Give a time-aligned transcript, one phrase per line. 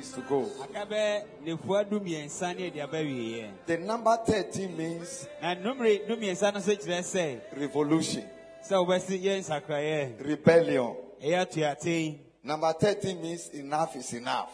[0.00, 0.48] Days to go.
[0.62, 6.06] aka bɛ nefua du mmiɛnsa ne adi aba wieɛ The number 13 means na numere
[6.06, 8.24] du mmiɛnsa no nso kyerɛ sɛ revolution,
[8.68, 10.96] sɛ wobɛsi yɛ nsakraeɛ rebellion.
[12.42, 14.48] Number 13 means enough is enough.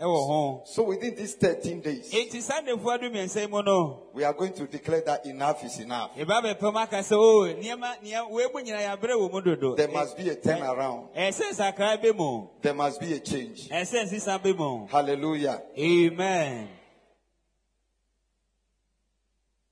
[0.00, 3.10] Na du mmiɛnsa kyerɛ ɛwɔ ho So within these 13 days, enti saa nefua du
[3.10, 6.14] mmiɛnsa yi mu no we are going to declare that enough is enough.
[6.16, 9.74] yɛba bɛpɛm aka sɛ o oh, nneɛma nea wei mu nyina yɛabrɛ wɔ mu dodo
[9.76, 11.08] There must be a eh, turnaround.
[11.14, 13.68] Eh, eh, sɛ nsakrae bɛ mu There must be a change.
[13.68, 15.62] ɛɛ sɛ nsisa mu Hallelujah.
[15.78, 16.68] amen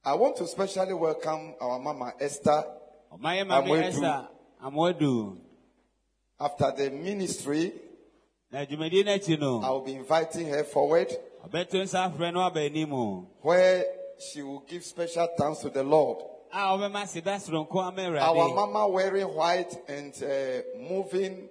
[0.04, 2.64] I want to specially welcome our mama Esther
[3.12, 4.28] ɔmayɛ mame
[4.62, 5.02] Amoadu.
[5.02, 5.36] ɛsa
[6.38, 7.72] after the ministry.
[8.50, 11.08] Na dwumadie no akyi I no will be inviting her forward
[11.48, 12.90] ɔbɛto nsa afrɛ no aba anim
[13.42, 13.84] where
[14.18, 16.18] she will give special thanks to the Lord.
[16.52, 21.48] a ɔbɛma seda soronko ama Our awurade mama wearing white and uh, moving,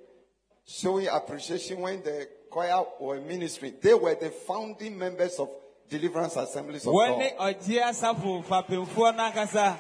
[0.66, 3.74] showing appreciation when the choir were ministry.
[3.82, 5.50] They were the founding members of
[5.90, 7.56] Deliverance Assemblies of wɔne God.
[7.62, 9.78] ɔgye asafo fapemfoɔ no ankasa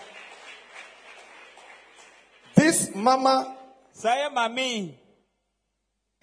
[2.53, 3.57] This mama
[3.91, 4.95] saa yɛ mame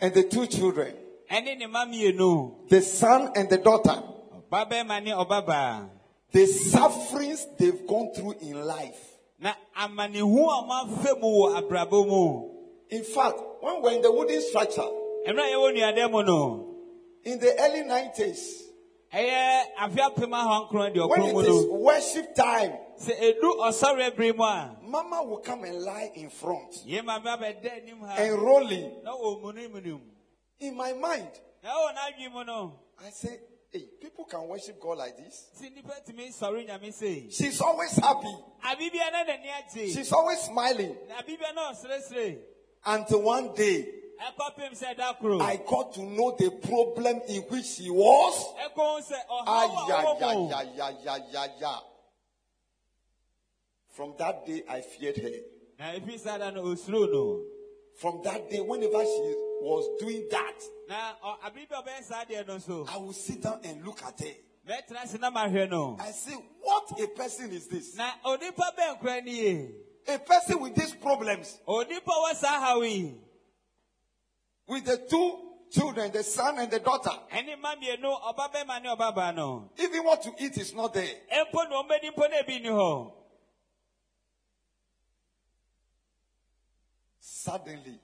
[0.03, 0.95] and the two children,
[1.31, 4.03] ɛne ne ma mmienu the son and the daughter,
[4.51, 5.89] ɔbabɛma ne ɔbabaa
[6.33, 9.17] the sufferings they've gone through in life.
[9.39, 12.49] na amanehu a ɔmafɛ mu wɔ abrabɔ mu.
[12.91, 14.83] In fact, when we're in the wooden structure
[15.27, 16.75] mmerɛ a yɛwɔ nnuadan mu no.
[17.25, 18.63] in the early 90s,
[19.15, 24.45] ɛyɛ afe apem ahoankron deɛ when it is worship time, sɛ ɛdu ɔsɔre bere mu
[24.45, 29.03] a Mama will come and lie in front yɛ mame abɛda anim and rolling.
[30.61, 31.29] In my mind,
[31.63, 33.37] na ɛwɔ n'adwene mu no I say,
[33.73, 35.49] hey, people can worship God like this.
[35.61, 38.35] sɛ nnipa tumi sɔre nyame sei She's always happy.
[38.65, 40.97] abibia na n'ani agye She's always smiling.
[41.09, 42.39] na abibia na ɔseresere
[42.85, 43.87] Until one day,
[44.23, 48.55] ɛkɔpem sɛ da koro I got to know the problem in which she was.
[48.69, 49.89] ɛkɔhu sɛ ɔhaw a Ay, ɔwɔ
[50.21, 51.79] ya, mu ya, ya, ya, ya, ya.
[53.93, 55.31] From that day, I feared her.
[55.79, 57.45] na efi saa da no osuro no
[57.97, 60.55] From that day, whenever she was doing that,
[60.89, 64.19] na ɔ- abibia ɔbɛyɛ saa deɛ no so I would sit down and look at
[64.21, 64.35] her.
[64.67, 66.33] mɛtena ase na mahwɛ no I say,
[66.63, 67.95] what a person is this?
[67.97, 69.69] na onipa bɛn kora ni
[70.09, 73.15] A person with these problems, onipa wɔ saa haw yi
[74.67, 77.11] with the two children, the son and the daughter.
[77.31, 81.15] ɛne ma mmienu ɔba bɛma ne ɔbabaa no Even what to eat is not there.
[81.31, 83.13] mpo na ɔmbɛdi mpo na ebi ni hɔ
[87.25, 88.01] Suddenly,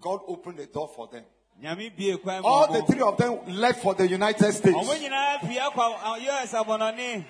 [0.00, 1.24] God opened the door for them.
[1.62, 4.74] nyame bie kwan ma All the three of them left for the United States.
[4.74, 7.24] ɔmo nyinaa pie kɔ us abɔnɔne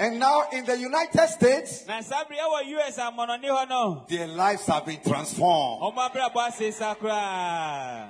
[0.00, 4.26] And now in the United States, na saa bere ɛwɔ us amɔnɔne hɔ no their
[4.26, 5.82] lives have been transformed.
[5.82, 8.08] ɔmo abrabɔ ase sa koraa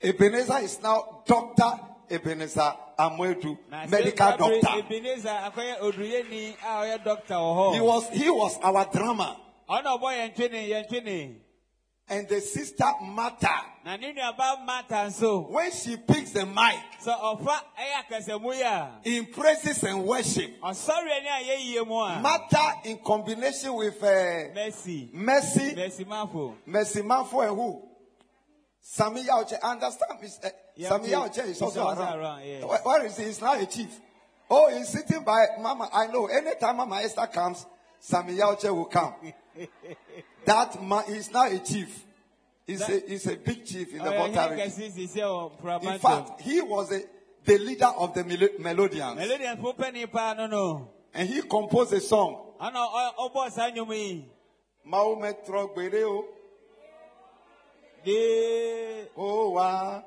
[0.00, 1.80] Ebenezer is now Dr.
[2.08, 3.58] Ebenezer Amwedu,
[3.90, 4.78] medical doctor.
[4.78, 9.36] ebenezer akɔyɛ oduruyɛni a ɔyɛ doctor wɔ He was, he was our drama.
[9.68, 11.36] Ɔna ɔbɔ yɛn twene yɛn
[12.08, 13.50] And the sister Martha,
[13.84, 14.12] na ne
[14.64, 20.60] mata nso when she picks the mic sɛ ɔfa ɛyɛ akasamu in praises and worship,
[20.60, 26.54] ɔsɔre ni a yɛyie mu a Martha in combination with uh, mercy Mercy, mercy mafo
[26.64, 27.82] Mercy Manfo and who?
[28.88, 29.60] Sami Yauche.
[29.62, 30.12] Understand?
[30.44, 31.08] Uh, Yeah, Sami.
[31.08, 32.18] Yauche is also around.
[32.20, 32.68] around.
[32.68, 33.24] Where- where is he?
[33.24, 33.88] He's now a chief.
[34.48, 35.88] Oh, he's sitting by Mama.
[35.92, 36.26] I know.
[36.26, 37.66] Anytime Mama Esther comes,
[37.98, 39.14] Sami Yauche will come.
[40.44, 42.04] that man, he's now a chief.
[42.66, 47.00] He's, a, he's a big chief in the Volta wɔ In fact, he was a,
[47.44, 49.16] the leader of the Melo- Melodians.
[49.16, 52.54] melodian fo pɛni paa no no And he composed a song.
[52.60, 54.28] ɔna ɔ- ɔbɔ saa nnwom yi
[54.84, 56.24] Maometro Gbereo.
[58.04, 60.04] de Oh, wow.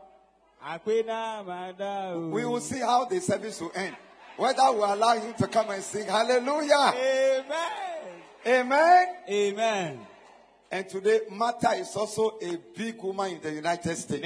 [0.65, 2.17] akpe mada.
[2.17, 3.95] We will see how the service will end.
[4.37, 6.93] Whether we allow him to come and sing hallelujah.
[6.93, 7.88] amen
[8.45, 9.07] Amen.
[9.29, 9.99] amen.
[10.71, 14.23] And today, Martha is also a big woman in the United States.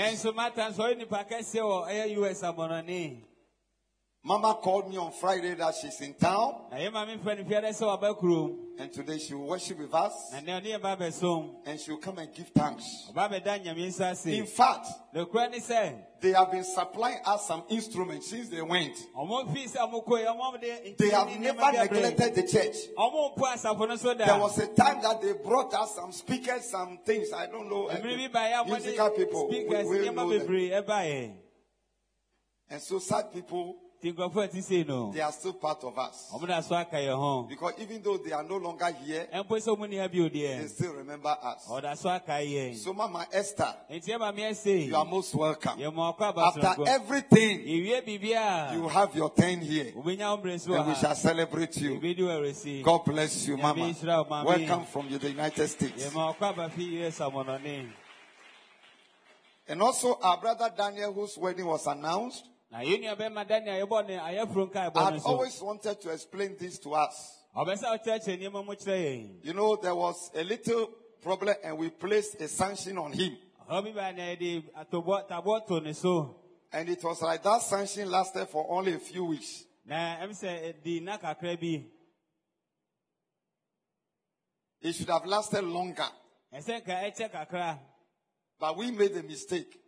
[4.25, 7.69] Mama called me on Friday that she's in town na yɛ maame mfɛ no fiara
[7.71, 11.61] sɛ waba kurom and today she will worship with us na nea ɔne yɛ ba
[11.65, 12.85] and she will come and give thanks.
[13.13, 17.63] ɔba bɛda nyame nsa In fact, nokora ne sɛ they have been supplying us some
[17.67, 18.95] instruments since they went.
[19.13, 22.47] ɔmo fii sɛ ɔmo kɔe ɔmo de They have never nneɛma bi abrɛ neglected the
[22.47, 22.75] church.
[22.97, 26.63] ɔmo mpo asafo no so There was a time that they brought us some speakers,
[26.71, 27.33] some things.
[27.33, 27.87] I don't know.
[27.87, 29.49] uh, mmiri bi baeɛ a musical people.
[29.49, 31.39] We, we know them.
[32.69, 35.97] And so sad people, nti nkurɔfoɔ a ti sei no they are still part of
[35.97, 36.29] us.
[36.33, 39.47] ɔmo da so aka yɛn ho Because even though they are no longer here, ɛmpo
[39.47, 41.65] sɛ ɔmo ni ha bio they still remember us.
[41.99, 45.79] so aka yɛn So Mama Esther, nti ɛma me ɛsei you are most welcome.
[45.79, 49.93] After everything, you have your turn here.
[49.95, 51.99] wobɛnya wo mmerɛ so And we shall celebrate you.
[51.99, 53.93] yɛbɛdi wɔ awurɛsi God bless you, Mama.
[54.43, 56.03] Welcome from the United States.
[56.11, 57.89] yɛma ɔkɔ aba fi us amɔnɔne
[59.69, 64.07] And also our brother Daniel, whose wedding was announced, na yɛn nua bɛma daniel yɛbɔ
[64.07, 67.43] ne ayɛforo nkaebɔ had no so always wanted to explain this to us.
[67.55, 70.87] ɔbɛ sɛ ɔkyerɛkyerɛ nneɛma mu kyerɛ yɛn You know, there was a little
[71.21, 73.37] problem and we placed a sanction on him.
[73.69, 76.39] ɔhɔ bi baa na yɛde atobɔ tabɔ to ne so
[76.71, 79.65] And it was like that sanction lasted for only a few weeks.
[79.85, 81.85] na ɛm sɛ eh, ɛdi nna kakra bi
[84.81, 86.09] It should have lasted longer.
[86.51, 87.79] ɛsɛ nka ɛkyɛ kakra
[88.59, 89.79] But we made a mistake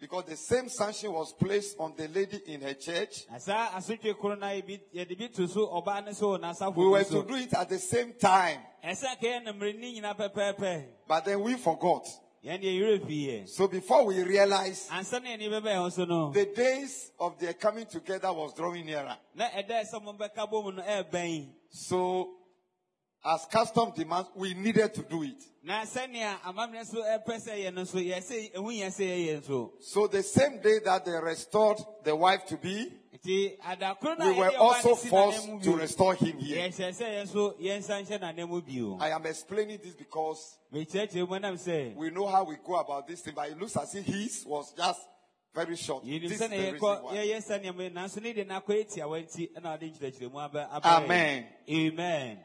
[0.00, 3.26] because the same sanction was placed on the lady in her church.
[3.30, 6.76] na saa asotwe koro no yɛbi- yɛde bi to so ɔbaa ne so wɔ n'asafo
[6.76, 10.16] We were to do it at the same time, ɛsɛ nka yɛ nammerɛ ni nyina
[10.16, 12.06] pɛpɛɛpɛ but then we forgot.
[12.44, 16.04] yɛn deɛ yerɛ fii yɛ So before we realized, ansa na yɛne bɛbɛɛ ho so
[16.04, 19.16] no the days of their coming together was drawing nearer.
[19.34, 22.37] na ɛda sɛ mobɛka bɔ mu no ɛɛbɛn So,
[23.24, 25.42] as custom demands, we needed to do it.
[25.66, 30.06] amammerɛ so ɛpɛ eh, sɛ yɛ no so yɛsɛ ɛhu yɛ sɛ yɛyɛ nso So,
[30.06, 34.56] the same day that they restored the wife to be, nti adakoro no we were
[34.56, 36.68] also no si n'anan forced to restore him here.
[36.68, 41.28] yɛhyɛ sɛ yɛn nso yɛnsa nhyɛ n'anan mu bio I am explaining this because mekyerɛkyerɛ
[41.28, 43.94] mu nam sɛ we know how we go about this thing, but it looks as
[43.94, 45.00] if his was just
[45.54, 46.04] very short.
[46.04, 47.16] This is the na reason yɛkɔ why.
[47.16, 50.88] yɛyɛ sɛnea mo nanso ne de n'akɔ etia nti ɛna ɔde nkyerɛkyerɛ mu aba aba
[51.04, 51.46] Amen.
[51.68, 52.38] amen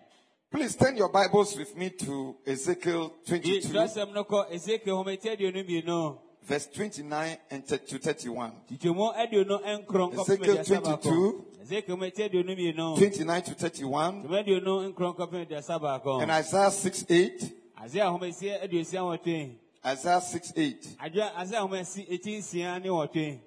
[0.53, 5.63] Please turn your Bibles with me to Ezekiel 22, twerɛsɛm no kɔ ezekiel hometi aduonu
[5.65, 8.51] mmienu verse 29 and th- to 31.
[8.69, 11.45] tikyɛmu aduonu nkron nkɔpem Ezekiel aduasa 22.
[11.63, 14.23] ezekiel hometi aduonu mmienu 29 to 31.
[14.23, 17.51] tikyɛmu aduonu nkron nkɔpem aduasa baako And Isaiah 6 8.
[17.85, 20.97] Isaiah homesi aduosia nwɔtwe Isaiah 6 8.
[20.99, 23.39] adwa Isaiah homesi eti nsia ne nwɔtwe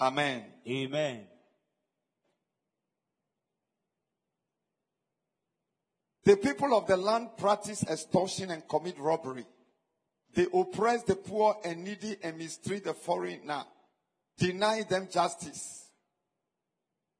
[0.00, 0.42] Amen.
[0.66, 1.26] amen
[6.24, 9.44] The people of the land practice extortion and commit robbery.
[10.34, 13.64] They oppress the poor and needy and mistreat the foreigner,
[14.38, 15.84] deny them justice.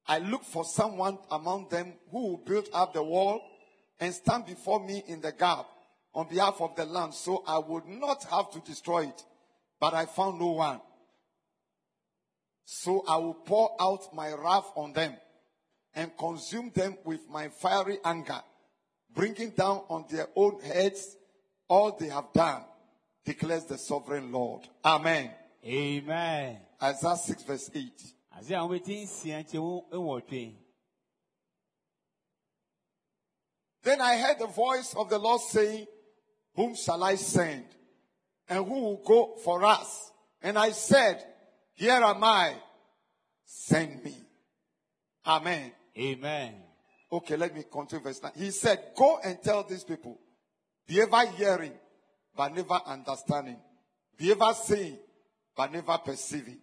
[0.07, 3.41] I look for someone among them who will build up the wall
[4.01, 5.67] and stand before me in the gap
[6.15, 9.25] on behalf of the land so I would not have to destroy it.
[9.81, 10.81] But I found no one.
[12.65, 15.17] So I will pour out my wrath on them
[15.95, 18.41] and consume them with my fiery anger,
[19.15, 21.17] bringing down on their own heads
[21.69, 22.63] all they have done,
[23.25, 24.69] declares the sovereign Lord.
[24.85, 25.31] Amen.
[25.65, 27.91] amen Isaiah 6 verse 8.
[28.39, 30.53] Isaiah hometi nsia nkyɛmu
[33.83, 35.87] Then I heard the voice of the Lord saying,
[36.55, 37.65] Whom shall I send?
[38.49, 40.11] And who will go for us?
[40.43, 41.25] And I said,
[41.75, 42.55] Here am I.
[43.45, 44.15] Send me.
[45.27, 45.73] Amen.
[45.97, 46.64] amen
[47.13, 48.33] Okay, let me continue verse 9.
[48.37, 50.19] He said, Go and tell these people,
[50.87, 51.73] be ever hearing,
[52.37, 53.59] but never understanding.
[54.17, 54.99] Be ever seeing,
[55.57, 56.59] but never perceiving.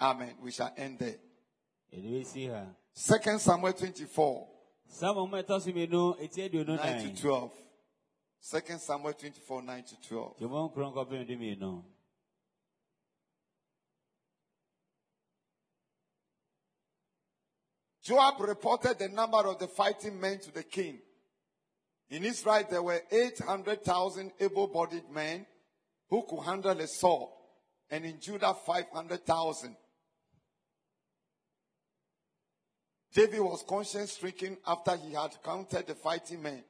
[0.00, 0.34] Amen.
[0.42, 1.16] We shall end there.
[1.92, 4.48] yɛde bɛsi ha Second Samuel 24,
[4.88, 7.52] Samuel mu ɛtɔ so mmienu eti aduonu 9 to 12.
[8.40, 10.34] Second Samuel 24, 9 to 12.
[18.06, 21.00] Joab reported the number of the fighting men to the king.
[22.08, 25.44] In Israel, there were 800,000 able bodied men
[26.08, 27.30] who could handle a sword,
[27.90, 29.76] and in Judah, 500,000.
[33.12, 36.62] David was conscience stricken after he had counted the fighting men.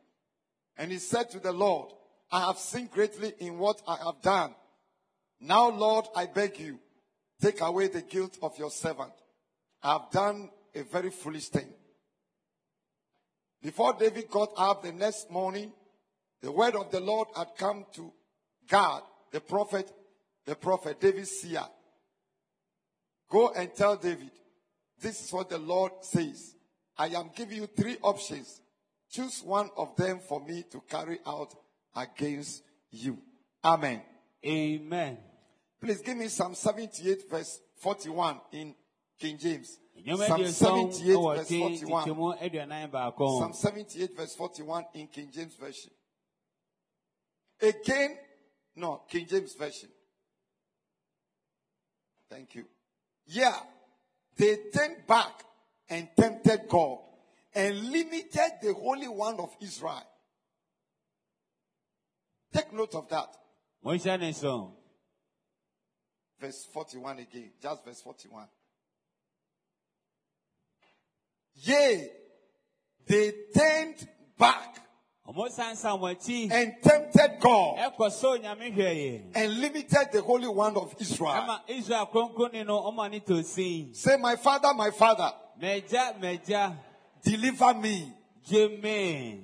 [0.78, 1.92] And he said to the Lord,
[2.32, 4.54] I have sinned greatly in what I have done.
[5.40, 6.78] Now, Lord, I beg you,
[7.42, 9.12] take away the guilt of your servant.
[9.82, 11.68] I have done a very foolish thing.
[13.62, 15.72] Before David got up the next morning,
[16.42, 18.12] the word of the Lord had come to
[18.68, 19.02] Gad,
[19.32, 19.90] the prophet,
[20.44, 21.64] the prophet David seer.
[23.28, 24.30] Go and tell David,
[25.00, 26.54] this is what the Lord says.
[26.96, 28.60] I am giving you three options.
[29.10, 31.54] Choose one of them for me to carry out
[31.94, 33.18] against you.
[33.64, 34.02] Amen.
[34.44, 35.18] amen
[35.80, 38.74] Please give me Psalm 78 verse 41 in
[39.18, 39.78] King James.
[40.04, 42.04] Psalm 78 verse 41.
[42.04, 45.90] nkyɛmu aduanan baako Psalm 78 verse 41 in King James Version.
[47.60, 48.18] Again,
[48.76, 49.88] no, King James Version.
[52.28, 52.64] Thank you.
[53.26, 53.56] Yeah,
[54.36, 55.44] they turned back
[55.88, 56.98] and tempted God
[57.54, 60.02] and limited the Holy One of Israel.
[62.52, 63.28] Take note of that.
[63.84, 64.72] monhyɛ ne so
[66.38, 68.46] Verse 41 again, just verse 41.
[71.62, 72.10] Yea,
[73.06, 74.08] they turned
[74.38, 74.76] back
[75.28, 80.48] ɔmo sansan wɔn akyi and tempted God ɛkɔ so nyame hwɛeɛ and limited the Holy
[80.48, 81.60] One of Israel.
[81.68, 85.32] israel kronkronni no ɔmo ani to sin Say, My Father, my Father,
[87.24, 88.12] deliver me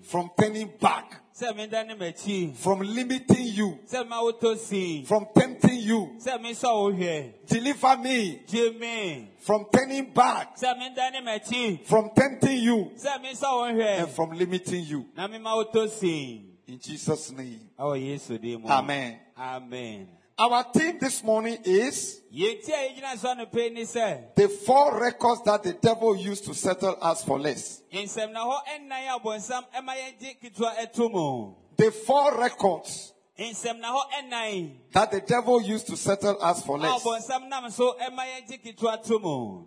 [0.05, 5.27] from turning back, sɛ meda ne m'akyi from limiting you, sɛ ma wotɔ sin from
[5.35, 6.17] tempting you.
[6.19, 9.29] sɛ mesɔ wo hwɛ Deliver me.
[9.41, 14.31] From turning back, sɛ meda ne m'akyi from tempting you, sɛ mesɔ wo and from
[14.33, 15.07] limiting you.
[15.17, 17.61] na mema wotɔ sin In Jesus' name.
[17.79, 19.19] ɛwɔ yesu din mu Amen.
[19.37, 20.09] amen
[20.39, 25.43] Our theme this morning is yɛti a yɛgyina so anɔpɛ ni sɛ the four records
[25.45, 27.83] that the devil used to settle us for less.
[27.93, 33.79] nsɛm na hɔ ɛnnan a bɔnsam ɛma yɛgye ketewa ɛto mu The four records nsɛm
[33.79, 37.03] na hɔ ɛnnan that the devil used to settle us for less.
[37.05, 39.67] bɔnsam nam so ɛma yɛgye ketewa to mu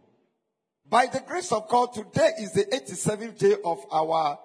[0.87, 4.37] By the grace of God, today is the 87th day of our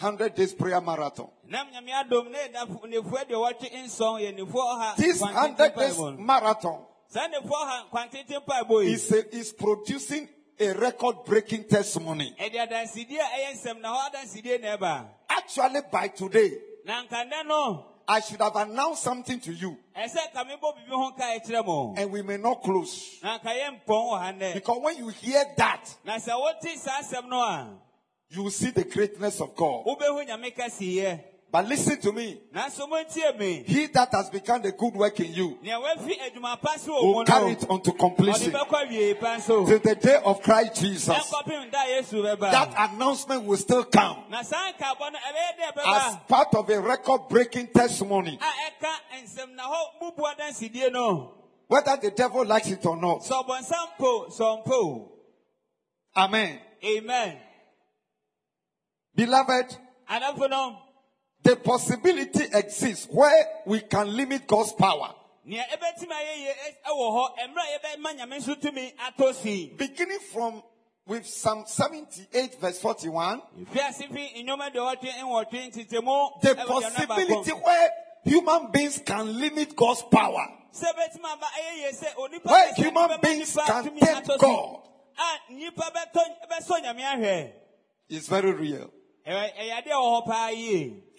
[0.00, 1.28] 100 days prayer marathon.
[1.52, 5.98] Nam nyame adom na yɛda nefoɔ deɛ wɔtwe nsɔn yɛ nefoɔ ɔha This 100 days
[6.18, 10.28] marathon saa nefoɔ ɔha kwantenten mpaebɔ yi is, a- is producing
[10.58, 12.34] a record breaking testimony.
[12.40, 16.52] ɛde adansidie a ɛyɛ nsɛm na hɔ adansidie na ɛba Actually, by today,
[16.84, 17.86] na nkandɛ no.
[18.08, 21.94] I should have announced something to you, ɛsɛ ka mebɔ biribi ho ka ɛkyerɛ mo.
[21.98, 23.18] And we may not close.
[23.22, 26.78] na nka yɛ mpɔn wɔ ha nnɛ Because when you hear that, na sɛ wote
[26.78, 27.78] saa asɛm no a
[28.30, 29.84] you will see the greatness of God.
[31.52, 32.40] Wobɛhu nyame kɛseyɛ But listen to me.
[32.54, 36.60] nanso montie me He that has begun the good work in you nea wafi adwuma
[36.60, 40.20] pa so wɔ will carry it unto completion bɛkɔ awiei pa so till the day
[40.24, 41.08] of Christ Jesus.
[41.16, 45.74] ɛnkɔpem da a yesu bɛba That announcement will still come na saa nkabɔ no ɛbɛyɛ
[45.76, 48.38] dɛ as part of a record breaking testimony.
[48.40, 51.34] a ɛka nsɛm na hɔ mubu adansidie no
[51.68, 53.20] Whether the devil likes it or not.
[53.20, 55.08] sɛ ɔbɔnsam po
[56.16, 56.60] Amen.
[56.84, 57.38] amen
[59.14, 59.76] Beloved,
[61.42, 65.14] the possibility exists where we can limit God's power.
[65.44, 69.72] nea ɛbɛtumi ayɛ yie ɛ- ɛwɔ hɔ mmerɛ a yɛbɛma nyame nso tumi atɔ si
[69.76, 70.62] Beginning from
[71.04, 73.42] with Psalm 78 verse 41,
[73.74, 77.90] fiase fi nnwoma deɛ wɔtwe nwɔtwe ntetemu the ɛwɔ deɛ no possibility where
[78.24, 80.46] human beings can limit God's power.
[80.72, 84.30] sɛ ɛbɛtumi aba ɛyɛ yie sɛ onipa Where human beings can tempt.
[84.38, 84.80] God.
[85.18, 87.52] a nipa bɛtɔ bɛsɔ nyame ahwɛ
[88.10, 88.90] Is very real.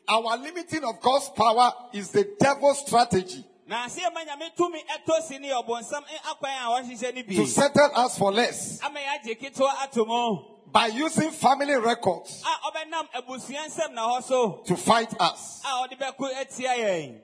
[0.08, 2.80] Ɛyɛ ɛyɛ adeɛ wɔ hɔ paa yie Our limiting of God's power is the devil's
[2.80, 7.22] strategy na ase ɛma nyame tumi ɛtɔ si ne ɔbɔnsam ɛ- akwan a wɔhyehyɛ ne
[7.24, 7.36] bi.
[7.36, 10.44] to settle us for less ama yɛagye ketewa ato mu.
[10.72, 14.62] by using family records a ɔbɛnam abusua nsɛm na hɔ so.
[14.66, 15.62] to fight us.
[15.64, 17.22] a ɔde bɛko atia yɛn.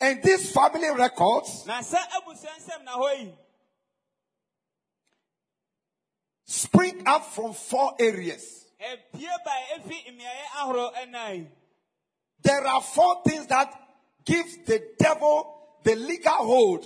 [0.00, 3.32] And these family records na sɛ abusua nsɛm na hɔ yi
[6.46, 8.60] spring up from four areas.
[12.44, 13.72] There are four things that
[14.24, 15.50] give the devil
[15.82, 16.84] the legal hold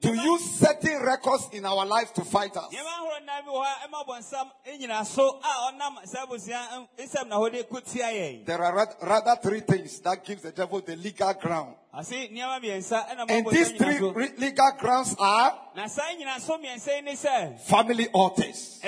[0.00, 2.72] to use certain records in our lives to fight us.
[2.72, 6.86] nneɛma ahorow nan bi wɔ hɔ a ɛma bɔnsam nyina so a ɔnam saa abusua
[6.98, 10.52] nsɛm na hɔ de ko tia yɛn There are rather three things that gives the
[10.52, 11.74] devil the legal ground.
[11.92, 15.86] ase nneɛma mmiɛnsa ɛna ma And these three nyina so re- legal grounds are na
[15.88, 18.78] saa nyina so mmiɛnsa yi ne sɛ family altars.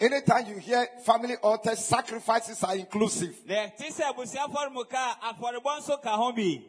[0.00, 3.34] Anytime you hear family altars, sacrifices are inclusive.
[3.46, 6.62] na ɛte sɛ abusua afɔremuka a afɔrebɔ nso ka ho bi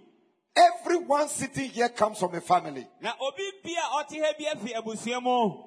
[0.56, 2.88] Everyone sitting here comes from a family.
[3.02, 5.64] na obi bi a ɔte ha bi afi abusua mu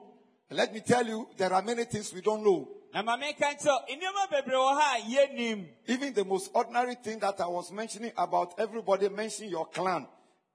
[0.50, 2.69] Let me tell you, there are many things we don't know.
[2.92, 7.21] na ma meka nkyerɛ nneɛma bebree wɔ ha a yɛnnim Even the most ordinary thing
[7.21, 10.09] that I was mentioning about everybody mentioning your clan,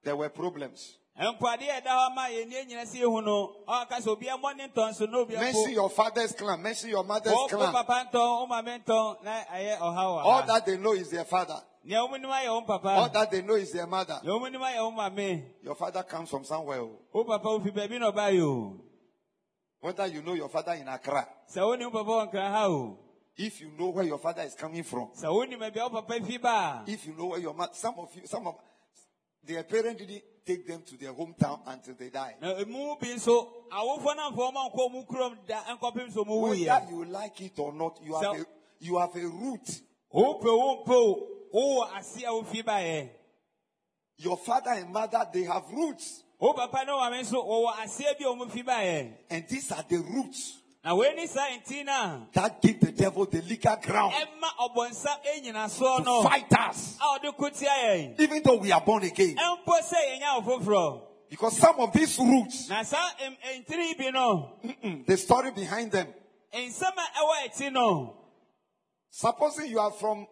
[0.03, 0.97] there were problems.
[1.17, 4.55] Mpo adeɛ a ɛda hɔ ma yɛnni nyina sɛ yɛhu no ɔka sɛ obi mmɔ
[4.55, 7.73] ne ntɔn na obi Mention your father's clan, mention your mother's clan.
[7.73, 11.25] papa ntɔn wo maame ntɔn na ɛyɛ ɔhaw wɔ All that they know is their
[11.25, 11.59] father.
[11.83, 14.19] nea wɔn nim ayɛ wɔn All that they know is their mother.
[14.23, 16.81] nea wɔn nim ayɛ wɔn maame Your father comes from somewhere.
[16.81, 16.99] oh.
[17.11, 18.81] wo papa ofi baabi na ɔbaa yi o oh.
[19.79, 22.99] Whether you know your father in Accra, sɛ wɔn nim papa wɔn kran ha o
[23.39, 25.91] if you know where your father is coming from, sɛ wɔn nim baabi a wɔn
[25.93, 28.55] papa fi ba if you know where your mother, some of you, some of
[29.47, 32.35] their parents didn't take them to their hometown until they died.
[32.41, 36.85] na emu bi nso awofoɔ na nfa wɔn ankɔ wɔn kurom da nkɔpem so Whether
[36.89, 38.45] you like it or not, you have a,
[38.79, 39.81] you have a root.
[40.11, 43.09] wo pe wo pe o wo wɔ ase a wofi ba yɛ
[44.19, 46.23] Your father and mother, they have roots.
[46.39, 49.47] wo papa ne wɔn maame nso wɔwɔ aseɛ bi a wɔn fi ba yɛ And
[49.47, 51.83] these are the roots na wei ni saa nti
[52.31, 56.97] that give the devil the legal ground ɛma ɔbɔnsam enyina soɔ to fight us.
[57.01, 59.35] a ɔde ko tia yɛn Even though we are born again.
[59.35, 64.11] ɛmpo sɛ yɛnya eh, foforɔ Because some of these roots, na saa em- ntiri bi
[64.11, 64.59] no
[65.05, 66.07] the story behind them.
[66.53, 68.13] nsɛm a ɛwɔ akyi no
[69.09, 70.25] Supposing you are from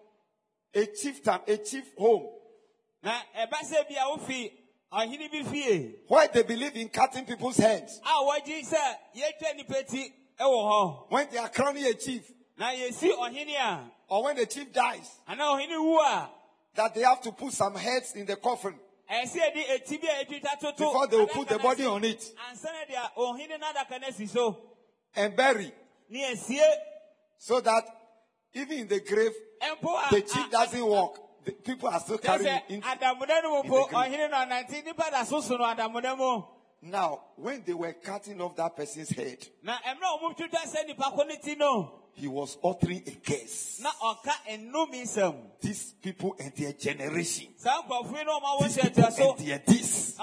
[0.73, 2.29] a chieftain, a chief home,
[3.01, 4.51] Why eh, ɛba sɛ bi a wofi
[4.93, 6.27] ɔhene bi eh.
[6.33, 7.99] they believe in cutting people's heads.
[8.05, 8.23] Ah,
[10.39, 12.71] a wɔgye sɛ yɛtwa nipa ti ɛwɔ hɔ When they are crowning a chief, na
[12.71, 13.91] yɛsi ɔhene a.
[14.09, 16.29] or when the chief dies, anaa ɔhene wu a.
[16.75, 20.25] that they have to put some heads in the coffin ɛsɛ yɛde eti bi a
[20.25, 20.85] yɛtwitwa toto.
[20.85, 22.21] before they will put the body on it.
[22.49, 24.57] Ansa na deɛ ɔhene no adaka no asi so.
[25.15, 25.71] And bury,
[26.09, 26.75] ne yɛsie
[27.37, 27.85] so that
[28.53, 31.21] even in the grave, mpo a the chief doesn't walk.
[31.45, 32.63] The people are still carrying it.
[32.69, 32.87] Into.
[32.87, 34.05] adamuda no mu in po the grave.
[36.85, 38.41] Ɔhene no ɔnante nipa da so so no adamuda mu Now, when they were cutting
[38.41, 42.01] off that person's head, na mmerɛ a wɔn twitwa sɛ nipa ko ne ti no
[42.17, 43.79] he was uttering a curse.
[43.81, 47.47] na ɔka nnome nsɛm These people and their generation.
[47.57, 50.15] saa nkurɔfoɔ yi na wɔn a These people and their this.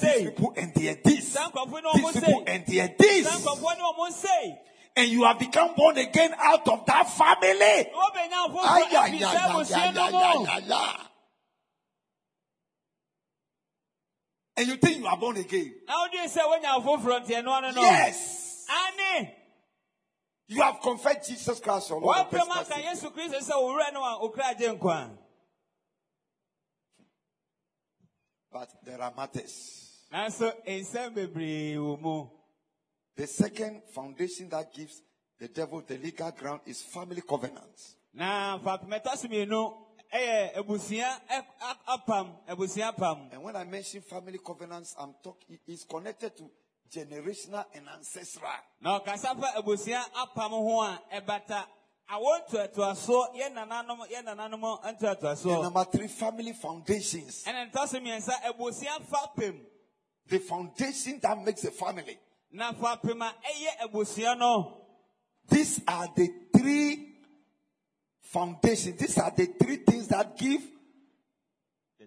[0.00, 1.32] These people and their this.
[1.32, 3.26] saa nkurɔfoɔ yi na These people and their this.
[3.28, 4.58] nkurɔfoɔ ne wɔn sei
[4.96, 7.54] And you have become born again out of that family.
[7.54, 10.72] wɔbɛnya Ay, foforɔ ay, afiri ay, saa ay, abusua ay, no ay, mu ay, ay,
[10.72, 11.04] ay.
[14.58, 15.72] And you think you are born again?
[15.86, 18.66] na wodi sɛ wonya foforɔ nti ɛno ano no Yes.
[18.68, 19.34] ane
[20.48, 22.16] You have confessed Jesus Christ, your Lord.
[22.18, 22.90] and wɔapem personal aka Savior.
[22.90, 25.10] yesu kristo sɛ owura no a okura agye nkwa
[28.50, 30.06] But there are matters.
[30.12, 32.30] nanso nsɛm bebree wɔ
[33.16, 35.02] The second foundation that gives
[35.38, 37.94] the devil the legal ground is family covenants.
[40.12, 43.42] Na fapemɛtɔ eh, so mmienu ɛyɛ abusua ɛ- eh, a- eh, apam abusua apam And
[43.42, 46.50] when I mention family covenants, I'm talking, it's connected to
[46.90, 48.50] generational and ancestral.
[48.80, 51.64] na ɔkasa fa abusua apam ho a ɛbata
[52.10, 57.44] awɔ ntoatoasoɔ yɛ nananom yɛ nananom And ntoatoasoɔ number three, family foundations.
[57.44, 59.60] ɛna ntɔ so mmiɛnsa abusua fapem
[60.26, 62.18] The foundation that makes a family.
[62.52, 64.74] na fapem a ɛyɛ abusua no
[65.50, 67.07] These are the three
[68.30, 68.98] foundations.
[68.98, 70.62] These are the three things that give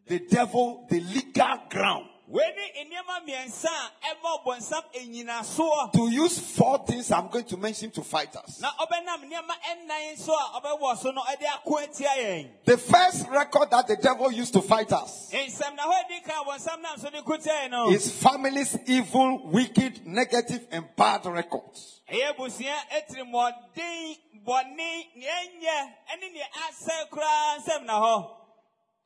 [0.07, 2.07] the devil the legal ground.
[2.31, 7.57] Wei ne nneɛma mmiɛnsa a ɛma ɔbɔnsam enyinasoɔ To use four things I'm going to
[7.57, 8.59] mention to fight us.
[8.61, 13.27] na ɔbɛnam nneɛma ɛnnan so a ɔbɛwɔ so no ɛde ako atia yɛn The first
[13.29, 16.97] record that the devil used to fight us nsɛm na hɔ adi kan ɔbɔnsam nam
[16.97, 21.99] so de ko tia yɛn no is family's evil, wicked, negative, and bad records.
[22.09, 24.77] ɛyɛ abusua etirimɔden bɔne
[25.15, 28.37] nea ɛnyɛ ɛne nea asɛ koraa nsɛm na hɔ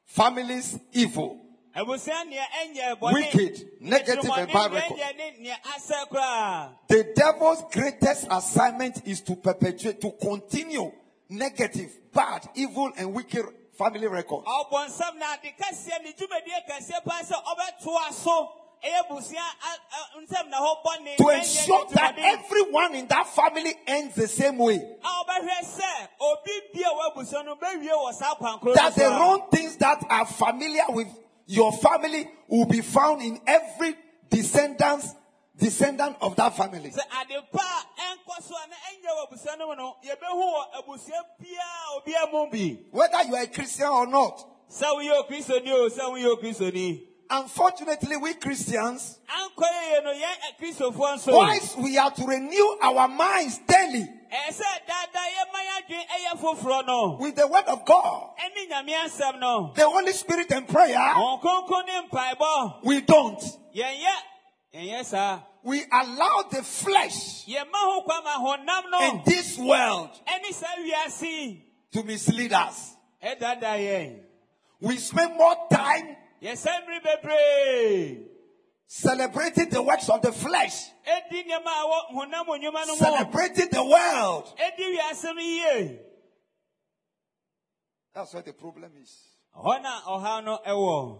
[0.07, 1.41] Family's evil,
[1.75, 4.97] abusua nea ɛnyɛ bɔne Wicked, negative, and bad record.
[4.97, 10.91] ɛnyɛ ne nea asɛ koraa The devil's greatest assignment is to perpetuate, to continue
[11.29, 13.45] negative, bad, evil, and wicked
[13.77, 14.45] family records.
[21.17, 24.75] To ensure that everyone in that family ends the same way.
[24.75, 29.47] a wobɛhwɛ sɛ obi bia wabusua no bɛwie wɔ saa kwankoro no That the wrong
[29.51, 31.07] things that are familiar with
[31.47, 33.95] your family will be found in every
[34.29, 35.13] descendants,
[35.57, 36.89] descendant of that family.
[36.89, 40.43] sɛ ade pa a ɛnkɔ so a na ɛnyɛ wɔ abusua no mu no yɛbɛhu
[40.53, 44.43] wɔ abusua biaa obia mu bi Whether you are a Christian or not.
[47.29, 51.13] Sɛ woyɛ okristoni o sɛ woyɛ okristoni Unfortunately, we Christians, ankɔ yɛyɛ no yɛn akristofoɔ
[51.13, 51.33] eh, nso.
[51.33, 56.19] whilst we are to renew our minds daily ɛyɛ sɛ daadaa yɛma yɛ adwene eh,
[56.19, 57.17] ɛyɛ foforɔ no.
[57.19, 59.71] with the word of God, ɛne nyame asɛm no.
[59.75, 62.83] the Holy Spirit and prayer, wɔn kronkron ne mpaebɔ.
[62.83, 63.43] we don't.
[65.63, 68.99] We allow the flesh yɛma ho kwan ma honam no.
[69.09, 70.11] in this world
[71.91, 72.95] to mislead us.
[74.79, 76.24] We spend more time yɛsɛ mmiri bebree
[78.87, 83.69] celebrating the works of the flesh, ɛdi nneɛma a ɛwɔ honam nnwuma no mu celebrating
[83.69, 84.53] the world.
[84.57, 85.99] ɛdi wiase no yie
[88.13, 89.11] That's where the problem is.
[89.55, 91.19] hɔ na ɔhaw no ɛwɔ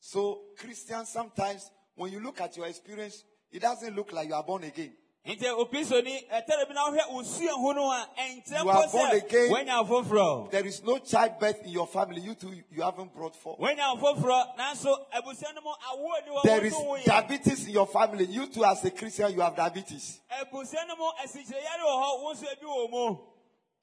[0.00, 4.42] So Christians sometimes when you look at your experience, it doesn't look like you are
[4.42, 4.96] born again.
[5.26, 10.48] Nti okristoni ɛtɛrɛ bi na wohwɛ osua ho no a ɛnkyerɛ You are born again.
[10.50, 12.20] There is no childbirth in your family.
[12.22, 13.58] You too, you haven't brought forth.
[13.60, 18.24] woanya afoforɔ nanso abusua no mu awoɔ ni wɔ There is diabetes in your family.
[18.24, 20.20] You too, as a Christian, you have diabetes.
[20.40, 23.16] abusua no mu asikyireyare wɔ hɔ wo nso ebi wɔ mu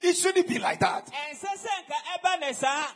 [0.01, 1.05] It shouldn't be like that.
[1.05, 2.87] ɛnsɛ sɛ nka ɛba ne saa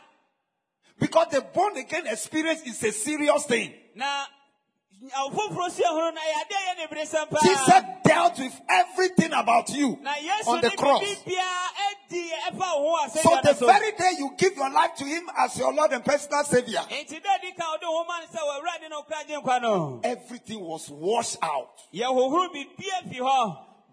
[0.98, 3.72] Because the born again experience is a serious thing.
[3.94, 4.24] na
[7.42, 9.98] Jesus dealt with everything about you
[10.46, 11.00] on the cross.
[11.00, 15.04] bibi biara ɛdi ɛfa wo ho So the very day you give your life to
[15.04, 18.26] Him as your Lord and personal Savior, nti dɛ di ka ɔde ho ma no
[18.26, 21.70] sɛ wɔawurade no kora gye nkwa no everything was washed out.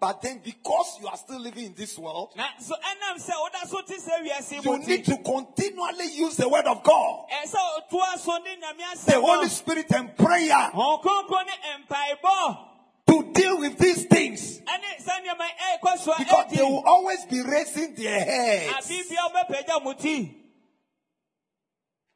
[0.00, 2.74] biribia fi hɔ But then, because you are still living in this world, na so
[2.74, 6.82] ɛnam sɛ woda so te sɛ wiase you need to continually use the Word of
[6.82, 11.84] God, ɛsɛ sɛ ɔtoa so ne nyame the Holy Spirit, and prayer hɔn kronkron ne
[11.86, 12.66] mpaebɔ
[13.06, 14.60] to deal with these things.
[14.60, 15.46] ɛne saa nneɛma
[15.82, 18.86] ɛrekɔ so a Because they will always be raising their heads.
[18.86, 20.36] abi bia wobɛpagya mo ti.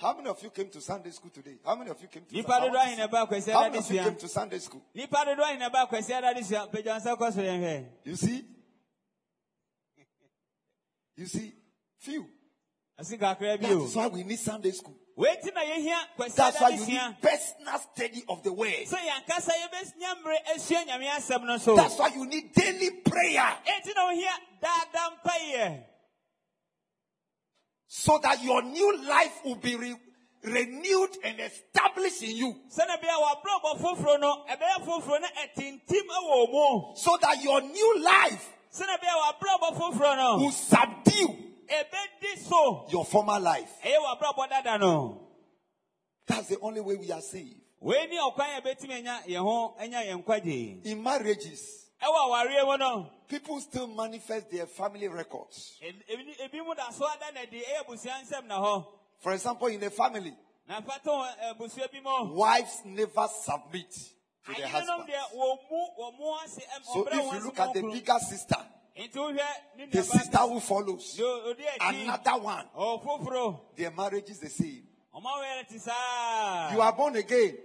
[0.00, 1.56] how many of you came to Sunday school today?
[1.64, 3.90] How many of you came to Sunday dodo ahi na ba kwasi How many of
[3.90, 4.82] you came to Sunday school?
[4.94, 7.84] nipa dodo ahi na ba kwasi ada de sua pagya nsa kɔ so yɛn hwɛ
[8.04, 8.44] You see?
[11.16, 11.52] You see?
[12.00, 12.26] Few.
[12.98, 14.96] asi kakra bi That o is why we need Sunday school.
[15.16, 18.84] weiti na yɛhia kwasi That's why you need personal study of the word.
[18.84, 23.56] sɛ yɛnkasa yɛbɛnya mmerɛ asua nyame asɛm no so That's why you need daily prayer
[27.94, 29.94] so that your new life will be re-
[30.44, 32.54] renewed and established in you.
[32.74, 37.98] sɛne bia wɔabrɛbɔ foforɔ no ɛbɛyɛ foforɔ na ɛtintim wɔ mu So that your new
[38.02, 41.36] life sɛne bia wɔabrɛbɔ foforɔ no will subdue
[42.90, 43.70] your former life.
[43.84, 45.18] ɛyɛ wɔabrɛbɔ dada no
[46.26, 47.60] That's the only way we are saved.
[47.78, 52.66] wei ni ɔkwan a yɛbɛtumi anya yɛn ho anya yɛn nkwagye In marriages, ɛwɔ awareɛ
[52.66, 55.80] mu no people still manifest their family records.
[59.20, 60.34] For example, in a family,
[60.68, 62.34] na mfa to hɔ, eh, abusua bi mu.
[62.34, 65.08] wives never submit to their ayerenom husband.
[65.08, 68.56] deɛ wɔn mu wɔn mu ase ɛm So if you look at the bigger sister,
[68.98, 69.46] nti wohwɛ
[69.78, 74.86] ne the sister who follows, de odi akyi another one, their marriage is the same.
[75.14, 77.56] Ɔma wɔyɛ te saa You are born again.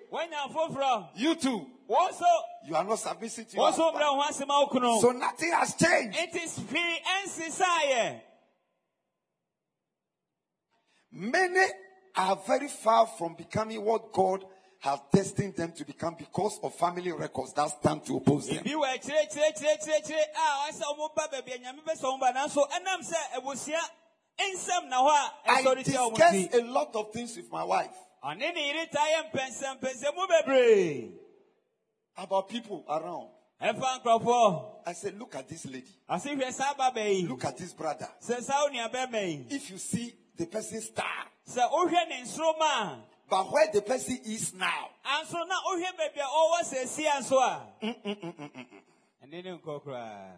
[1.16, 1.66] You too.
[1.90, 2.26] wɔn so
[2.66, 4.20] You are not submissive to your wɔn so brɛ husband.
[4.22, 6.18] wɔn ase ma okunu So nothing has changed.
[6.20, 6.60] it is
[11.12, 11.66] Many
[12.16, 14.44] are very far from becoming what God
[14.80, 18.64] has destined them to become because of family records that stand to oppose them.
[24.40, 27.96] I ɛsɔre tia ɔmo discuss a lot of things with my wife.
[28.24, 31.12] Ɔne ne yere ta yɛ mpɛnsɛmpɛnsɛmu bebree.
[32.18, 33.30] About people around.
[33.60, 35.88] I said, look at this lady.
[36.10, 37.26] ase hwɛ saa baba yi.
[37.28, 38.10] Look at this brother.
[38.22, 39.46] sɛ saa wo nua bɛrima yi.
[39.50, 44.54] If you see the person star, sɛ wohwɛ ne nsoroma but where the person is
[44.54, 47.68] now, a anso na wohwɛ baabi a ɔwɔ sɛsia nso a.
[47.82, 48.66] Mm, mm, mm,
[49.24, 50.32] Ɛne ne nkɔ koraa.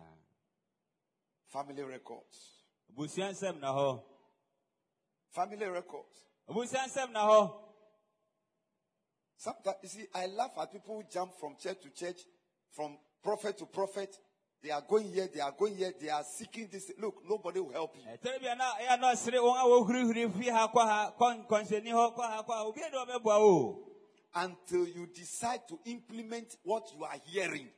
[1.48, 2.59] Family records.
[3.00, 4.04] Abusua nsɛm na hɔ
[5.30, 6.26] Family records.
[6.50, 7.66] abusua nsɛm na hɔ
[9.38, 12.20] Sometimes, you see, I laugh at people who jump from church to church,
[12.72, 14.14] from prophet to prophet.
[14.62, 16.92] They are going here, they are going here, they are seeking this.
[17.00, 18.02] Look, nobody will help you.
[18.02, 21.48] ɛtɛrɛ bi a na ɛyɛ na ɔsere wɔn a wɔhurihuri fi ha kɔ ha kɔ
[21.48, 23.86] hɔ kɔ ha kɔ ha obi ɛde ɔbɛboa o
[24.36, 27.72] Until you decide to implement what you are hearing.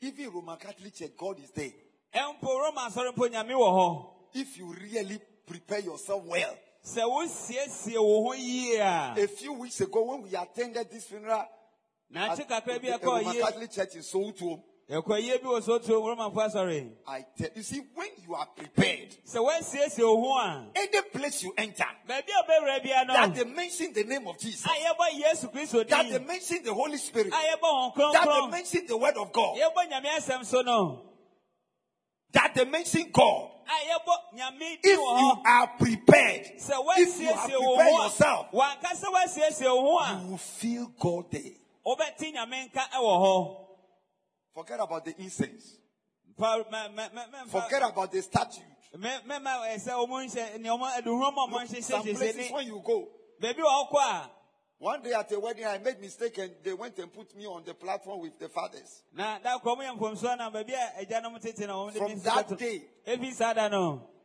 [0.00, 1.72] Even Roman Catholic Church, God is there.
[2.14, 6.56] ɛmpo roma asɔre mpo nyame wɔ hɔ If you really prepare yourself well.
[6.84, 11.44] sɛ wosiesie wo a few weeks ago, when we attended this funeral
[12.14, 16.90] at the Roman Catholic Church in Sowutuom, ɛkɔ yie bi wɔ so tuo romafo asɔre
[17.06, 21.84] I tell you, see, when you are prepared, woasiesie wo ho any place you enter,
[22.08, 25.52] baabi a wobɛwura bia no that they mention the name of Jesus, a yɛbɔ yesu
[25.52, 29.16] kristo that they mention the Holy Spirit, a yɛbɔ wɔn that they mention the Word
[29.18, 31.02] of God, yɛbɔ nyame asɛm so no
[32.32, 33.50] that they mention God.
[33.66, 39.98] a yɛbɔ nyame If you are prepared, if you have prepared yourself, wankasa woasiesie wo
[39.98, 41.52] ho you will feel God there.
[44.58, 45.78] Forget about the incense.
[46.36, 48.60] Forget about the statue.
[48.96, 52.82] mɛ- mɛma ɛ, sɛ ɔmo nhyɛ nea ɔmo aduhuruma a ɔmo some places when you
[52.84, 53.08] go,
[53.40, 54.30] baabi a ɔkɔ a
[54.80, 57.64] One day at a wedding, I made mistake and they went and put me on
[57.64, 59.02] the platform with the fathers.
[59.14, 62.18] na da kɔn mu yɛ mfomsoɔ na baabi a agyanom tete na wɔn de From
[62.18, 62.82] that day,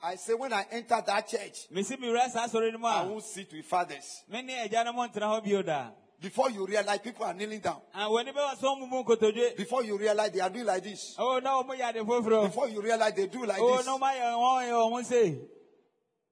[0.01, 3.03] I say when I enter that church, I mi wura saa asɔre no mu I
[3.03, 4.23] a won't sit with fathers.
[6.23, 7.81] Me ne agyanom ntena hɔ bio da Before you realize people are kneeling down.
[7.93, 10.83] a wɔn ani bɛ wɔ so wɔn mu Before you realize they are doing like
[10.83, 11.15] this.
[11.17, 13.85] o na wɔn yɛ ade foforɔ Before you realize they do like this.
[13.85, 15.39] na wɔn ayɛ wɔn yɛ wɔn se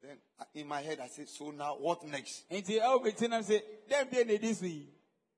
[0.02, 2.50] Then uh, in my head, I say, so now what next?
[2.50, 4.88] nti ɛwɔ mi ti nam se dɛm bie na edi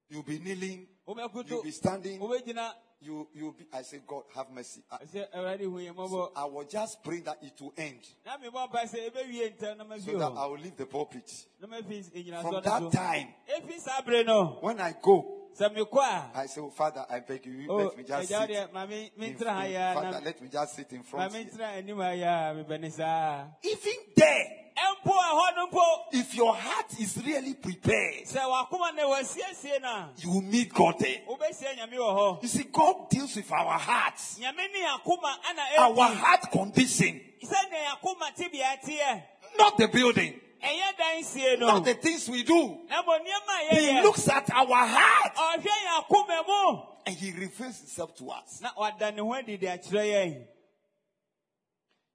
[0.09, 2.71] You'll be kneeling, you'll be standing, wɔn bɛ gyina
[3.03, 4.81] you you be I say, God have mercy.
[4.91, 7.99] I, ɛsɛ ɛwɛde hu yɛn mɔbɔ I was just praying that it will end.
[8.25, 10.57] na mi bɔ mpa sɛ ebe wie ntɛm na ma fi So that I will
[10.57, 11.31] leave the pulpit.
[11.61, 15.73] na ma fi egyina From that time, efi saa bere no when I go, sɛ
[15.73, 16.31] mi kɔ a.
[16.39, 18.49] I say, oh, Father, I beg you, Oh, let me just sit.
[18.49, 21.33] in- in- Father, let me just sit in front.
[21.33, 21.45] here.
[21.45, 25.83] ntena anim ha yɛ a mebɛne saa Even there, ɛmpo ɛhɔ no mpo.
[26.13, 30.73] If your heart is really prepared, sɛ wakoma na wasiesie no a you will meet
[30.73, 31.21] God there.
[31.27, 32.41] wobɛsie nyame wɔ hɔ.
[32.43, 37.99] You see, God deals with our hearts, nyame ne akoma ana our heart condition, sɛnea
[38.01, 39.23] akoma tebea teɛ.
[39.57, 41.67] Not the building, ɛyɛ dan sie no.
[41.67, 42.79] Not the things we do.
[42.89, 45.35] na mmɔ nneɛma a He looks at our heart.
[45.35, 46.81] Ɔhwɛ yɛn akoma mu.
[47.05, 48.61] And He reveals Himself to us.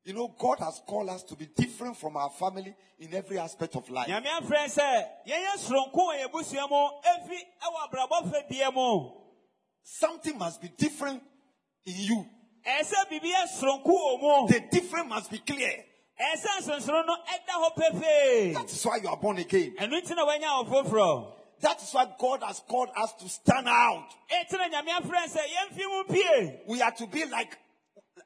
[0.08, 3.76] You know, God has called us to be different from our family in every aspect
[3.76, 4.08] of life.
[4.08, 9.10] nyame afrɛ sɛ yɛyɛ soronko wɔ yɛn busua mu efi ɛwɔ abrabɔ fɛdie mu
[9.82, 11.22] Something must be different
[11.84, 12.26] in you.
[12.66, 15.84] ɛyɛ sɛ biribi yɛ soronko wɔ mu The different must be clear.
[16.18, 19.74] ɛsɛ nsonsono no ɛda hɔ pefee That is why you are born again.
[19.78, 23.68] ɛno nti na wanya wo foforɔ That is why God has called us to stand
[23.68, 24.08] out.
[24.32, 27.58] ɛti na nyame afrɛ sɛ yɛmfi mu pie We are to be like,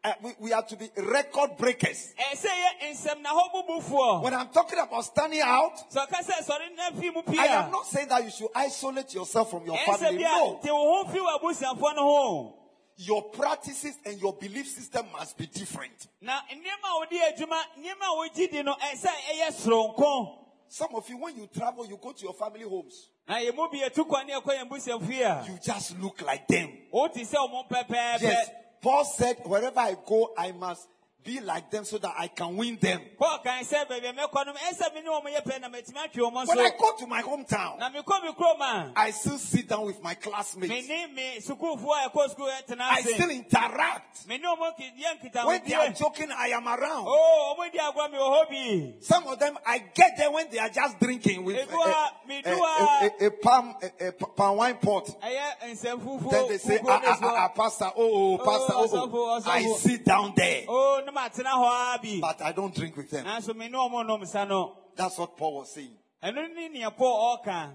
[0.04, 2.12] uh, we, we are to be record breakers.
[2.18, 6.24] Eh, ɛsɛ yɛ nsɛm na hɔ bubufoɔ When I'm talking about standing out, sɛ ɔka
[6.24, 9.50] sɛ sɔre na fi mu pie I am not saying that you should isolate yourself
[9.50, 10.22] from your eh, family.
[10.24, 10.58] No.
[10.62, 12.58] te wo ho fi wɔ abusuafoɔ no ho
[12.96, 16.08] Your practices and your belief system must be different.
[16.20, 20.38] na nneɛma a wodi adwuma nneɛma a wogyi di no eh, ɛsɛ ɛyɛ soronko
[20.68, 23.08] Some of you, when you travel, you go to your family homes.
[23.28, 26.48] na yɛ mu bi yɛtu kwan ne yɛkɔ yɛn busuafie a You just look like
[26.48, 26.70] them.
[26.90, 28.50] wote sɛ ɔmo pɛpɛɛpɛ Yes.
[28.82, 30.88] Paul said, wherever I go, I must
[31.24, 33.00] be like them so that I can win them.
[33.18, 35.98] paul kan sɛ baabi a mɛkɔ no ɛsɛ me ne ɔmo yɛ pɛ na matumi
[35.98, 39.38] atwe ɔmo When I go to my hometown, na mekɔ me kurom a I still
[39.38, 40.88] sit down with my classmates.
[40.88, 44.26] ne me sukuufoɔ a ɛkɔ sukuu ɛtena I still interact.
[44.28, 47.06] me ne ɔmo ki- yɛ When they are joking, I am around.
[47.06, 50.50] o ɔmo di agorɔ mi wɔ hɔ bi Some of them, I get there when
[50.50, 55.06] they are just drinking with a, a, a, a, palm, a, a palm wine pot.
[55.22, 59.40] ɛyɛ nsɛm fufuo Then they say, ah, ah, ah, ah, Pastor, oh, oh, Pastor, oh,
[59.44, 59.50] oh.
[59.50, 60.64] I sit down there,
[61.12, 63.24] o ne ma tena hɔ a bi but I don't drink with them.
[63.26, 65.96] nanso me ne ɔmo nom sa no That's what Paul was saying.
[66.22, 67.70] ɛno ne nea paul ɔka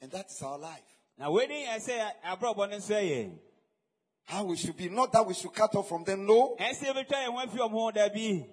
[0.00, 0.82] And that is our life.
[1.18, 3.38] na wei ne yɛ sɛ aborɔbɔ no nso yɛ
[4.24, 4.88] How we should be.
[4.88, 6.24] Not that we should cut off from them.
[6.26, 6.56] No.
[6.58, 8.46] ɛsɛ yɛbɛtwa yɛn ho afi ɔmo ho dabi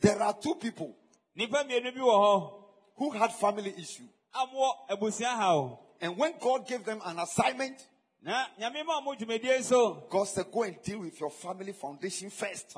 [0.00, 0.96] There are two people
[1.36, 2.52] nnipa mmienu bi wɔ hɔ
[2.96, 4.08] who had family issue.
[4.34, 7.86] a mowɔ abusua ha o And when God gave them an assignment,
[8.22, 12.30] na nyame ma ɔmo dwumadie nso God said, go and deal with your family foundation
[12.30, 12.74] first.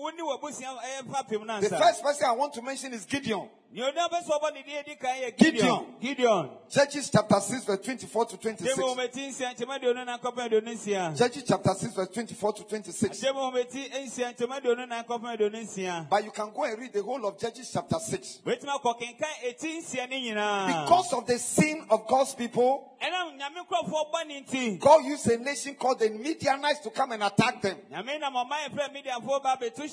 [0.00, 2.32] Ɔse kɔ na kɔdi wo ne w'abusua ɛyɛ eh, fapem no The first person I
[2.32, 3.48] want to mention is Gideon.
[3.72, 5.94] nea ɔda bɛ sɛ ɔbɔ ne deɛ di kan yɛ Gideon.
[6.00, 8.78] gideon Judges chapter 6, verse 24 to 26.
[8.78, 11.16] hometi nsia nkyɛma aduonu na nkɔpem aduonu nsia.
[11.16, 13.20] Judges chapter 6, verse 24 to 26.
[13.20, 16.08] Gyeme hometi nsia nkyɛma aduonu na nkɔpem aduonu nsia.
[16.08, 18.40] But you can go and read the whole of Judges chapter 6.
[18.44, 20.82] Wetumi akɔ kenkan eti nsia ne nyinaa.
[20.82, 24.78] Because of the sin of God's people, ɛnam nyame nkurɔfoɔ bɔ ne nti.
[24.80, 27.78] God used a nation called the Midianites to come and attack them.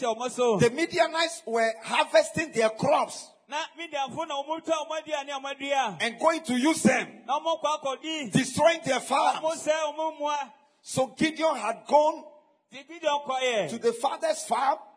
[0.02, 0.58] Nyame nam ɔman yɛfrɛ Midianfoɔ ba abɛtu hyɛ ɔmo so.
[0.60, 5.56] The Midianites were harvesting their crops Na Midianfoɔ na ɔmo twa ɔmo aduane a ɔmo
[5.56, 5.98] adua.
[6.02, 8.32] and going to use them, Na ɔmo kɔ akɔdi.
[8.32, 9.40] destroying their farms.
[9.66, 10.54] sɛ ɔmo mua.
[10.82, 12.24] So Gideon had gone
[12.72, 13.70] Ti Gideon kɔyɛ.
[13.70, 14.97] to the father's farm Ɛkɔ n'agyafuo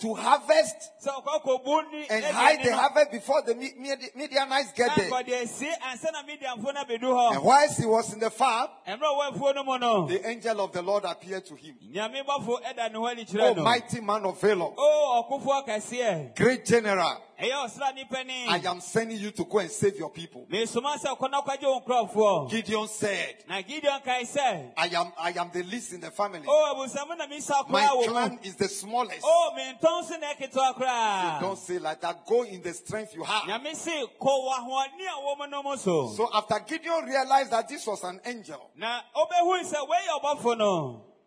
[0.00, 4.72] To harvest Sɛ ɔkɔ akɔbu ni and hide the harvest before the Mi- Midi- Midianites
[4.72, 5.10] get there.
[5.10, 7.32] Ɛkɔ de esi ansa na Midianfoɔ no abedu hɔ.
[7.36, 10.06] And whilst he was in the farm, Mmerɛ a ɔwɔ afuo no no.
[10.06, 11.76] the angel of the Lord appeared to him.
[11.92, 16.34] nyame bɔfo ɛda ne ho adi Oh, mighty man of valor, oh, o ɔkofoɔ kɛseɛ
[16.34, 20.46] great general, ɛyɛ ɔsrane pani I am sending you to go and save your people.
[20.50, 25.12] mesoma sɛ kɔ na kɔgye wo nkurɔfoɔ Gideon said, na gideon kae sɛ I am,
[25.18, 26.44] I am the least in the family.
[26.46, 29.22] Oh, o abusamu na misa My koraa wɔ mu clan is the smallest.
[29.22, 32.26] so ɛketewa koraa Don't say like that.
[32.26, 33.44] Go in the strength you have.
[33.44, 37.50] nyame se kɔ wɔ ahoɔden a wɔ mu no mu so So after Gideon realized
[37.50, 38.70] that this was an angel,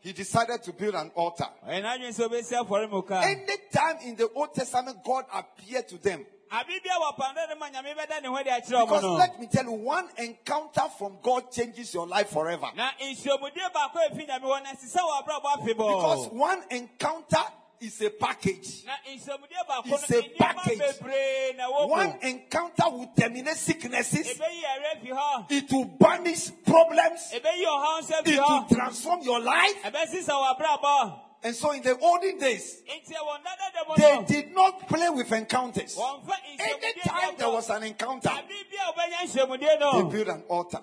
[0.08, 1.50] na wobɛhui sɛ woyɛ ɔbɔfo no he decided to build an altar.
[1.67, 6.96] ɔyɛ n'adwene sɛ wobɛsi afɔremuka Anytime in the Old Testament God appeared to them, abibia
[6.98, 9.65] wɔ pando ne ma nyame bɛda ne ho de akyerɛ ɔmo Because let me tell
[9.65, 12.67] you, one encounter from God changes your life forever.
[12.76, 17.43] na nsuomudie baako a efi nyame hɔ no ɛsesa wɔ abrabɔ Because one encounter
[17.82, 18.84] is a package.
[18.86, 20.80] na nsuomudie baako It's a package.
[20.80, 24.28] bebree na ɛwɔ One encounter will terminate sicknesses.
[24.28, 27.32] ebeyi ɛrɛ fi hɔ It will banish problems.
[27.34, 29.82] ebeyi ɔhaw nso fi It will transform your life.
[29.84, 34.56] ɛbɛsisa wɔ abrabɔ And so in the olden days, nti wɔn dada dɛm they did
[34.56, 35.96] not play with encounters.
[36.60, 40.82] Anytime there was an encounter, abibia ɔbɛnya nsuomudie they built an altar.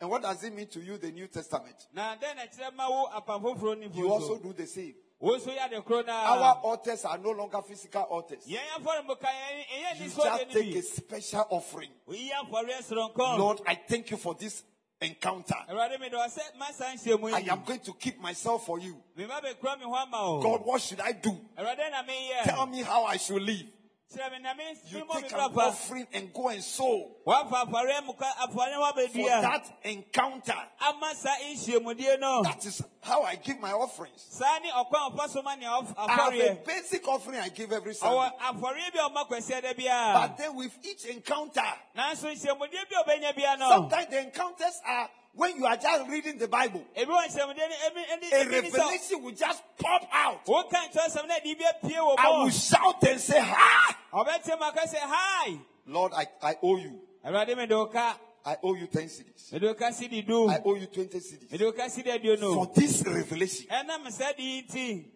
[0.00, 1.74] And what does it mean to you, the New Testament?
[1.92, 4.94] na dɛn na kyerɛ ma wo apam foforɔ ni You also do the same.
[5.18, 8.46] wo nso yɛ ade koro Our altars are no longer physical altars.
[8.46, 11.90] yɛn afɔremuka yɛn ɛyɛ You just so de ni take a special offering.
[12.08, 14.62] oyi afɔre soronko Lord, I thank you for this
[15.00, 15.56] encounter.
[15.68, 19.02] awurade mi dɔn sɛ masa nsuomu I am going to keep myself for you.
[19.16, 21.32] mi ma bɛ kura mi hɔ ama o God, what should I do?
[21.58, 23.66] awurade na mi Tell me how I should live.
[24.14, 27.10] Kyerɛ mi na mi You mi mɔ mi take an offering and go and sow
[27.26, 30.56] wafa afɔre muka afɔre wa bɛ for that encounter.
[30.80, 34.26] ama sa nsuomudie no That is how I give my offerings.
[34.30, 37.94] saa ni ɔkwan ɔfa so ma ni I have a basic offering I give every
[37.94, 38.30] Sunday.
[38.42, 41.60] afɔre bi a ɔma kwasi ɛdɛ bia But then with each encounter,
[41.96, 46.08] nanso nsuomudie bi a ɔbɛnya bia no sometimes the encounters are when you are just
[46.10, 46.84] reading the Bible.
[46.96, 50.44] ebi wɔ nsuomudie ni ebi A ebi ebi ni sɛ revelation will just pop out.
[50.46, 53.96] woka nkyɛnsɛm na ɛde bi apue wɔ I will shout and say, Ha!
[54.12, 57.00] ɔbɛte mu aka sɛ hi Lord, I, I owe you.
[57.24, 59.50] awurade mi de o ka I owe you 10 cities.
[59.52, 61.50] mi de o ka si I owe you 20 cities.
[61.52, 63.66] mi de o ka si di aduonu For this revelation.
[63.68, 65.12] ɛnam saa di ti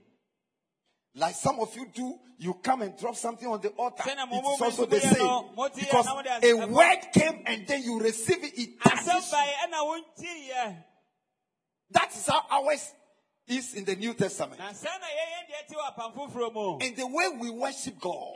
[1.14, 4.02] Like some of you do, you come and drop something on the altar.
[4.04, 5.42] Send a It is moment also the same.
[5.74, 6.06] Because
[6.42, 8.58] a word came and then you receive it.
[8.58, 9.32] It asɛm touches you.
[9.32, 10.76] bae ɛna wonti yɛ
[11.90, 12.94] That is how ours
[13.48, 14.58] is in the New Testament.
[14.58, 17.98] na saa na yɛyɛ deɛ ti wɔ apam foforɔ mu And the way we worship
[18.00, 18.34] God,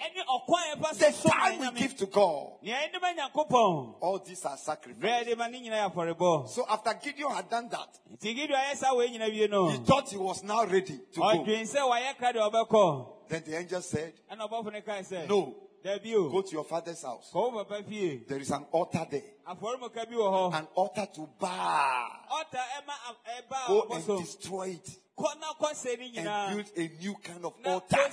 [0.99, 3.95] the time we give to God, nea yɛde ma nyankopɔn.
[4.01, 5.03] all these are sacrifices.
[5.03, 6.49] berɛ de ma ne nyina yɛ afɔrebɔ.
[6.49, 9.69] So after Gideon had done that, nti gideon ayɛ saa wei nyina wie no.
[9.69, 11.23] he thought he was now ready to go.
[11.23, 13.07] ɔdwen sɛ wayɛ ka deɛ ɔbɛkɔ.
[13.29, 16.29] Then the angel said, no kae sɛ No, dabi o.
[16.31, 17.31] go to your father's house.
[17.33, 18.25] kɔ wo papa fie.
[18.27, 22.11] There is an altar there, afɔremuka bi wɔ hɔ an altar to Baal.
[22.31, 26.89] ɔta ɛma a- ɛba Go and destroy it kɔ na kɔsɛ ne and build a
[27.01, 28.11] new kind of altar.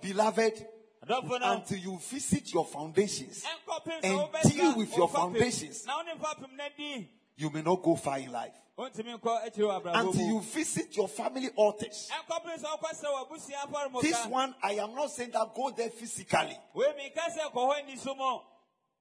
[0.00, 0.66] Beloved,
[1.02, 3.44] until you visit your foundations,
[4.02, 5.86] and deal with your foundations.
[5.86, 8.52] na wone fapem na di you may not go far in life.
[8.76, 12.10] wontumi nkɔ akyiri wɔ abrabɔ Until you visit your family altars.
[12.10, 16.58] ɛnkɔpem sɛ wokɔsɛ w'abusua This one, I am not saying that go there physically.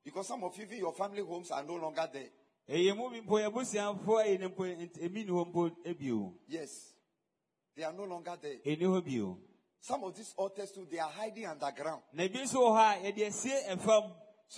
[0.05, 1.21] Wei meka sɛ kɔ hɔ ani so mu Because some of you, even your family
[1.23, 2.29] homes are no longer there.
[2.67, 5.45] Eh, ɛyɛ mu bi mpo yɛabusuafoɔ ɛyɛ eh, ne mpo eh, nt- ɛmi ni hɔ
[5.47, 6.93] mpo bio Yes.
[7.75, 8.57] They are no longer there.
[8.65, 9.37] ɛni
[9.81, 12.01] Some of these altars too, they are hiding underground.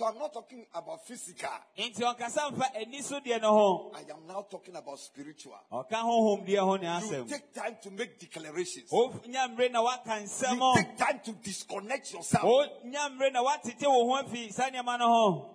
[0.00, 1.48] So I'm not talking about physical.
[1.78, 5.58] nti ɔnkasa mfa ani so deɛ no ho I am now talking about spiritual.
[5.72, 8.90] ɔka honhom deɛ ho ne You take time to make declarations.
[8.90, 12.42] wonya mmerɛ na woaka nsɛm You take time to disconnect yourself.
[12.44, 15.48] wonya mmerɛ na woatete wo ho afi saa nneɛma no ho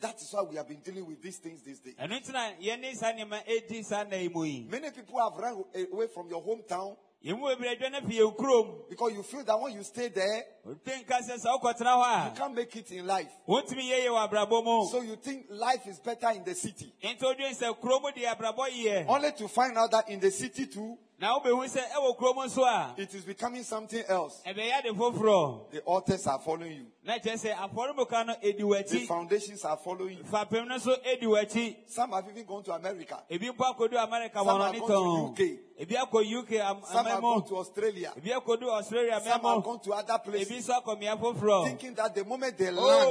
[0.00, 1.94] That is why we have been dealing with these things this day.
[1.98, 5.34] ɛno nti na yɛne saa nneɛma ɛdi saa nna yi mu yi Many people have
[5.36, 9.42] run away from your hometown yɛmu bebree adwa no fi yɛn kurom because you feel
[9.44, 12.90] that when you stay there, wotwe nka sɛ sɛ wokɔtena hɔ you can't make it
[12.92, 13.30] in life.
[13.48, 16.92] wontumi yɛyɛ wɔ abrabɔ mu So you think life is better in the city.
[17.02, 20.66] nti wodwen sɛ kurom deɛ abrabɔ yɛ Only to find out that in the city
[20.66, 24.40] too, na wobɛhu sɛ ɛwɔ kurom nso a it is becoming something else.
[24.46, 26.86] ɛbɛyɛ ade foforɔ The altars are following you.
[27.04, 30.22] na kyerɛ sɛ afɔremuka no ɛdi The foundations are following you.
[30.24, 33.18] fapem no nso ɛdi w'akyi Some have even gone to America.
[33.30, 35.58] ebi mpo akɔdu amerika Some have gone to UK.
[35.80, 38.12] ebi akɔ uk am- Some have gone to Australia.
[38.16, 40.68] ebi akɔdu australia Some have gone to other places.
[40.68, 43.10] nso akɔ mmea foforɔ Thinking that the moment they o land,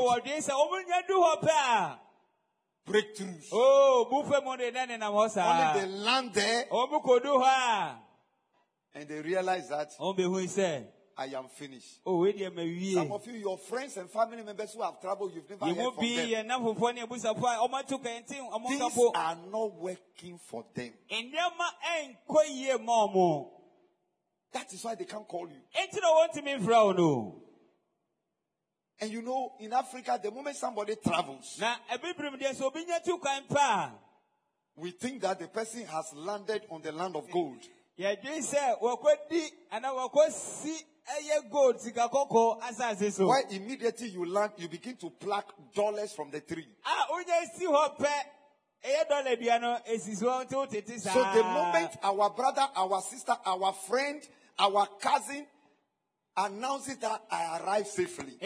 [2.87, 3.49] breakthroughs.
[3.51, 7.97] o bufe mu de ne nenam hɔ Only they land there kɔdu
[8.95, 10.87] and they realize that sɛ
[11.19, 11.99] I am finished.
[12.05, 15.01] o wei deɛ ma wie Some of you, your friends and family members who have
[15.01, 16.29] trouble, you've never heard from them.
[16.29, 20.63] yɛ nam fofoɔ ne abusafoɔ a wɔn ato kɛntɛn wɔn Things are not working for
[20.73, 20.93] them.
[21.11, 21.67] nneɛma
[21.99, 23.49] ɛnkɔ yie ma wɔn
[24.53, 25.61] That is why they can't call you.
[28.99, 33.03] And you know, in Africa, the moment somebody travels, na ebibirim deɛ sɛ obi nya
[33.03, 33.91] tu kwan pa
[34.75, 37.59] we think that the person has landed on the land of gold.
[37.97, 40.75] a yɛdwen sɛ wɔkɔdi anaa wɔkɔsi
[41.07, 46.13] ɛyɛ gold sika kɔkɔɔ asase so Why immediately you land, you begin to pluck dollars
[46.13, 46.67] from the tree.
[46.85, 48.13] a wonya si hɔ pɛ
[48.83, 53.01] ɛyɛ dɔla bia no esi so nti wotete saa So the moment our brother, our
[53.01, 54.21] sister, our friend,
[54.59, 55.45] our cousin
[56.37, 58.37] announces that I arrived safely.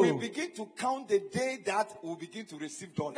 [0.00, 3.16] We begin to count the day that we'll begin to receive dollars.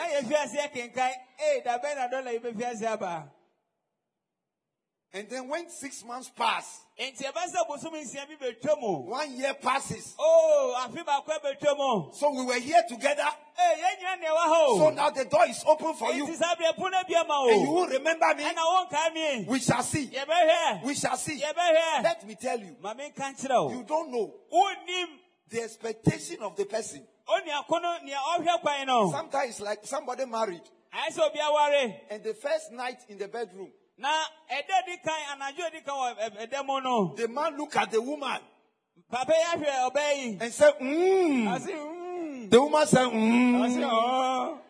[5.15, 9.33] And then when six months pass, enti ɛbɛ sɛ bosom nsia bi bɛtwa mu one
[9.37, 10.13] year passes.
[10.19, 13.23] Oh, So we were here together.
[13.57, 16.27] Eh, ee yɛn nyina nea ɛwɔ ha So now the door is open for you.
[16.27, 18.43] enti saa bere pono And you will remember me.
[18.43, 20.11] ɛna wɔn nkaa mi We shall see.
[20.85, 21.41] We shall see.
[22.03, 24.35] Let me tell you, maame nka nkyerɛ you don't know
[25.49, 27.07] the expectation of the person.
[27.29, 30.63] onua kono nea ɔhwɛ kwan Sometimes like somebody married,
[30.93, 34.11] ayɛ sɛ obi aware and the first night in the bedroom, na
[34.51, 38.41] ɛda di kan anadwo di kan wɔ ɛ- ɛda the man look at the woman
[39.11, 41.47] papa yi ahwɛ ɔbaa yi and say, mm.
[41.47, 43.85] mm The woman said, mm.
[43.85, 44.59] ɔɔ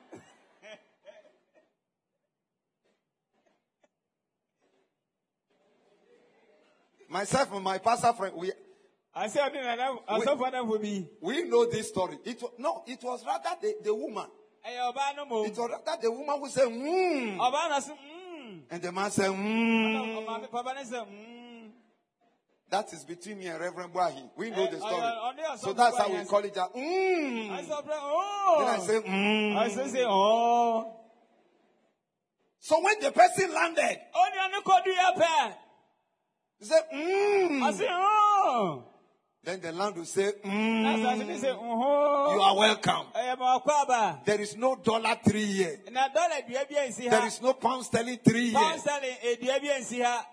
[7.09, 8.51] Myself and my pastor friend, we,
[9.17, 12.19] ɔsi ɔdi nana ɔsɔfo anafo bi we know this story.
[12.25, 14.27] It was, no, it was rather the, the woman.
[14.67, 17.39] ɛyɛ ɔbaa no It was rather the woman who said, mm.
[18.55, 20.27] Ɔbaa na ɔsi mm And the man said, mm.
[20.27, 21.07] ɔmaame papa ne sɛ
[22.71, 24.31] That is between me and Reverend Brahi.
[24.37, 24.93] We know the Eh, story.
[25.03, 26.55] oh, oh, So that's how we call it.
[26.55, 27.49] that, Mm.
[27.49, 29.55] Then I ɔɔ say, mm.
[29.55, 30.93] ɔsi sɛ ɔɔ
[32.61, 35.55] So when the person landed, onua ne kɔdu yɛ
[36.59, 37.61] he said, mm.
[37.63, 38.83] ɔsi ɔɔ
[39.45, 41.03] Then the land will say, mm.
[41.03, 43.07] sase ne sɛ You are welcome.
[43.15, 45.81] Eh, ɛyɛ ma ɔkɔ aba There is no dollar three year.
[45.93, 48.81] na dɔla dua bi ansi There is no pound sterling three pound years.
[48.81, 50.27] sterling eh, edua bi ansi ha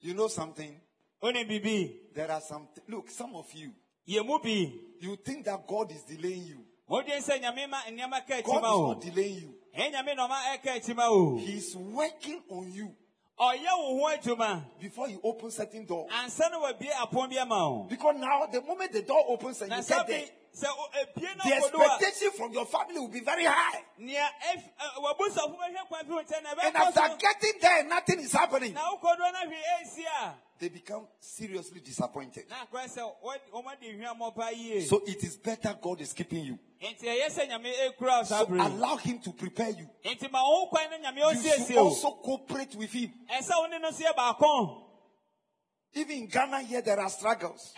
[0.00, 0.80] You know something?
[1.22, 3.70] There are some, look, some of you,
[4.08, 6.64] yɛ mu bi you think that God is delaying you.
[6.90, 9.54] mɔden sɛ nyame ma nneɛma ka akyi God is not delaying you.
[9.78, 12.94] ɛn nyame na ɔma ɛka akyi ma o He's working on you
[13.38, 16.06] ɔyɛ wo ho adwuma before you open certain door.
[16.08, 19.72] ansa na wabie apɔn bi ama o Because now, the moment the door opens and
[19.72, 20.24] you get there,
[20.54, 23.84] bi sɛ o- ebie na the expectation from your family will be very high.
[23.98, 28.20] nea ef- ɛ, wabusafo bɛhwɛ kwan fi wo nkyɛn na And after getting there, nothing
[28.20, 28.72] is happening.
[28.74, 32.48] na wokodoɔ no hwee ɛnsi a They become seriously disappointed.
[32.48, 36.44] na akɔɛ sɛ wɔd- wɔmade hwia mmɔpa yie So it is better God is keeping
[36.44, 36.58] you.
[36.80, 39.88] enti ɛyɛ sɛ nyame ɛkura wo saa So allow Him to prepare you.
[40.04, 43.12] enti ma wo ho kwan no nyame You should also cooperate with Him.
[43.30, 44.80] ɛsɛ wo ne no so yɛ baako
[45.96, 47.72] Even in Ghana, here there are struggles.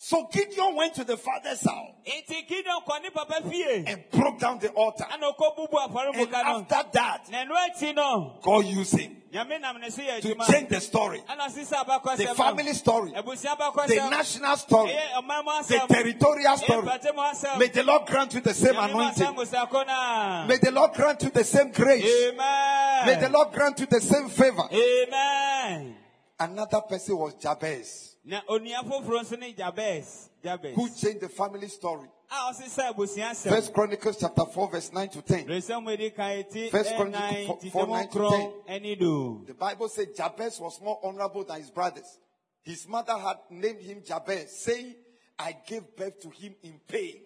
[0.00, 4.38] So Gideon went to the father's house enti gideon kɔ ne papa fie and broke
[4.38, 5.04] down the altar.
[5.10, 10.20] And after that, na ɛno akyi no God used him nyame nam ne so yɛ
[10.20, 15.44] to change the story, ana ɔsesa abakɔsɛm the family story, the national story, ɛyɛ ɔman
[15.44, 16.88] mu the territorial story.
[16.88, 20.48] mpate mu asɛm May the Lord grant you the same nyame ma asɛm anointing.
[20.48, 22.04] May the Lord grant you the same grace.
[22.04, 23.06] amen.
[23.06, 24.68] May the Lord grant you the same favor.
[24.72, 25.96] amen.
[26.40, 31.66] Another person was Jabez, na onua foforɔ nso ne jabes jabes who changed the family
[31.68, 32.08] story.
[32.30, 35.46] a ɔsesa abusua asɛm First Chronicles chapter 4, verse 9 to 10.
[35.46, 39.54] resɛm edi kan eti First Chronicles four- four, mu nine to kron ɛni do The
[39.54, 42.18] Bible said Jabez was more honorable than his brothers.
[42.62, 44.94] His mother had named him Jabez, saying,
[45.38, 47.22] I gave birth to him in pain.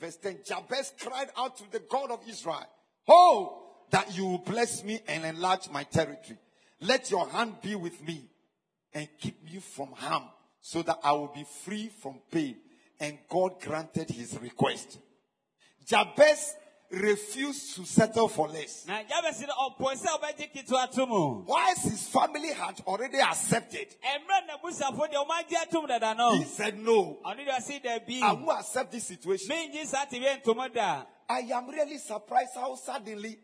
[0.00, 2.64] Verse 10 Jabez cried out to the God of Israel,
[3.06, 6.38] Oh, that you will bless me and enlarge my territory.
[6.80, 8.30] Let your hand be with me
[8.94, 10.24] and keep me from harm,
[10.60, 12.56] so that I will be free from pain.
[13.00, 14.98] And God granted his request.
[15.86, 16.54] Jabez
[16.90, 18.86] refused to settle for less.
[18.86, 23.88] na jabes no ɔpɔ sɛ ɔbɛgye ketewa to mu Whilst his family had already accepted,
[24.02, 28.22] ɛmmerɛ na busafo deɛ ɔmagye atom dada no he said, No, ɔno deɛ ɔse dabi
[28.22, 29.48] I won't accept this situation.
[29.48, 33.38] mengye saa te bɛ ntomo da I am really surprised how suddenly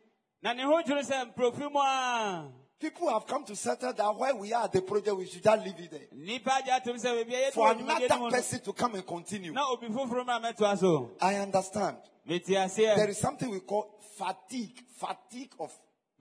[2.84, 4.34] na ne ho dwiri sɛ mprofi mu a people have come to settle that where
[4.34, 6.00] we are at the project, we should just leave it there.
[6.14, 9.52] nnipa agye atom sɛ baabi a yɛde For another person to come and continue.
[9.52, 11.96] na obi foforɔ mu a mɛtoa so I understand.
[12.26, 15.70] There is something we call fatigue, fatigue of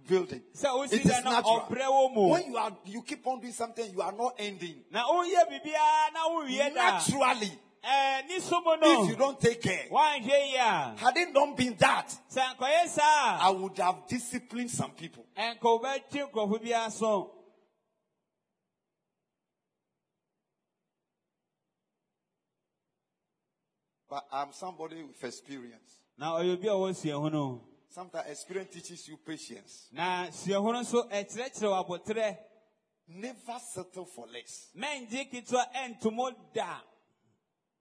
[0.06, 0.42] building.
[0.54, 1.62] It is natural.
[1.70, 4.84] ɔbrɛ wɔ mu When you are, you keep on doing something, you are not ending.
[4.92, 9.88] na woyɛ biribiara na Naturally, ɛɛ ne so mu Eh, if you don't take care,
[9.92, 15.26] had it not been that, sɛ nkɔyɛ saa I would have disciplined some people.
[15.36, 17.30] a ɛnka wobɛtwe nkurɔfo
[24.10, 26.00] But I'm somebody with experience.
[26.18, 29.90] na ɔyɛ obi a ɔwɔ suahu no Sometimes experience teaches you patience.
[29.92, 32.38] na suahu no nso ɛkyerɛkyerɛ eh, wɔ abotrɛ
[33.10, 34.70] Never settle for less.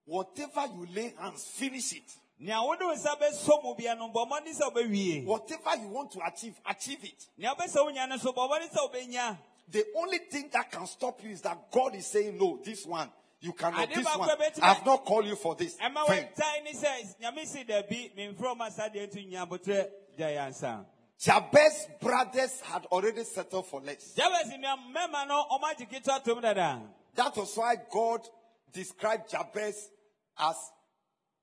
[0.07, 2.11] Whatever you lay hands, finish it.
[2.40, 6.11] nea wode wo nsa bɛsɔ mu bia no bɔ mmɔden sɛ wobɛwie Whatever you want
[6.12, 7.26] to achieve, achieve it.
[7.38, 9.38] nea wopɛ sɛ wonya no so bɔ mmɔden sɛ wobɛnya
[9.70, 13.09] The only thing that can stop you is that God is saying, No, this one,
[13.40, 13.88] you cannot.
[13.88, 14.28] This one,
[14.61, 15.76] I've not called you for this.
[15.76, 19.88] ɛma thing." wɔtae ne sɛ nyame si dabi memfrɛ ɔma saa deɛ nto nya abotrɛ
[20.18, 20.84] gya yɛ ansa
[21.20, 24.14] Jabez's brothers had already settled for less.
[24.16, 26.82] jabes nua mmarima no ɔmagye ketewa tom dada
[27.14, 28.26] That was why God
[28.72, 29.90] described Jabez
[30.39, 30.57] as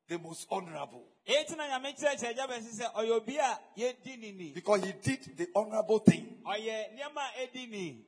[0.08, 1.06] the most honorable.
[1.28, 5.38] ɛti na nyame kyerɛkyerɛ jabes sɛ ɔyɛ obi a yɛdi ne ni Because he did
[5.38, 6.42] the honorable thing.
[6.46, 8.06] ɔyɛ nneɛma a ɛdi ni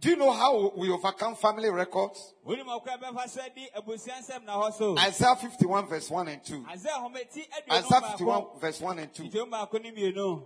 [0.00, 2.32] Do you know how we overcome family records?
[2.46, 6.42] wonim ɔkora bɛfa so adi abusua nsɛm na hɔ so Isaiah 51 verse 1 and
[6.44, 6.66] 2.
[6.70, 9.22] Isaiah hometi Isaiah aduonu 51 verse 1 and 2.
[9.24, 10.42] nkyɛmu baako ne mmienu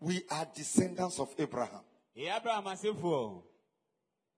[0.00, 1.82] We are descendants of Abraham.
[2.16, 3.44] Ɛyɛ abraham asefoɔ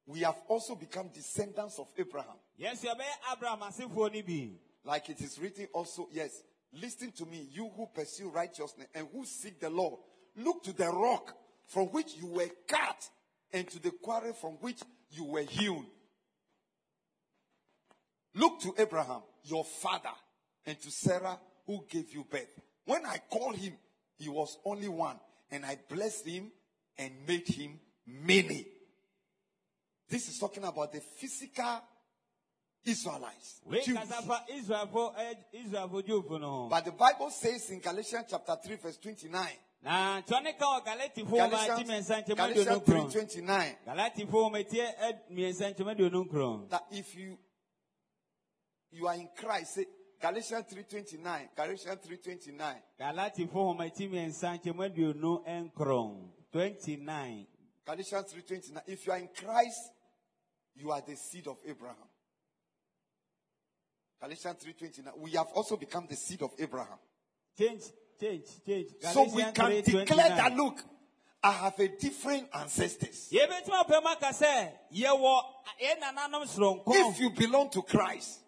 [0.06, 2.36] We have also become descendants of Abraham.
[2.56, 4.50] Yes, abraham asefoɔ no bi
[4.84, 6.42] Like it is written also, yes.
[6.72, 10.00] Listen to me, you who pursue righteousness and who seek the Lord.
[10.36, 13.08] Look to the rock from which you were cut
[13.52, 15.86] and to the quarry from which you were hewn.
[18.34, 20.10] Look to Abraham, your father,
[20.66, 22.60] and to Sarah, who gave you birth.
[22.84, 23.74] When I called him,
[24.18, 25.16] he was only one,
[25.52, 26.50] and I blessed him
[26.98, 28.66] and made him many.
[30.08, 31.80] This is talking about the physical
[32.84, 33.60] Israelites.
[33.66, 33.96] wei Jews.
[33.98, 38.26] kasa fa israelfo ɛyɛ eh, israelfo dwofo no ho But the Bible says in Galatians
[38.28, 39.48] chapter 3, verse 29,
[39.82, 43.76] na nkyɛ ne ka wɔ galatifoɔ ma ti Galatians, mmiɛnsa nkyɛmu Galatians aduonu 3, 29,
[43.86, 47.38] galatifoɔ ma tie eh, ɛ- mmiɛnsa nkyɛmu aduonu nkron that if you
[48.92, 49.86] you are in Christ, say
[50.20, 52.82] Galatians 3:29, Galatians 3:29.
[56.54, 57.46] Galatifoɔ ma ti mmiɛnsa nkyɛmu aduonu nkron 29
[57.86, 58.82] Galatians 3:29.
[58.86, 59.80] If you are in Christ,
[60.76, 62.08] you are the seed of Abraham.
[64.20, 65.18] Galatians 3:29.
[65.18, 66.98] We have also become the seed of Abraham.
[67.58, 67.82] change
[68.20, 70.06] change change So we can 3:29.
[70.06, 70.82] declare that look,
[71.42, 73.28] I have a different ancestors.
[73.30, 75.42] yɛbɛtumi apɛ mu aka sɛ yɛwɔ
[75.82, 78.40] yɛn nananom soronko If you belong to Christ,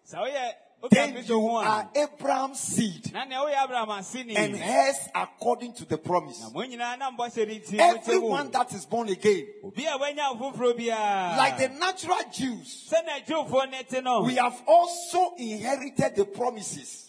[0.91, 3.11] then you are Abraham's seed.
[3.13, 3.89] na nea woyɛ abraham?
[3.89, 6.39] Aseni and heirs according to the promise.
[6.41, 9.97] na mo nyinaa na mbɔhyɛ de nti mokyɛ Everyone that is born again, obi a
[9.97, 14.21] wanya foforɔ biara like the natural Jews, sɛnea jewfoɔ ne te no.
[14.21, 17.05] We have also inherited the promises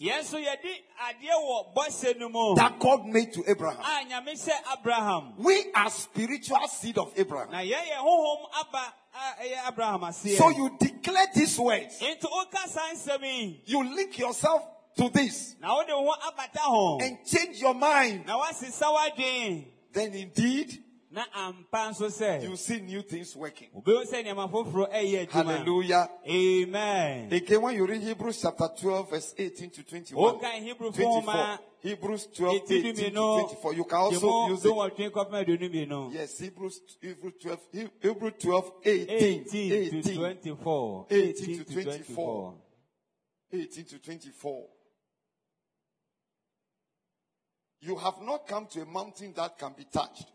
[0.99, 3.79] yɛn nso yɛde adeɛ wɔ no mu that God made to Abraham.
[3.81, 7.51] a nyame abraham We are spiritual seed of Abraham.
[7.51, 11.99] na yɛn yɛ honhom aba a ɛyɛ abraham aseɛ So you declare these words.
[11.99, 14.63] nti woka saa nsɛm yi You link yourself
[14.97, 18.25] to this na wode wo ho abata ho and change your mind.
[18.25, 23.69] na woasesa w'adwen Then indeed, na ampa nso sɛ you see new things working.
[23.75, 26.09] wobɛhu sɛ nneɛma foforɔ ɛyɛ adwuma Hallelujah.
[26.27, 31.23] amen Again, when you read Hebrews chapter 12, verse 18 to 21, wokan hebrew 24,
[31.23, 34.71] foma Hebrews 12, 18 to 24, you can also use it.
[34.71, 41.07] wɔtwe kɔpem aduonu mmienu Yes, Hebrews, Hebrews 12, He- Hebrews 12, 18, 18 to 24
[41.09, 42.53] 18 to 24.
[43.51, 44.67] 18 to 24.
[47.81, 50.25] You have not come to a mountain that can be touched,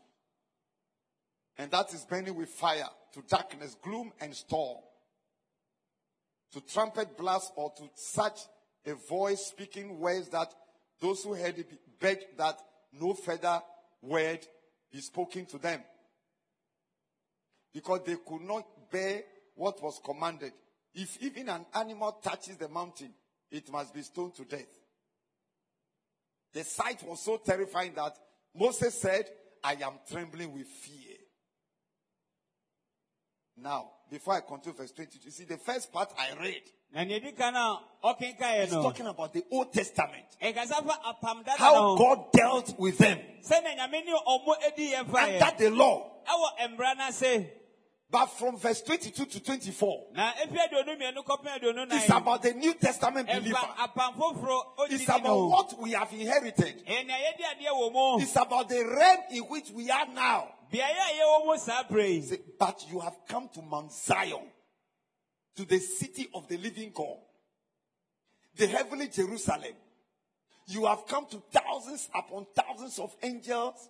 [1.58, 4.78] and that is burning with fire, to darkness, gloom, and storm,
[6.52, 8.40] to trumpet blast, or to such
[8.86, 10.52] a voice speaking words that
[11.00, 12.58] those who heard it begged that
[12.92, 13.60] no further
[14.02, 14.46] word
[14.92, 15.82] be spoken to them.
[17.72, 19.22] Because they could not bear
[19.54, 20.52] what was commanded.
[20.94, 23.12] If even an animal touches the mountain,
[23.50, 24.68] it must be stoned to death.
[26.52, 28.16] The sight was so terrifying that
[28.54, 29.28] Moses said,
[29.62, 31.13] I am trembling with fear.
[33.56, 36.62] Now, before I continue verse 22, you see the first part I read
[36.94, 40.24] na nea ɛdi kan a ɔkenkaeɛ is talking about the Old Testament.
[40.40, 45.04] ɛkasa fa apam dada How God dealt with them sɛnea nyame ne ɔmo adi yɛ
[45.04, 46.10] faeɛ under the law.
[46.24, 47.46] ɛwɔ mmara no
[48.10, 52.54] But from verse 22 to 24, na efi aduonu mmienu kɔpem aduonu it's about the
[52.54, 53.56] New Testament believer.
[53.56, 56.86] ɛfa apam foforɔ It's about what we have inherited.
[56.86, 60.48] ɛnea yɛdi adeɛ wɔ mu It's about the realm in which we are now.
[61.58, 64.50] Say, But you have come to Mount Zion,
[65.56, 67.18] to the city of the living God,
[68.56, 69.74] the heavenly Jerusalem.
[70.66, 73.88] You have come to thousands upon thousands of angels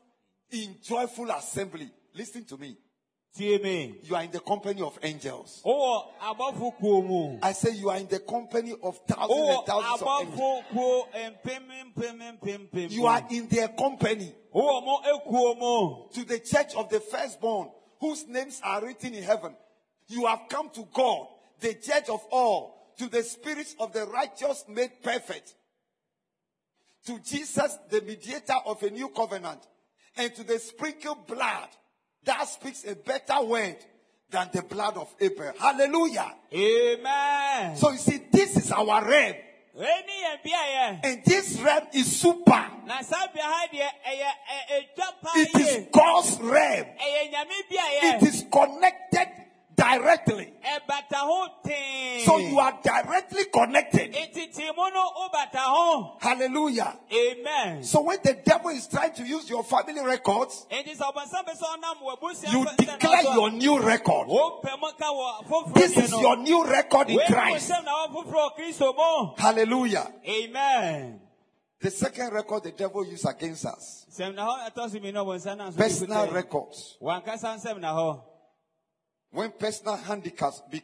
[0.51, 1.91] in joyful assembly.
[2.15, 2.77] Listen to me.
[3.37, 5.61] Tie me You are in the company of angels.
[5.65, 10.09] Oh, kuo I say you are in the company of thousands wowɔ and thousands of
[12.77, 12.93] angels.
[12.93, 17.71] You are in their company oh, mo ekuo to the church of the firstborn
[18.01, 19.57] whose names are written in heaven.
[20.09, 21.27] You have come to God,
[21.61, 25.55] the judge of all, to the spirits of the righteous made perfect,
[27.07, 29.61] to Jesus, the mediator of a new covenant,
[30.17, 31.69] and to the sprinkled blood
[32.25, 33.77] that speaks a better word
[34.31, 35.53] than the blood of Abel.
[35.59, 36.35] Hallelujah.
[36.53, 37.77] Amen.
[37.77, 39.35] So you see, this is our realm.
[39.77, 41.01] Wei ni yɛn beaeɛ.
[41.05, 42.65] And this realm is super.
[42.87, 45.87] Na saa bea ha deɛ ɛyɛ ɛ- ɛdwa paa It is.
[45.93, 46.87] God's realm.
[46.87, 48.15] Ɛyɛ nyame beaeɛ.
[48.15, 49.29] It is connected
[49.77, 50.53] directly.
[50.65, 52.25] Ɛbata ho tee.
[52.25, 54.13] So you are directly connected.
[54.13, 56.17] Etiti mu no wobata ho.
[56.21, 56.99] Hallelujah.
[57.13, 57.83] Amen.
[57.83, 61.57] So when the devil is trying to use your family records, Enti sɛ ɔbɔnsam bɛ
[61.57, 64.29] sɛ ɔnam w'abusua you declare your new record.
[64.29, 67.71] wopɛ mu ka wɔ foforɔ This is your new record in Christ.
[67.71, 69.35] kosɛm na wɔ foforɔ wɔ Kristo mu.
[69.37, 70.13] Hallelujah.
[70.29, 71.21] Amen.
[71.81, 74.07] The second record the devil used against us.
[74.11, 76.97] Sɛm na hɔ ɛtɔ so mmienu a ɔbɔnsam nam so de Personal records.
[77.03, 78.23] Wankasa nsɛm na hɔ.
[79.35, 80.81] When personal handicaps be,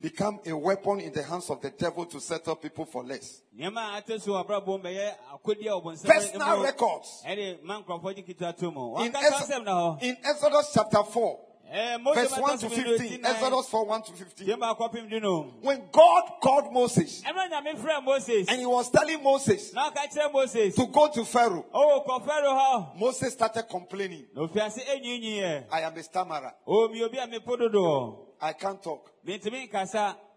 [0.00, 3.40] become a weapon in the hands of the devil to settle people for less.
[3.58, 7.22] nneɛma a ate so wɔ abrabɔ mu bɛyɛ akodi a ɔbɔnsam Personal records.
[7.26, 11.02] ɛde ma nkurɔfoɔ gye ketewa to mu In, Ex- nsɛm na hɔ in Exodus chapter
[11.02, 12.94] 4, Ɛɛ, Mose Eh, verse 1 to 15.
[12.94, 14.46] eti nine, Exodus 4, 1 to 15.
[14.46, 15.54] tie baako apem du no.
[15.62, 20.10] When God called Moses ɛno nyame frɛ moses and he was telling Moses na ɔka
[20.12, 24.26] kyerɛ moses to go to Pharaoh, ɔwɔ kɔ fɛro hɔ Moses started complaining.
[24.34, 26.52] na ofiase enyiinyiiɛ I am a stammerer.
[26.66, 29.12] Oh, omi obi a mepo dodoɔ I can't talk.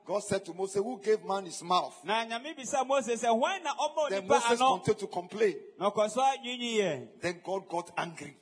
[0.06, 1.96] God said to Moses, Who gave man his mouth?
[2.04, 3.62] na nyame bisa mose sɛ hwan
[4.10, 5.56] Then Moses continued to complain.
[5.80, 8.36] na ɔkɔ so anyiinyiiɛ Then God got angry.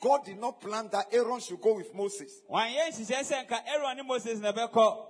[0.00, 2.40] God did not plan that Aaron should go with Moses.
[2.50, 5.06] wanyɛ nhyehyɛ sɛ nka aaron ne moses na ɛbɛkɔ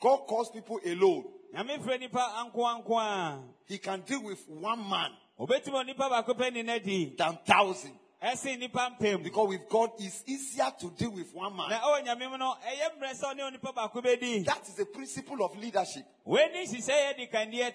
[0.00, 1.24] God calls people alone.
[1.54, 6.52] nyame frɛ nipa ankoanko a He can deal with one man obetumi onipa baako pɛ
[6.52, 7.92] ne na di than thousand.
[8.26, 11.70] Ɛsen nipa mpem Because with God, it's easier to deal with one man.
[11.70, 15.44] ɛwɔ nyame mu no ɛyɛ mmerɛ sɛ ɔne onipa baako bɛdi That is the principle
[15.44, 16.04] of leadership.
[16.24, 17.16] wei ne nhyehyɛ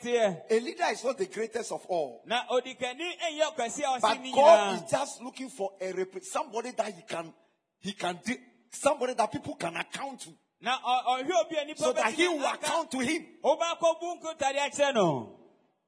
[0.04, 2.22] yɛ A leader is not the greatest of all.
[2.26, 6.94] na odikani ɛnyɛ ɔkɛse a But God is just looking for a rep- somebody that
[6.94, 7.34] he can,
[7.80, 8.38] he can deal,
[8.72, 10.30] somebody that people can account to,
[10.60, 13.26] na ɔ- ɔhwɛ obi a nipa so that he will account to him.
[13.44, 15.38] wobɛkɔ bu nkotade akyerɛ no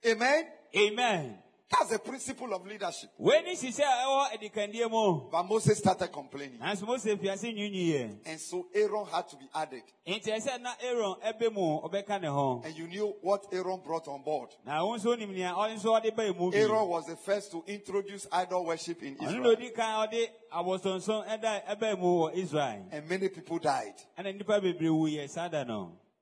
[0.05, 0.47] Amen.
[0.76, 1.42] amen
[1.80, 3.09] That's the principle of leadership.
[3.17, 8.17] wei ne nhyehyɛ a ɛwɔ adikandeɛ mu But Moses started complaining, nanso mose fiase nwiinwiiɛ
[8.26, 9.82] and so Aaron had to be added.
[10.07, 14.07] nti ɛsɛ na aaron ɛbɛ mu ɔbɛka ne ho And you knew what Aaron brought
[14.07, 14.49] on board.
[14.65, 17.51] na wo nso onim nea ɔno nso ɔde baa mu bi Aaron was the first
[17.51, 22.86] to introduce idol worship in Israel, odi kan ɔde abosonson ɛda ɛbaa mu wɔ israel
[22.91, 25.49] and many people died ɛna nnipa bebree wuyɛ saa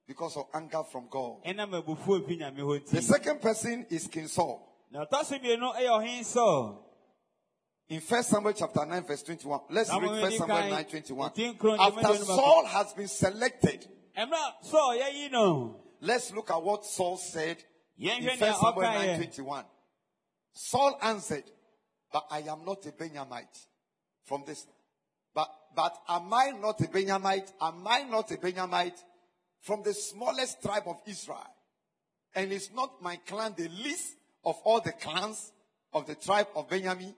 [0.08, 1.43] because of anger from God.
[1.45, 4.70] ɛnam abufuo fi nyame hɔ The second person is King Saul.
[4.92, 6.78] Na ɔtɔ so mmienu ɛyɛ ɔhen sɔ
[7.88, 9.60] In 1 Samuel chapter 9, verse 21.
[9.70, 11.32] Let's read 1 Samuel Nikai, 9, 21.
[11.78, 13.86] After Saul has been selected,
[14.18, 17.64] ɛmmerɛ sɔ yɛyi no let's look at what Saul said
[17.98, 19.66] in yɛnhwɛ 1 Samuel 9, ɔkaeɛ 21.
[20.54, 21.44] Saul answered,
[22.12, 23.68] But I am not a Benjamite.
[24.24, 24.66] From this,
[25.34, 27.52] but but am I not a Benjamite?
[27.60, 29.04] Am I not a Benjamite
[29.62, 31.56] from the smallest tribe of Israel?
[32.36, 35.52] And is not my clan the least of all the clans
[35.94, 37.16] of the tribe of Benjamin?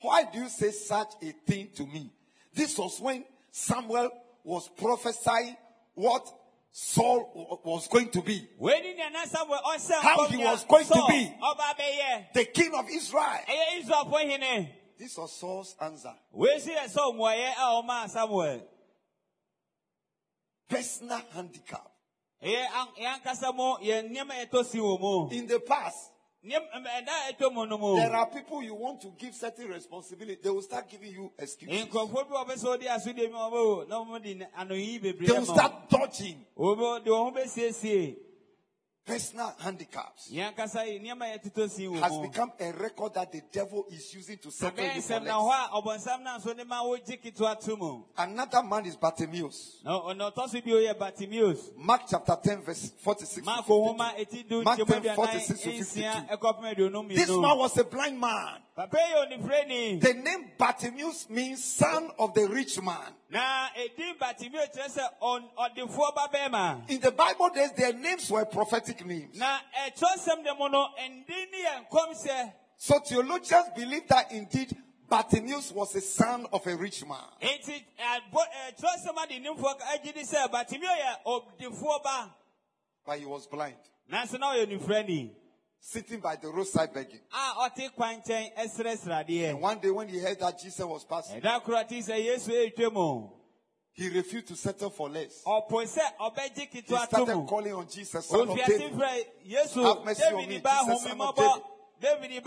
[0.00, 2.10] Why do you say such a thing to me?
[2.54, 4.10] This was when Samuel
[4.44, 5.56] was prophesying
[5.94, 6.26] what
[6.70, 8.46] Saul was going to be.
[8.58, 11.32] wei ne nea na samuel ɔhyɛ How he was going to be.
[12.34, 13.40] The king of Israel.
[13.48, 16.14] ɛyɛ israelfoɔ hene This was Saul's answer.
[16.32, 18.60] wei so yɛ sɛ mmuayɛ a ɔmaa samuel
[20.68, 21.90] Personal handicap.
[22.42, 26.10] ɛyɛ an- yɛn ankasa mu yɛn nneɛma a ɛtɔ si wɔ mu In the past,
[26.46, 29.34] Nneɛma- ɛm- ɛda a ɛtɔ mu no mu there are people you want to give
[29.34, 30.38] certain responsibility.
[30.42, 31.86] They will start giving you excuses.
[31.86, 35.32] nkurɔfoɔ bi a wɔbɛ sɛ wɔde asodie mi wɔbɛ na wɔn de anoyi bebree They
[35.38, 38.16] will start dodging wɔn de wɔn ho bɛsiesie
[39.06, 40.28] personal handicaps.
[40.32, 43.86] yɛn ankasa yi nneɛma a yɛtotɔ si wɔ Has become a record that the devil
[43.90, 45.48] is using to settle you for nsɛm na less.
[45.70, 49.80] hɔ a ɔbɔnsam na nso ne ma wɔgye ketewa to mu Another man is Bartimaeus.
[49.84, 53.34] na ɔna ɔtɔ so bi oyɛ Mark chapter 10, verse 46.
[53.46, 53.94] to maako 52.
[53.94, 57.14] nwoma eti du Mark 10, 46 to 52.
[57.14, 58.60] This man was a blind man.
[58.74, 63.14] papa yi yɛ onifireni The name Bartimaeus means son of the rich man.
[63.30, 66.88] Na edin batimius kyerɛ sɛ ɔn- ɔdefoɔ ba bɛrima.
[66.90, 69.36] In the Bible days, their names were prophetic names.
[69.36, 74.76] na ɛtɔ sɛm de mu no ndi ne yɛ nkɔmhyɛ So theologians believe that indeed
[75.08, 77.18] Bartimaeus was a son of a rich man.
[77.40, 82.34] enti ɛbɔ- eh, ɛtɔ sɛm ade nimfoɔ agye di sɛ batimio yɛ ɔdefoɔ ba
[83.04, 83.76] But he was blind,
[85.86, 87.20] nanso na ɔyɛ onifirani sitting by the roadside begging.
[87.32, 91.40] a ɔte kwan nkyɛn ɛsrɛsrɛ And one day when he heard that Jesus was passing,
[91.40, 93.28] ɛda koro ate sɛ yesu ɛretwa mu
[93.92, 95.42] He refused to settle for less.
[95.46, 98.92] ɔpo sɛ ɔbɛgye He started calling on Jesus, son of David.
[98.92, 101.36] Have mercy on me, Jesus, son of
[101.98, 102.42] david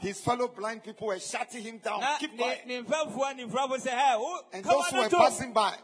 [0.00, 2.00] His fellow blind people were shutting him down.
[2.20, 2.66] Keep quiet.
[2.66, 5.74] ne mfɛfoɔ ne mfrafo sɛ hɛ wo And those who were passing by,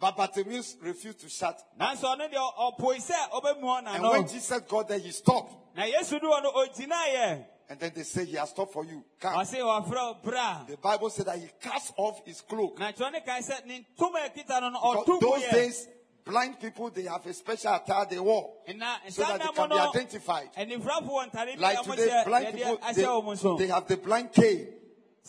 [0.00, 1.60] wɔn etwa mu no so but Bartimaeus refused to shut.
[1.78, 5.54] nanso ɔno deɛ ɔpo sɛ ɔbɛmu hɔ And when Jesus got there, he stopped.
[5.76, 9.04] na yesu du hɔ no ogyinaeɛ And then they say, He has stopped for you.
[9.20, 9.34] Come.
[9.34, 12.78] ɔse wɔfrɛ wo bra The Bible said that he cast off his cloak.
[12.78, 15.88] na kyerɛ ne kae sɛ ne ntoma a ɛkita no no Because those days,
[16.24, 20.50] blind people, they have a special attire they wore so that they can be identified.
[20.56, 23.96] anifrafo wɔ ntare bi Like today, blind people, ahyɛ wɔn so they, they have the
[23.96, 24.74] blind cane.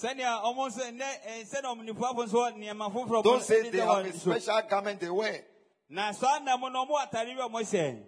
[0.02, 3.72] Sɛnea ɔmo nso nnɛ eh, sɛnea ɔmonifoafo nso wɔ nneɛma foforɔ Those ɔmo days, de
[3.72, 5.44] they have a special garment they wear.
[5.90, 8.04] na saa nna mu no ɔmo wɔ atare bi a ɔmo hyɛ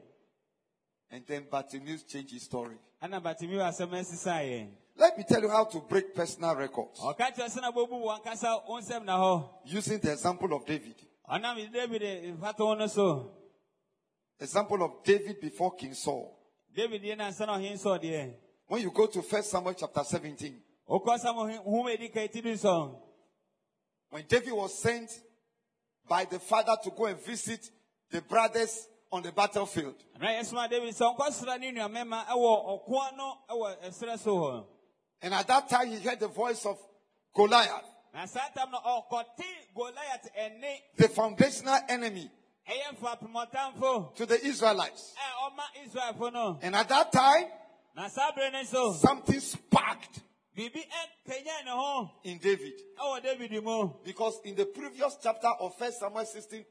[1.13, 2.77] And then Bartimaeus changed his story.
[3.03, 7.33] ɛna batumi wɔ asɛm asisaeɛ Let me tell you how to break personal records ɔka
[7.35, 10.95] kyerɛ sɛ na bobu wɔn ankasa wo nsɛm na hɔ using the example of David.
[11.29, 12.01] ɔnam david
[12.39, 13.31] mfato ho no so
[14.39, 16.37] Example of David before King Saul.
[16.73, 18.33] david yɛ nansa na ɔhen sɔ deɛ
[18.67, 20.61] When you go to 1 Samuel chapter 17,
[20.91, 22.99] wokɔ sam hom edi ka eti du nsɔn
[24.09, 25.09] when David was sent
[26.07, 27.69] by the father to go and visit
[28.09, 33.37] the brothers on the battlefield, na yɛsoma david sɛ ɔnkɔsra ne nuamɛma ɛwɔ ɔko ano
[33.49, 34.65] ɛwɔ ɛserɛ so hɔ
[35.21, 36.77] and at that time he heard the voice of
[37.33, 42.29] Goliath, na saa tam no ɔkɔte goliath ɛne the foundational enemy
[44.15, 45.13] to the Israelites.
[45.17, 47.45] a ɔma israelfo no And at that time,
[47.95, 50.21] na saa bere no so something sparked
[50.61, 52.73] biribi ɛkanya ne ho in David.
[54.03, 56.65] Because in the previous chapter of 1 Samuel 16,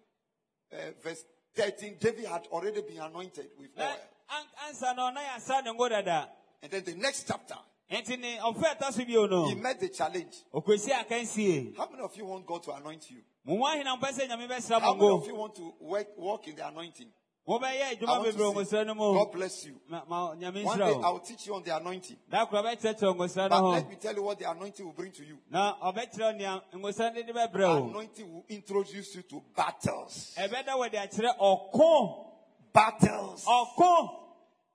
[0.72, 1.24] uh, verse
[1.57, 3.86] 13, David had already been anointed with oil.
[4.30, 6.28] an- ansa no na yɛasa ne ngo dada
[6.62, 7.57] And then the next chapter,
[7.91, 10.36] enti ne ɔmfa ɛta so bio he met the challenge.
[10.53, 13.22] How many of you want God to anoint you?
[13.45, 16.47] mo mu ahena mpɛ sɛ nyame bɛsra How many of you want to work, walk
[16.49, 17.11] in the anointing?
[17.51, 18.76] Mobɛyɛ I adwuma want to bebree wɔ see.
[18.76, 19.80] ngosra no mu God bless you.
[19.88, 22.16] Ma- ma nyame One day I will teach you on the anointing.
[22.30, 25.24] da kora bɛkyerɛkyerɛ ngosra But let me tell you what the anointing will bring to
[25.24, 25.38] you.
[25.51, 30.34] na ɔbɛkyerɛ nea ngosra no de bɛbrɛ wo Anointing will introduce you to battles.
[30.38, 32.26] ɛbɛda wɔde akyerɛ ɔko
[32.72, 33.44] Battles.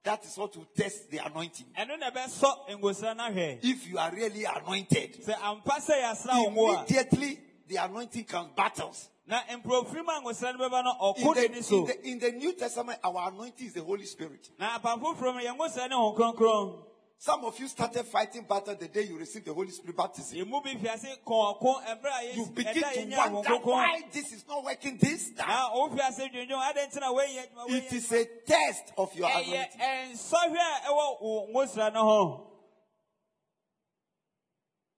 [0.03, 1.65] That is what will test the anointing.
[1.78, 6.43] ɛno na ɛbɛsɔ ngosra no ahwɛ If you are really anointed, sɛ ampa sɛ yɛasra
[6.45, 9.09] wo ngo a immediately the anointing comes battles.
[9.28, 13.30] Na mprofiri mu a ngosra no In the, in, the, in the New Testament, our
[13.32, 14.49] anointing is the Holy Spirit.
[14.59, 16.84] na apam foforɔ mu yɛn ngosra ne kronkron
[17.17, 20.38] Some of you started fighting battle the day you received the Holy Spirit baptism.
[20.38, 24.32] yɛn mu bi fi ase kɔn ɔko ɛbrɛ a You begin to wonder why this
[24.32, 25.47] is not working this time.
[25.47, 29.28] na o fi ase dwendwen adi ntina wɔyɛ adwuma It is a test of your
[29.30, 29.80] anointing.
[29.80, 32.41] ɛnsɔhwɛ a ɛwɔ wo ngosra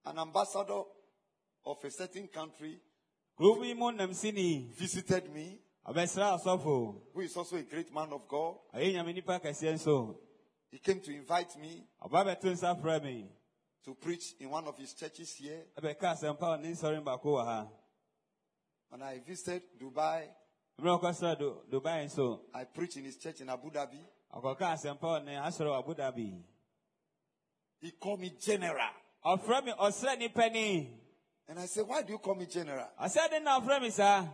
[0.06, 0.84] An ambassador
[1.66, 2.80] of a certain country
[4.78, 5.60] visited me,
[7.14, 8.56] who is also a great man of God.
[8.74, 10.16] ɔyɛ nyame nipa kɛseɛ nso.
[10.72, 13.30] He came to invite me ɔba bɛto nsa frɛ me.
[13.86, 15.64] to preach in one of his churches here.
[15.78, 17.68] ɛbɛka asɛmpa wɔ ne nsɔre baako ha.
[18.90, 20.28] When I visited Dubai,
[20.82, 22.40] mmerɛ ɔkɔsra Do- dubai nso.
[22.54, 24.00] I preached in his church in Abu Dhabi.
[24.34, 26.44] ɔkɔka asɛmpa wɔ ne asɔre wɔ abu dhabi.
[27.80, 28.92] He called me general.
[31.50, 32.88] Ɔfrɛ me ɔsrɛ nipa ni And I said, Why do you call me general?
[33.30, 34.26] de na ɔfrɛ me saa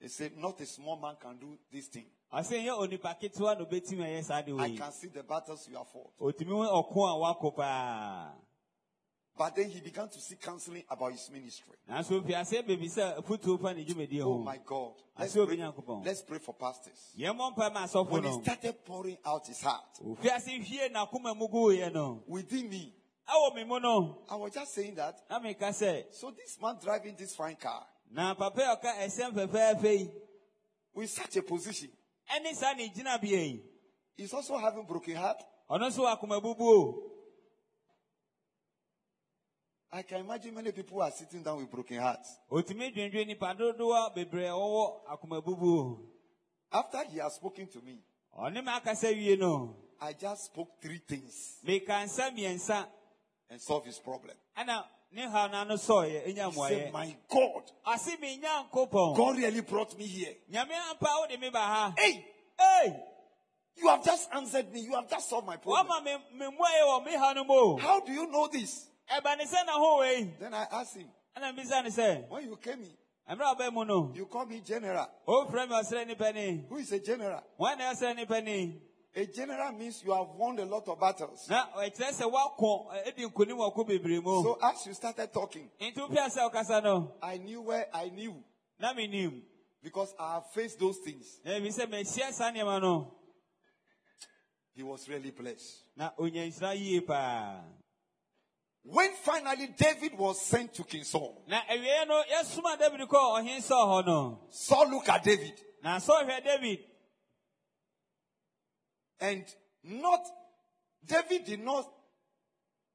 [0.00, 2.06] He said, Not a small man can do this thing.
[2.32, 5.76] ɔsɛ nyɛ onipa ketewa na obetumi ayɛ saa de I can see the battles you
[5.76, 6.12] have fought.
[6.20, 8.32] otumi hu ɔko a wakɔ paa
[9.38, 11.74] But then he began to seek counseling about his ministry.
[11.88, 14.92] nanso ofi ase beebi sɛ futuo fa ne dwumadie Oh my God.
[15.16, 15.56] I Let's pray,
[16.04, 17.12] let's pray for pastors.
[17.18, 21.48] yɛn mɔ mpa When he started pouring out his heart ofi ase hwie n'akoma mu
[21.48, 22.94] gu yɛ no within me,
[23.30, 25.20] ɛwɔ mi mu no I was just saying that.
[25.30, 28.94] na mi ka sɛ So this man driving this fine car na papa yi ɔka
[29.04, 30.12] ɛsɛn fɛfɛɛfɛ
[30.94, 31.90] with such a position,
[32.28, 33.62] ɛne saa ne gyina bea yi
[34.16, 35.42] he's also having broken heart.
[35.70, 37.06] ɔno nso wɔ akoma bubu o
[39.92, 42.36] I can imagine many people are sitting down with broken hearts.
[42.50, 45.98] otumi dwendwen nipa dodoɔ bebree a wɔwɔ akoma
[46.72, 47.98] After he has spoken to me,
[48.38, 52.86] ɔne ma akasa wie no I just spoke three things meka nsa mmiɛnsa
[53.50, 54.34] and solved his problem.
[54.56, 59.36] ɛna ne haw n'ano sɔɔyɛ enya He said, My God, ase mi nya nkopɔn God
[59.36, 60.34] really brought me here.
[60.52, 62.24] nyame ampa wo de me ba ha Hey,
[63.76, 64.80] you have just answered me.
[64.80, 65.86] You have just solved my problem.
[65.88, 68.86] wama me me mmuayɛ wɔ me ha no mu o How do you know this?
[69.10, 72.44] ɛba ne sɛ na ho wei Then I asked him, ɛna mbisa ne sɛ When
[72.44, 72.96] you came in,
[73.36, 75.08] mmerɛ a ɔbɛn mu no you called me general.
[75.26, 77.42] ofurɛ mi ɔsrɛ nipa ni Who is a general?
[79.14, 81.48] Wɔn na ɔsrɛ nipa ni A general means you have won a lot of battles.
[81.48, 84.42] na ɛkyerɛ sɛ woakɔ ɛ, edi nkonim wɔ ko bebree mu.
[84.42, 87.14] So as you started talking, nti wopia sɛ wokasa no.
[87.22, 88.42] I knew where I knew
[89.82, 91.40] because I have faced those things.
[91.44, 93.14] na ebi sɛ mahyia saa nneɛma no.
[94.74, 95.82] He was really blessed.
[95.96, 97.60] na onya nhyira yie paa.
[98.82, 103.58] When finally David was sent to King Saul, na awie no yɛsoma david kɔɔ ɔhen
[103.58, 104.40] sɛ hɔ no.
[104.50, 105.60] Saul looked at David.
[105.82, 106.78] Na sɛ ɔhwɛ david
[109.20, 109.44] and
[109.84, 110.20] not,
[111.06, 111.86] David did not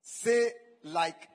[0.02, 0.52] say
[0.84, 1.28] like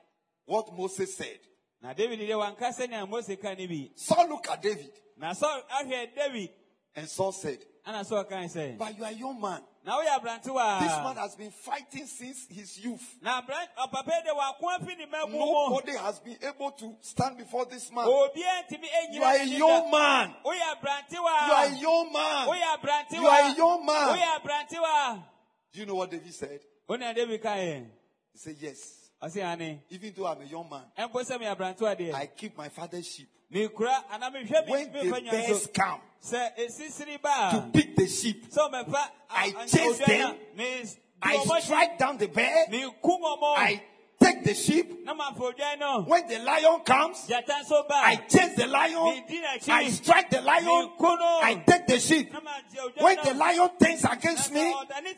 [0.45, 1.39] what Moses said.
[1.81, 3.89] Now david deɛ wanka sɛnea mose ka ne bi.
[3.95, 4.91] Saul looked at David.
[5.19, 6.49] Sɛ ahwɛ david.
[6.95, 9.61] And Saul said, ana sɛ ɔkae sɛ But you are a young man.
[9.83, 13.17] na woyɛ aberantewa This man has been fighting since his youth.
[13.21, 16.95] na aberant ɔpapa yi de wako afi ne mamu mu Nobody has been able to
[17.01, 18.07] stand before this man.
[18.07, 20.35] You are a young man.
[20.45, 22.47] You are a young man.
[23.11, 25.23] You are a young man.
[25.73, 26.59] Do you know what David said?
[26.89, 27.85] wonea david kaeɛ
[28.33, 28.97] He said, Yes.
[29.89, 33.07] Even though I'm a young man, ɛmpo sɛ meyɛ aberantewa deɛ I keep my father's
[33.07, 33.29] sheep.
[33.53, 36.01] Mekura anaa mehwɛ me- When the bears so come
[37.51, 38.45] to pick the sheep,
[39.29, 40.35] I chase them.
[41.23, 42.65] I strike down the bear.
[43.57, 43.81] I
[44.21, 45.05] take the sheep.
[45.05, 49.23] na mafa odwan no When the lion comes, gyata nso ba I chase the lion.
[49.67, 50.89] I strike the lion.
[51.43, 52.31] I take the sheep.
[52.33, 54.73] na magye odwan When the lion turns against me,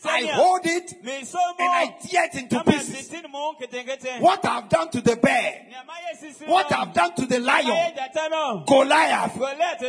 [0.06, 3.10] I hold it and I tear it into pieces.
[3.10, 6.93] masisi ne mu nketenkete What I've done to the bear, nea mayɛ sisi what I've
[6.93, 7.93] done to the lion,
[8.66, 9.36] Goliath,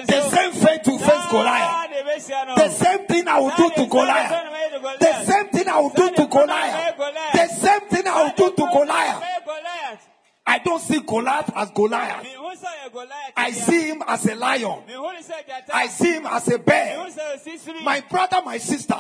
[0.06, 1.70] the same fate to face Goliath.
[1.70, 4.30] saa na ebesia no The same thing I will do to Goliath.
[5.00, 6.96] The same thing I will do to Goliath.
[7.32, 9.03] The same thing I will do to Goliath.
[9.44, 10.08] Goliath.
[10.46, 12.22] I don't see Goliath as Goliath.
[12.24, 14.82] Mehu sɛ ɔyɛ Goliath I see him as a lion.
[14.86, 15.70] Mehu ne sɛ gyata.
[15.72, 17.06] I see him as a bear.
[17.82, 18.94] My brother, my sister,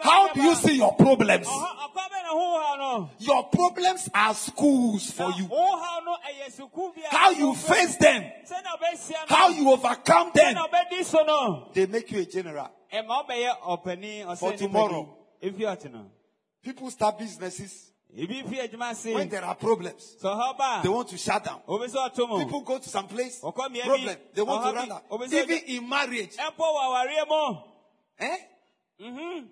[0.00, 1.46] how do you see your problems?
[1.48, 3.10] Ɔhɔ- ɔkɔ bɛ na ho haw no.
[3.18, 5.46] Your problems are schools for you.
[5.48, 9.36] Ho haw no ɛyɛ sukuu bi a- How you face them, Sɛnea ɔbɛhyia no.
[9.36, 11.68] how you overcome them, Sɛnea ɔbɛdi so no.
[11.74, 12.70] they make you a general.
[12.92, 15.16] Ɛma ɔbɛyɛ ɔpanin, ɔsɛ For tomorrow.
[15.42, 16.06] Efi ɔte no.
[16.62, 19.12] People start businesses Ebi fi adwuma ase.
[19.14, 20.16] when there are problems.
[20.22, 21.60] Sɛ ɔhɔ ba They want to shut down.
[21.68, 22.38] obi sɛ ɔto mu.
[22.44, 24.16] People go to some place, Ɔkɔ mmea bi, problem.
[24.34, 25.04] They want to run out.
[25.32, 26.36] Even in marriage.
[26.36, 27.58] Ɛmpo wɔ awareɛ mu.
[28.18, 28.36] Eh?
[29.00, 29.48] Mhm.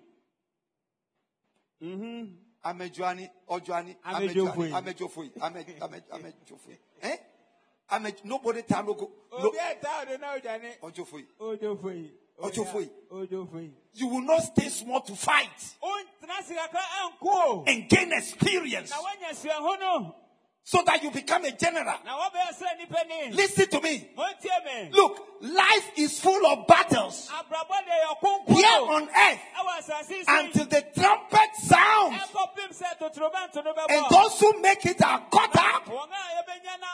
[1.81, 2.37] Mhm.
[2.65, 3.95] Amejuani, Ojuani.
[4.03, 6.77] Amejuani, Amejofui, Ame- Ame- Amejofui.
[7.01, 7.17] Eh?
[8.23, 9.11] Nobody time go.
[9.31, 10.79] No, Obi a taa ɔde na ɔdwane.
[11.39, 12.11] Ojofui.
[13.93, 15.49] You will not stay small to fight
[15.81, 17.63] Ontena ase kakra anko o.
[17.67, 20.15] and gain experience Na wanya suahu no.
[20.63, 21.95] so that you become a general.
[22.03, 23.31] Na wabɛyɛ sɛ nipa ni.
[23.35, 24.09] Listen to me.
[24.91, 28.55] Look, life is full of battles Abrabɔ de yɛ ɔkonko.
[28.55, 30.39] here on earth Ɛwɔ asase yi so.
[30.39, 32.17] until the trumpet sounds.
[32.17, 33.85] Ɛkɔpem sɛ totorobɛnto no bɛbɔ.
[33.89, 35.87] And those who make it are caught up.
[35.87, 36.87] A yɛbɛnya na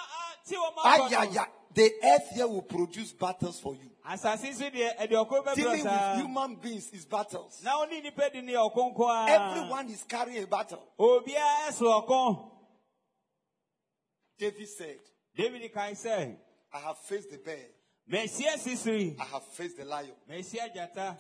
[0.84, 1.48] Ay, ay, ay.
[1.74, 3.91] The earth here will produce battles for you.
[4.06, 7.62] Asase yi deɛ ɛde ɔko bɛbrɛ Dealing with human beings is battles.
[7.64, 9.30] Na ɔne nipa di ne yɛ ɔkonko a.
[9.30, 10.84] Everyone is carrying a battle.
[11.00, 12.52] Obiara ɛso ɔko.
[14.38, 15.00] David said,
[15.36, 16.36] David sɛ.
[16.74, 17.68] I have faced the bear.
[18.14, 18.18] I
[19.32, 20.12] have faced the lion.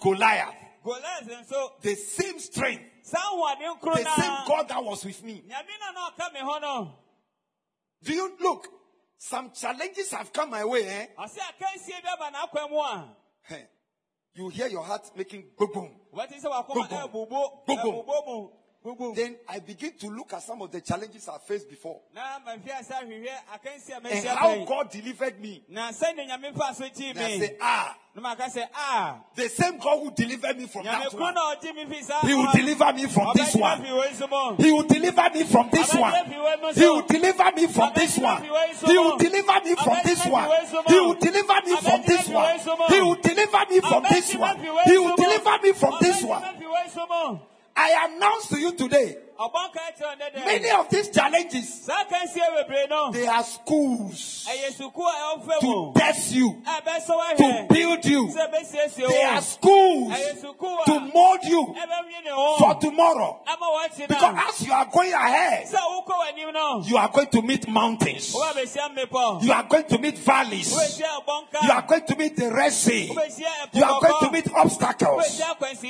[0.02, 0.56] Goliath.
[0.84, 1.82] Goliath.
[1.82, 2.84] The same strength.
[3.04, 5.44] Saa ahoɔden koro The same God that was with me.
[5.48, 6.94] Nyame na na ɔka me hɔ no.
[8.04, 8.68] Do you look?
[9.24, 11.06] Some challenges have come my way, eh?
[11.16, 13.16] Ɔsɛ akansie bi aba n'akwan mu a.
[13.44, 13.66] Heh.
[14.34, 15.90] You hear your heart making boom boom.
[16.12, 18.52] Wɔte sɛ wakoma Gbogbo.
[18.84, 18.96] Ɛbubu.
[18.96, 18.96] Gbogbo.
[18.96, 19.12] Ɛbubu mu.
[19.12, 19.16] Gbogbo.
[19.16, 22.70] Then I begin to look at some of the challenges I faced before Na mafi
[22.80, 24.66] ase ahwehwɛ akansie a and how.
[24.66, 25.64] God delivered me.
[25.70, 29.48] Na sɛnea Nyame fa so gyee And I say, ah, Na maka sɛ, ah, the
[29.50, 32.52] same God who delivered me from that one, na ɔgye me fi saa He will
[32.52, 33.82] deliver me from this one.
[33.82, 34.64] me fi wei so mu.
[34.64, 36.26] He will deliver me from this one.
[36.74, 38.44] He will deliver me from this one.
[38.44, 40.52] He will deliver me from this one.
[40.88, 42.60] He will deliver me from this one.
[42.90, 44.60] He will deliver me from this one.
[44.60, 47.42] He will deliver me from this one.
[47.76, 49.18] I announce to you today,
[50.46, 51.88] many of these challenges,
[53.14, 54.48] they are schools
[55.62, 56.62] to test you,
[57.38, 58.32] to build you.
[59.08, 62.58] They are schools Sukuu to mold you ɛbɛnwie ne ho.
[62.58, 63.40] for tomorrow.
[64.08, 66.84] Because as you are going ahead, Sɛ wokɔ w'anim no.
[66.86, 68.34] you are going to meet mountains.
[68.34, 71.00] You are going to meet valleys.
[71.00, 73.16] You are going to meet the Red Sea.
[73.74, 75.42] You are going to meet obstacles.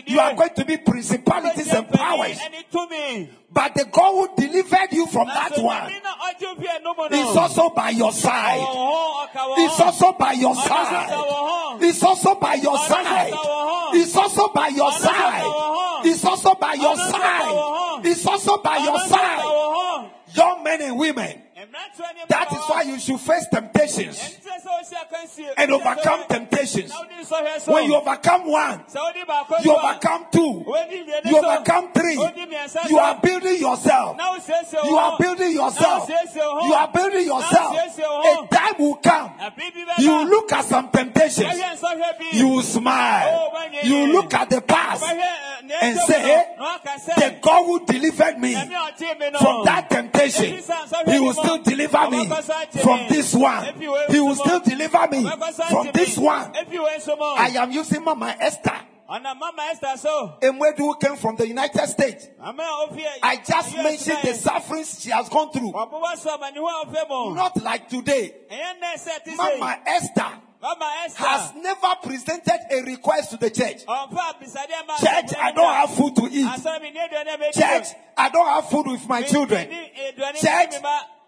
[0.06, 2.38] You are going to meet principalities and powers.
[2.38, 3.30] mpanin ɛne tumi.
[3.54, 6.98] But the God who delivered you from that one Nyame na ɔgye wo fii ɛno
[6.98, 8.60] mu no, is also by your side.
[8.60, 11.84] wo ho, ɔka wo It's also by your Ɔno nso ka wo side.
[11.84, 13.34] It's also by your side.
[14.02, 16.06] It's also by your Ɔno nso ka side.
[16.10, 18.06] It's also by your Ɔno nso ka wo side.
[18.12, 20.10] It's also by your side.
[20.34, 21.42] Young men and women,
[22.28, 24.38] that is why you should face temptations
[25.58, 26.92] and overcome temptations.
[27.68, 28.84] When you overcome one,
[29.64, 30.66] you overcome two,
[31.26, 32.16] you overcome three.
[32.90, 34.18] You are building yourself.
[34.84, 36.10] You are building yourself.
[36.10, 37.78] You are building yourself.
[37.78, 39.32] A time will come.
[40.00, 41.62] You look at some temptations.
[42.34, 43.52] You smile.
[43.84, 45.04] You- look at the past
[45.82, 48.54] and say, sɛ, the God who delivered me
[49.40, 50.46] from that temptation,
[51.08, 52.30] He will mu, still deliver me
[52.82, 53.74] from this one.
[54.10, 55.30] He will still deliver me
[55.70, 56.54] from this one.
[56.56, 58.80] I am using Mama Esther,
[59.98, 60.38] so.
[60.42, 62.28] Emwedu who came from the United States.
[62.42, 65.72] I just mentioned the sufferings she has gone through.
[65.72, 68.34] Not like today.
[69.38, 70.32] Mama Esther
[71.16, 73.84] has never presented a request to the church.
[73.84, 76.48] Church, I don't have food to eat.
[77.54, 79.68] Church, I don't have food with my children.
[80.40, 80.76] Church,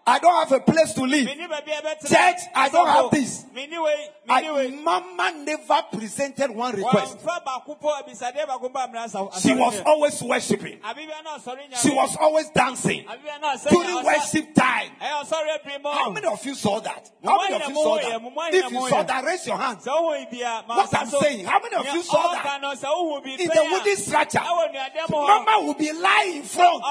[0.06, 1.24] I don't have a place to live.
[1.24, 2.08] ni baabi a bɛtena.
[2.08, 3.46] Church, I don't have this.
[3.54, 4.70] mi ni wei, mi ni I.
[4.82, 7.18] Mama never presented one request.
[7.18, 10.78] Wɔmfa baako po abisadeɛ baako po amena asɔ- She was always worshiping.
[10.80, 11.76] Abibia na ɔsɔre nyame.
[11.82, 14.90] She was always dancing Abibia na ɔsɛ during worship time.
[15.00, 15.90] Ɛyɛ ɔsɔre biri mu.
[15.90, 17.10] How many of you saw that?
[17.24, 18.54] How many of you saw that?
[18.54, 19.86] If you saw that, raise your hands.
[19.86, 22.60] Sɛ wohu bi a, ma What I'm saying, how many of you saw that?
[22.60, 25.26] no, sɛ wohu bi In the wooden structure, ɛwɔ nnuadeɛ mu hɔ.
[25.28, 26.84] Mama will be lying in front.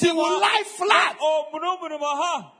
[0.00, 2.50] She will lie flat, hɔ.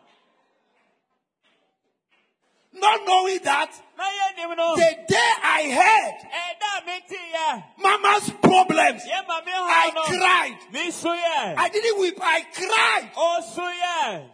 [2.76, 4.76] Not knowing that Na yɛ nim no.
[4.76, 6.16] the day I heard
[6.46, 7.64] Ɛda a meti yɛ.
[7.78, 11.56] Mama's problems, Yɛ ma mi I cried.
[11.58, 13.10] I didn't weep, I cried.
[13.16, 14.30] Yɛ.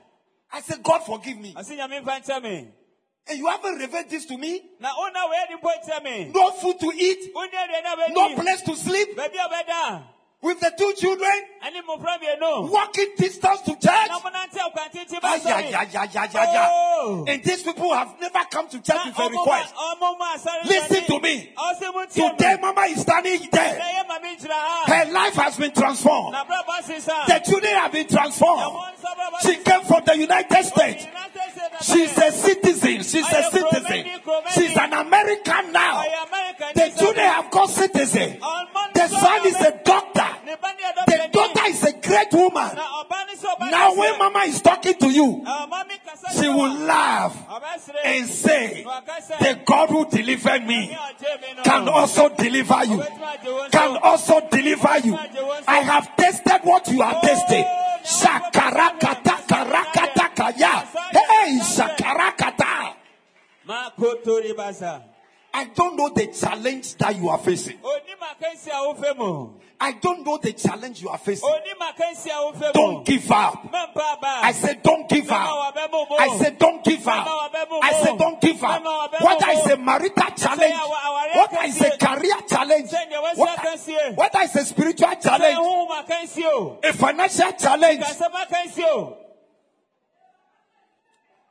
[0.54, 1.54] I said, God forgive me.
[1.54, 2.68] Ɔsi nyame nfa nkyɛn mi.
[3.28, 4.60] And you haven't revealed this to me?
[4.80, 6.24] Na ona wei di mpo kyerɛ mi.
[6.34, 10.02] No food to eat, Woni aduane a no place to sleep, Baabi a bɛda.
[10.42, 11.30] With the two children,
[11.62, 12.68] Ɛne mmɔfra mmienu.
[12.70, 14.10] walking distance to church.
[15.22, 17.24] Ay, ay, ay.
[17.28, 19.74] And these people have never come to church with a request.
[20.64, 21.54] Listen to me.
[22.12, 23.80] Today, Mama is standing there.
[24.86, 26.34] Her life has been transformed.
[26.34, 28.76] The children have been transformed.
[29.42, 31.06] She came from the United States.
[31.82, 33.02] She's a citizen.
[33.02, 34.06] She's a citizen.
[34.54, 36.02] She's an American now.
[36.74, 38.38] The children have got citizen.
[38.94, 40.28] The son is a doctor.
[41.06, 42.70] The daughter is a great woman.
[43.70, 45.44] Now, when Mama is talking to you,
[46.40, 47.36] she will laugh
[48.04, 48.84] and say,
[49.40, 50.96] The God who delivered me
[51.64, 53.02] can also deliver you.
[53.70, 55.16] Can also deliver you.
[55.66, 57.64] I have tasted what you are tasting.
[58.04, 60.82] Shakarakata karakata ya.
[61.12, 62.94] Hey, shakarakata.
[65.54, 67.78] I don't know the challenge that you are facing.
[69.80, 71.48] I don't know the challenge you are facing.
[72.72, 73.68] Don't give up.
[74.24, 75.74] I said, don't give up.
[76.18, 77.26] I said, don't give up.
[77.82, 78.82] I said, don't give up.
[79.20, 80.74] Whether it's a marital challenge,
[81.34, 82.90] whether it's a career challenge,
[83.36, 85.58] whether, whether it's a spiritual challenge,
[86.84, 88.04] a financial challenge,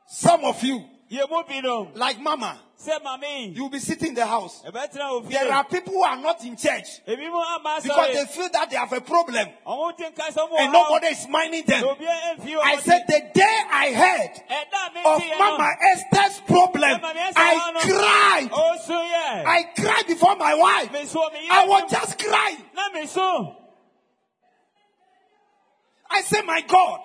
[0.07, 0.85] some of you,
[1.95, 2.57] like Mama,
[3.53, 4.61] you'll be sitting in the house.
[4.63, 7.01] There are people who are not in church.
[7.05, 9.47] Because they feel that they have a problem.
[9.65, 11.83] And nobody is minding them.
[12.63, 14.41] I said, the day I heard
[15.05, 17.01] of Mama Esther's problem,
[17.35, 18.49] I cried.
[19.45, 20.89] I cried before my wife.
[21.51, 22.63] I was just crying.
[26.09, 26.99] I said, my God.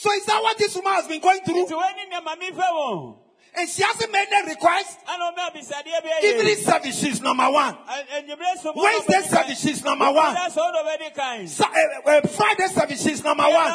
[0.00, 1.66] So is that what this woman has been going through?
[3.52, 4.98] And she hasn't made a request.
[6.24, 7.76] Evening service, she's number one.
[8.76, 10.34] Wednesday service, she's number one.
[11.48, 13.72] Sa- uh, uh, Friday service, she's number one.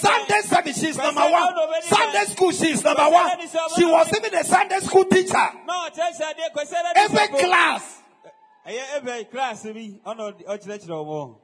[0.00, 1.54] Sunday service, she's number one.
[1.88, 3.30] Sunday school, she's number one.
[3.76, 5.48] She was even a Sunday school teacher.
[6.96, 8.02] Every class,
[8.66, 9.88] Every
[10.84, 11.41] class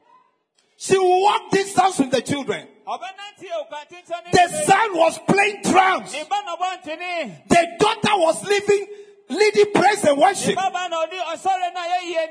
[0.80, 2.66] she will walk distance with the children.
[4.32, 6.12] The son was playing drums.
[6.12, 8.86] The daughter was living,
[9.28, 10.56] leading praise and worship.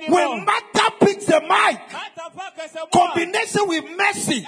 [0.09, 1.79] When Martha picks the mic,
[2.91, 4.47] combination with Mercy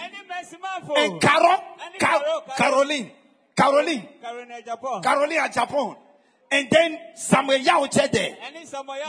[0.96, 1.58] and Carol,
[2.00, 2.24] Car-
[2.58, 3.12] Caroline,
[3.56, 4.08] Caroline,
[5.04, 5.96] Caroline at Japan.
[6.52, 8.36] And then Samuel Yaoche there.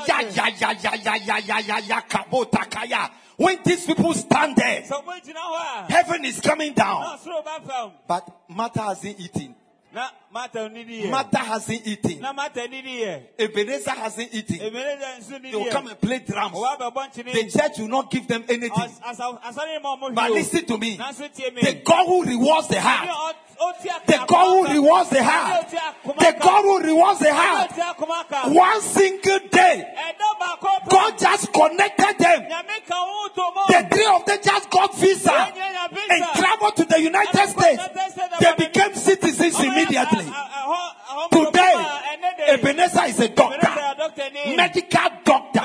[0.07, 3.11] Ya, ya, ya, ya, ya, ya, ya, ya, ya, kabo, takaya.
[3.41, 7.03] When these people stand there, sɛ mogyina hɔ a heaven is coming down.
[7.03, 9.55] ɔsoro ba fam But Martha hasn't eaten.
[11.11, 12.25] Martha hasn't eaten.
[13.39, 14.59] Ebenezer hasn't eaten.
[14.59, 16.55] They will come and play drums.
[17.33, 18.91] The church will not give them anything.
[20.15, 20.97] But listen to me.
[20.97, 23.37] The God who rewards the heart.
[24.07, 25.71] The God who rewards the heart.
[25.71, 27.73] The God who rewards the heart.
[28.55, 29.85] One single day,
[30.89, 32.47] God just connected them.
[33.69, 35.53] The three of them just got visa
[36.09, 37.83] and traveled to the United States.
[38.41, 41.47] They became citizens immediately family.
[41.47, 41.75] Today,
[42.49, 43.69] Ebenezer is a doctor,
[44.57, 45.63] medical doctor.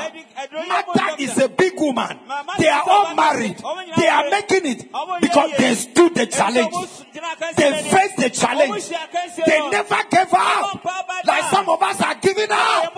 [0.67, 2.19] Martha is a big woman.
[2.59, 3.57] They are all married.
[3.97, 4.91] They are making it
[5.21, 6.73] because they stood the challenge.
[7.55, 8.89] They faced the challenge.
[9.45, 10.85] They never gave up.
[11.25, 12.93] Like some of us are giving up.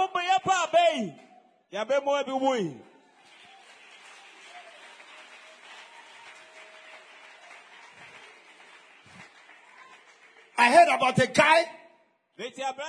[10.58, 11.66] I heard about a guy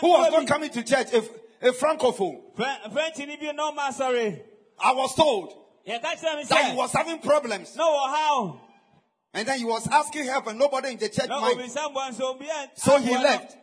[0.01, 1.19] who was not coming to church, a,
[1.69, 2.41] a francophone.
[2.57, 4.41] Fre- French ni bi na ɔmo asɔre.
[4.79, 5.53] I was told
[5.87, 7.75] Yɛka kyerɛ me that he was having problems.
[7.77, 8.61] No, how?
[9.35, 11.59] And then he was asking help and nobody in the church Na mind.
[11.61, 13.21] obisa mbɔ nso obi a- So he no.
[13.21, 13.57] left.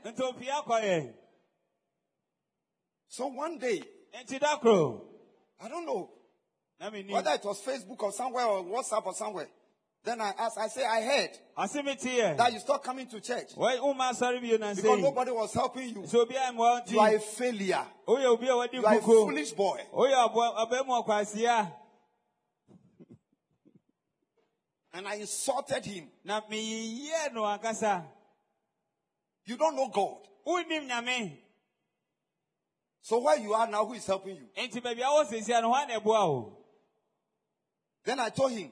[3.07, 3.81] So one day,
[4.23, 5.01] Nti da koro.
[5.61, 6.09] I don't know
[6.79, 7.13] Na mi ni.
[7.13, 9.47] whether it was Facebook or somewhere or WhatsApp or somewhere.
[10.05, 11.31] Then I asked, I say, I heard
[12.37, 13.77] that you stop coming to church Why?
[14.75, 16.05] because nobody was helping you.
[16.07, 16.81] So I am well.
[16.87, 17.85] You are a failure.
[18.07, 19.79] You are a foolish boy.
[24.93, 26.07] And I insulted him.
[29.45, 30.17] You don't know God.
[33.01, 34.47] So where you are now, who is helping you?
[38.05, 38.71] Then I told him.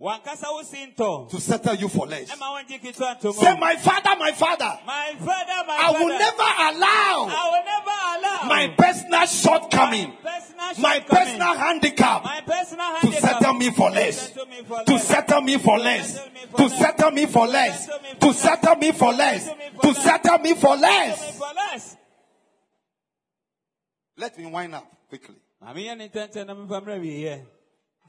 [0.00, 1.28] Wankasa wo si ntɔ.
[1.30, 2.30] to settle you for less.
[2.30, 6.04] Ɛma wɔn gye ketewa nto Say, my father, my father, My father, my I father.
[6.04, 12.24] will never allow I will never allow my personal shortcoming, personal my shortcoming, personal handicap
[12.24, 14.16] my personal to handicap settle me for less.
[14.32, 16.18] settle me for To settle me for less.
[16.56, 17.86] To settle me for less.
[18.20, 19.46] To settle me for less.
[19.82, 21.38] To settle me for Settle me less.
[21.38, 21.96] for less.
[24.16, 25.34] Let me wind up quickly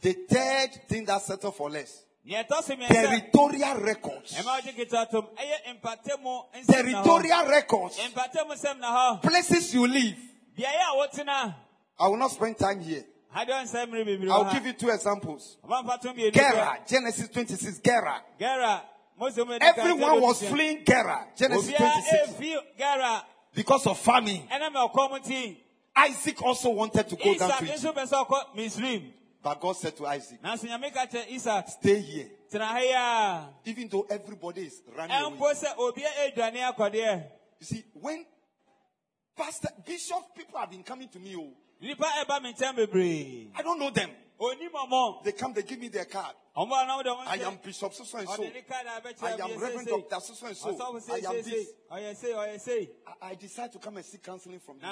[0.01, 2.05] the third thing that settled for less.
[2.87, 4.35] Territorial records.
[6.67, 7.99] Territorial records.
[9.21, 10.17] Places you live.
[11.97, 13.03] I will not spend time here.
[14.31, 15.57] I'll give you two examples.
[16.31, 18.23] Gerar, Genesis 26, Gerar.
[18.39, 18.81] Gerar.
[19.61, 22.33] Everyone was fleeing Gerar, Genesis 26.
[23.53, 24.41] Because of famine.
[25.95, 29.18] Isaac also wanted to go down to Egypt.
[29.41, 30.39] But God said to Isaac,
[31.69, 32.29] Stay here.
[33.65, 35.37] Even though everybody is running away.
[37.59, 38.25] You see, when
[39.35, 41.53] pastor, bishop, people have been coming to me, oh,
[43.55, 44.09] I don't know them.
[45.23, 46.33] They come, they give me their card.
[47.27, 48.43] I am Bishop so and so.
[49.21, 50.69] I am Reverend Doctor so and so.
[51.13, 51.67] I am this.
[53.07, 54.89] I, I decide to come and seek counseling from him.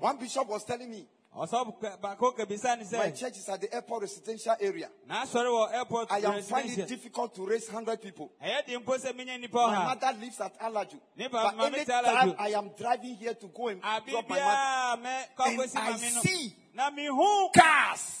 [0.00, 1.46] One bishop was telling me my
[3.12, 4.90] church is at the airport residential area.
[5.08, 5.22] I
[6.24, 8.32] am finding it difficult to raise 100 people.
[8.40, 8.62] My
[9.94, 11.00] mother lives at Alajo.
[11.30, 11.56] But
[11.86, 15.02] time I am driving here to go and drop my mother,
[15.38, 16.56] and I see
[17.54, 18.20] cars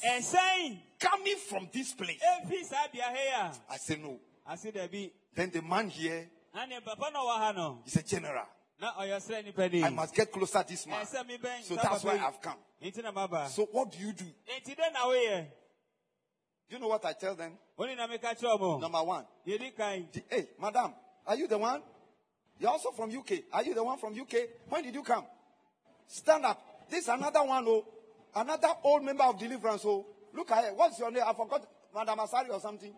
[0.98, 2.20] coming from this place.
[3.68, 4.20] I say no.
[5.34, 6.30] Then the man here
[7.86, 8.46] is a general.
[8.82, 11.06] I must get closer to this man.
[11.64, 12.90] So that's why I've come yi.
[12.90, 13.48] Nti na ma ba.
[13.48, 14.24] So what do you do?
[16.70, 17.58] Do you know what I tell them?
[17.78, 18.80] Oni na mi ka kyerɛ ɔmo.
[18.80, 20.08] Number one, Yedi kan.
[20.12, 20.94] the- hey, madam,
[21.26, 21.82] are you the one?
[22.58, 23.44] You're also from UK.
[23.52, 24.46] Are you the one from UK?
[24.68, 25.26] When did you come?
[26.06, 26.88] Stand up.
[26.88, 27.84] This is another one, oh,
[28.34, 29.84] another old member of deliverance.
[29.84, 30.74] Oh, look at her.
[30.74, 31.24] What's your name?
[31.26, 32.94] I forgot, Madam Asari or something.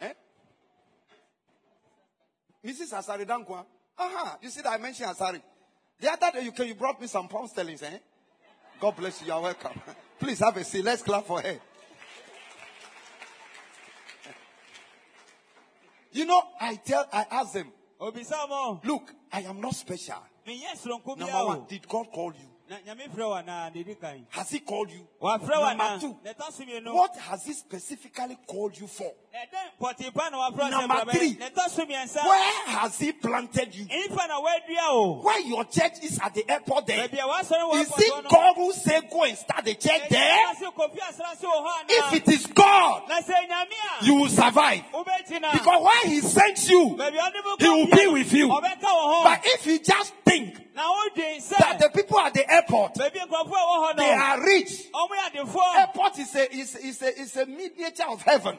[0.00, 0.12] Eh?
[2.64, 2.92] Mrs.
[2.92, 3.64] Asari Dankwa.
[3.98, 5.40] Aha, you see that I mentioned Asari.
[5.98, 7.98] The other day you came, you brought me some pound sterling, eh?
[8.80, 9.28] God bless you.
[9.28, 9.80] You are welcome.
[10.20, 10.84] Please have a seat.
[10.84, 11.56] Let's clap for her.
[16.12, 20.22] You know, I tell, I ask them, Look, I am not special.
[20.46, 22.48] menyɛ soronko bia Number one, did God call you?
[22.68, 25.06] na nyame frɛ wo anaa de di kan Has He called you?
[25.20, 29.12] Number two, na ɛtɔ so mmienu what has He specifically called you for?
[29.36, 31.36] Ɛdɛn pɔtepa na wafrɛ wo sɛ Number three.
[31.38, 33.84] na ɛtɔ so mmiɛnsa Where has He planted you?
[33.86, 37.08] ɛnipa na woadua o Where your church is at the airport there?
[37.08, 40.50] baabi a woasɔre wɔ Is it God who said go and start the church there?
[40.50, 44.14] ase kofi asra se wɔ hɔ If it is God, na sɛ nyame a you
[44.14, 44.82] will survive.
[44.92, 48.48] Because when He sent you, baabi a ɔde mo He will be with you.
[48.48, 53.66] But if you just think that the people at the airport baabi a nkurɔfoɔ a
[53.66, 57.36] ɛwɔ hɔ they are rich, ɔmo yɛ adefoɔ airport is a is is a is
[57.36, 58.58] a miniature of heaven.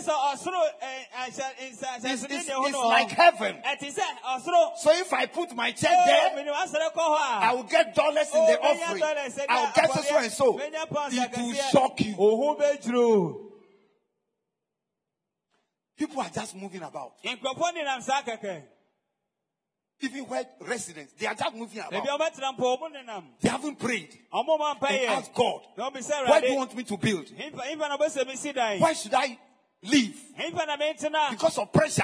[0.00, 3.56] Ɛyɛ kyerɛ sɛ ɔsoro ɛ, ahyɛ- nsa- It's, it's, it's eh, oh, like heaven.
[3.64, 6.92] Eh, ɛte eh, sɛ uh, ɔsoro So if I put my Oh, there, mene wasɔre
[6.92, 9.46] kɔ hɔ I will get dollars in Oh, the menya offering.
[9.48, 10.60] I will get so and so.
[10.60, 13.46] It will shock you.
[15.96, 17.22] People are just moving about.
[17.22, 18.62] nkurɔfoɔ nenam saa kɛkɛ
[20.02, 21.92] Even where residents, they are just moving about.
[21.92, 26.46] ɔbɛtena mpo ɔmo nenam They haven't prayed ɔmo ma mpa and asked God, where do
[26.46, 27.26] you want me to build?
[27.26, 29.38] hemfa hemfa na ɔbɛsɛ me si dan Why should I
[29.82, 30.16] leave?
[30.36, 32.02] hemfa na mentena Because of pressure.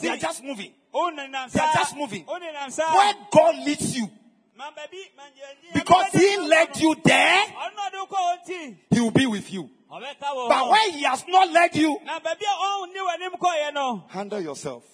[0.00, 0.72] They are just moving.
[0.92, 2.24] They are just moving.
[2.24, 4.08] Where God leads you,
[4.56, 8.16] ma baabi ma nyɛ- nyɛ- because He led you there, ɔno na ɔde wo kɔ
[8.16, 9.70] wɔn ti He will be with you.
[9.88, 14.04] But when He has not led you, na baabi a oh, ɔnni w'anim kɔɔyɛ no
[14.08, 14.84] handle yourself.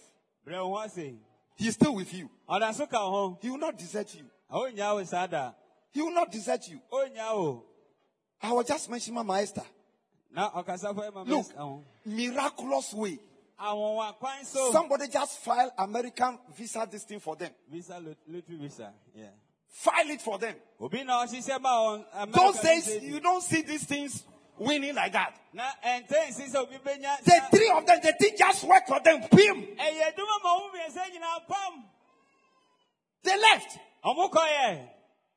[0.47, 1.15] brɛ wo ho ase
[1.56, 2.28] He is still with you.
[2.48, 4.24] ɔda so ka wo ho He will not desert you.
[4.51, 5.52] ɔnnya wo saa
[5.93, 6.81] He will not desert you.
[8.43, 9.65] I was just mentioning Mama Esther.
[10.35, 13.19] Look, miraculous way.
[13.61, 17.51] awɔwa kwan so Somebody just file American visa this thing for them.
[17.70, 19.28] visa lottery visa yeah.
[19.69, 20.55] File it for them.
[20.81, 24.24] obi na ɔhyehyɛ ma wɔn America Those days, you don't see these things
[24.59, 25.39] winning like that.
[25.52, 29.01] na ɛntɛn si sɛ obi benya The three of them, the thing just work for
[29.01, 29.20] them.
[29.28, 29.77] Pim.
[29.77, 31.85] ɛyɛ adwuma ma ɔmo mmiɛnsa nyinaa pam
[33.23, 33.78] They left.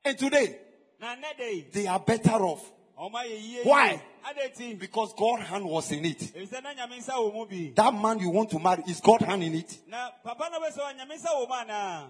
[0.03, 0.59] And today,
[0.99, 3.25] na nnɛ de yi they are better off ɔmo ayɛ yie Why?
[3.25, 4.01] yie.
[4.25, 6.17] ade ti because God's hand was in it.
[6.17, 9.23] efisɛ na nyame nsa wɔ mu bi That man you want to marry, is God's
[9.25, 9.77] hand in it?
[9.87, 12.07] na papa na bɛ sɛ nyame nsa wɔ mu anaa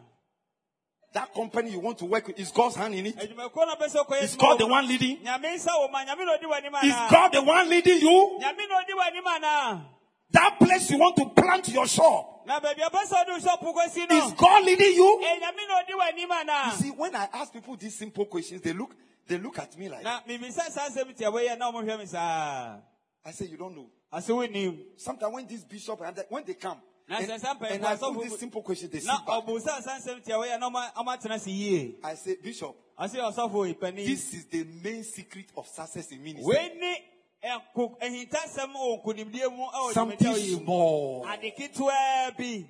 [1.13, 3.17] That company you want to work with, is God's hand in it?
[3.17, 5.17] adwumakuo na bɛ sɛ kɔyɛ Is God the one leading?
[5.17, 8.39] nyame nsa wɔ mu a nyame na ɔdi w'anim Is God the one leading you?
[8.41, 9.85] nyame na ɔdi
[10.31, 13.59] That place you want to plant your shop, na baabi a bɛ sɛ ɔde nso
[13.59, 15.21] kɔsi no is God leading you?
[15.21, 18.61] Eh, ɛ nyame na ɔdi w'anim You see, when I ask people these simple questions,
[18.61, 18.95] they look,
[19.27, 22.05] they look at me like, na mimisa saa asɛm tia wɔyɛ na ɔmo hwɛ me
[22.05, 22.77] saa
[23.25, 23.89] I say, you don't know.
[24.13, 26.77] ase wonim Sometimes when these bishop and when they come,
[27.09, 29.19] Na and, sɛ saa mpanyinfo and I asɔfo put these simple questions, they sit na
[29.25, 29.43] back.
[29.45, 32.75] ɔbu saa saa asɛm tia wɔyɛ na ɔmo ɔmo atena se yie I say, Bishop,
[32.97, 36.45] ase ɔsɔfo yi panin this is the main secret of success in ministry.
[36.55, 36.95] wei ni
[37.43, 41.25] ɛko ehintasɛm wɔ nkonimdie mu ɛwɔ Something dwumadie yi mu small.
[41.27, 42.65] ade ketewa bi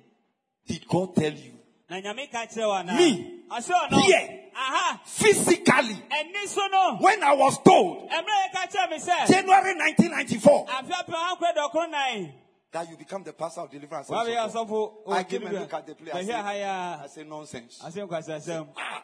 [0.66, 1.52] Did God tell you?
[1.88, 3.40] Na nyame ka kyerɛ wɔ anaa Me?
[3.50, 4.00] ase ɔno?
[4.02, 4.50] Here.
[4.54, 5.00] aha.
[5.04, 6.96] Physically, ɛni so no?
[7.00, 9.26] When I was told, ɛmɛ yɛ ka kyerɛ mi sɛ?
[9.28, 12.32] January 1994, afi apɛ ankɔ dɔkoro nan.
[12.70, 14.08] That you become the pastor of deliverance.
[14.08, 16.14] wàá yɛ I came and look at the place.
[16.14, 17.80] I bɛhwɛ say, aha I say nonsense.
[17.84, 18.68] ase nkwasasɛm.
[18.76, 19.02] Ah, ah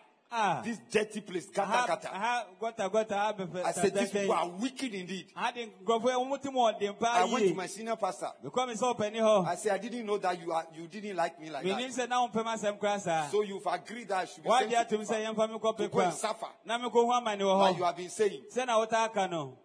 [0.65, 2.09] this dirty place, gata aha gata.
[2.15, 5.27] aha gɔta gɔta aha bɛfɛ I said, these people are wicked indeed.
[5.37, 8.33] aha de nkurɔfoɔ yɛ wɔn ti mu ɔden paa I went to my senior pastor.
[8.45, 11.17] bikɔ mi sɛ ɔpɛni hɔ I said, I didn't know that you are, you didn't
[11.17, 11.79] like me like that.
[11.79, 15.07] sɛ n'ahun pɛm asɛm kura So you've agreed that I should be sent to atum
[15.07, 16.47] sɛ yɛn fa mi kɔ to go and suffer.
[16.65, 18.45] na mi ko hu amani wɔ Like you have been saying.
[18.53, 19.57] sɛ na wɔta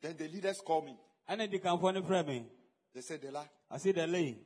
[0.00, 0.96] Then the leaders called me.
[1.28, 2.46] ɛna di kanfoɔ ne frɛ mi
[2.94, 4.38] They said, Dela, ase dɛ lei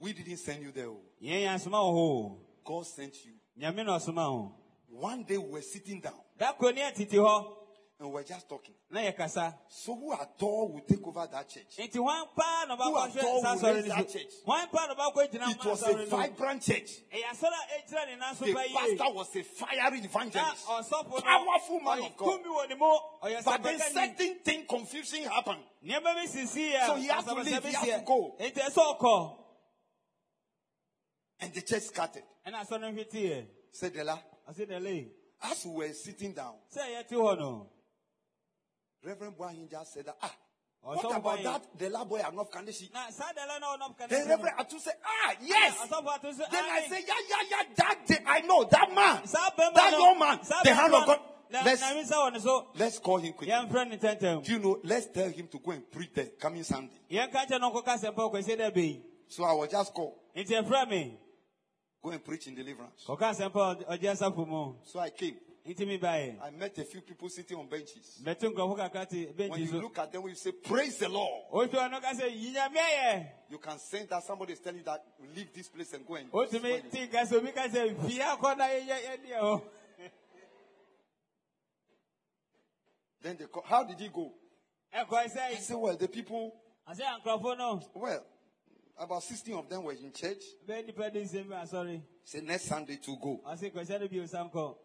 [0.00, 0.88] we didn't send you there.
[0.88, 1.00] oh.
[1.22, 3.32] yɛn yɛn asoma wɔ God sent you.
[3.60, 4.52] nyame na ɔsoma o
[4.90, 7.56] One day we were sitting down dako ne ɛtete hɔ
[8.00, 8.74] and we were just talking.
[8.90, 11.76] na yɛ kasa So who at all will take over that church?
[11.78, 14.32] nti hwan paa na Who at all will raise that church?
[14.44, 16.90] hwan paa na ɔbɛkɔ gyina It was a vibrant church.
[17.12, 20.66] ɛyɛ asɔre a ɛgyina ne nan so The pastor was a fiery evangelist.
[20.66, 22.40] Powerful man of God.
[22.40, 25.62] tumi wɔ ne mu ɔyɛ But then certain thing confusing happened.
[25.86, 29.40] nneɛma bi sisi yɛ So he has to leave, he has to go.
[31.40, 32.22] Nti ɛsɛ ɔkɔ And the church scattered.
[32.46, 35.10] ɛna asɔre no hwete yɛ Said Dela, ɔse dɛ lei
[35.42, 37.70] as we were sitting down, hɔ no
[39.02, 40.34] Reverend Boahin said that, ah,
[40.82, 42.20] Or what about boy- that Dela boy
[42.50, 42.92] Kandeshi?
[42.92, 45.76] na saa dɛlɛ na ɔnam kana Then Reverend Atu said, ah, yes.
[45.88, 49.22] Then I "Aye." say, yeah, yeah, yeah, that day, I know, that man.
[49.58, 51.20] bɛrima That young man, the hand of God.
[51.50, 53.54] Let's- na mi nsa wɔ Let's call him quickly.
[53.54, 56.64] yɛmfrɛ ne tɛntɛm Do you know, let's tell him to go and preach there coming
[56.64, 57.00] Sunday.
[59.28, 61.18] Yɛnka kyɛ no nkɔka asɛmpa ɔkɔsie dɛ bɛyi So I was just called, nti me
[62.02, 63.04] go and preach in deliverance.
[63.06, 65.36] kɔka asɛmpa ɔgye asafo mu So I came.
[65.66, 68.20] nti mi baeɛ I met a few people sitting on benches.
[68.22, 71.74] mɛto nkurɔfo kakra te When you look at them, you say, Praise the Lord, otu
[71.76, 75.52] ɔno ka sɛ yinyame ayɛ you can sense that somebody is telling you that leave
[75.54, 76.30] this place and go and.
[76.30, 79.62] otumi ti ka sɛ obi ka sɛ fie akɔ na yɛyɛ yɛdeɛ hɔ
[83.22, 84.34] Then they call, How did he go?
[84.92, 86.54] I said, Well, the people,
[86.86, 88.22] ɔsɛ nkurɔfo no well,
[88.96, 90.42] about 16 of them were in church.
[90.66, 93.40] bɛɛ nipa de nsɛm bi asɔre Say next Sunday to go.
[93.46, 94.76] ɔsɛ kɔsɛ no bio san kɔ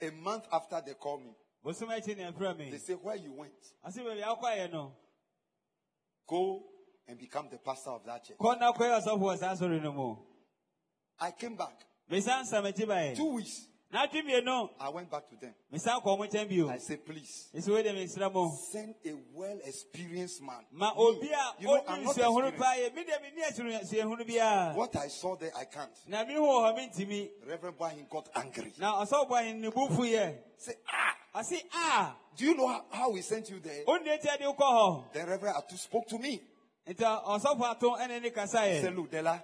[0.00, 1.30] A month after they call me,
[1.62, 3.52] bosom akyi ne ɛfrɛ they say, Where you went?
[3.86, 4.96] ɔsɛ baabi akɔayɛ no
[6.26, 6.64] Go
[7.06, 8.38] and become the pastor of that church.
[8.38, 10.16] kɔ na kɔyɛ ɔsɔfo wɔ saa asɔre no mu
[11.20, 11.84] I came back.
[12.10, 15.54] mesan sa m'akyi baeɛ Two weeks, na atwe mmienu I went back to them.
[15.72, 19.12] mesan kɔ ɔmo nkyɛn bio I said, Please ɛsɛ wei de mesrɛ mo send a
[19.34, 20.64] well experienced man.
[20.72, 20.86] Me,
[21.58, 22.58] you know, I'm not experienced.
[22.58, 25.90] paa yɛ mi de mi ni nsuahunu biara What I saw there, I can't.
[26.08, 28.72] na mi hu wɔ hɔ mi ntumi Reverend Boy got angry.
[28.78, 30.74] na ɔsɔfo ahen ne bu fu yɛ Say,
[31.74, 33.84] Ah, do you know how, how he sent you there?
[33.84, 36.40] ɔni eti adi kɔ hɔ Then Reverend Atu spoke to me.
[36.88, 39.42] nti ɔsɔfo ato ɛna ne kasa He said, Look, Dela, ɔsi dɛlɛ yi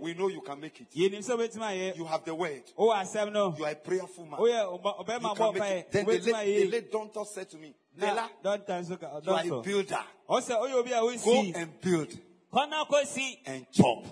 [0.00, 0.90] we know you can make it.
[0.94, 2.62] yɛ nim sɛ obetuma ayɛ You have the word.
[2.78, 4.40] no You are a prayerful man.
[4.40, 5.92] oyɛ ɔbɛma You can make it.
[5.92, 9.32] Then the late, the late doctor said to me, na Dela, dɔnta nso ka you
[9.32, 10.04] are a builder.
[10.28, 12.18] ɔsɛ oyɛ obi a Go and build
[12.52, 14.04] kɔnɔ kɔ si and chop.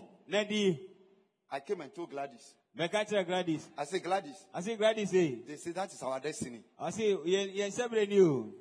[1.52, 2.54] I came and told Gladys.
[2.76, 6.62] gladys I said, Gladys, ɔsi gladys yi they say that is our destiny.
[6.80, 8.52] ɔsi yɛn yɛn nsɛmire ni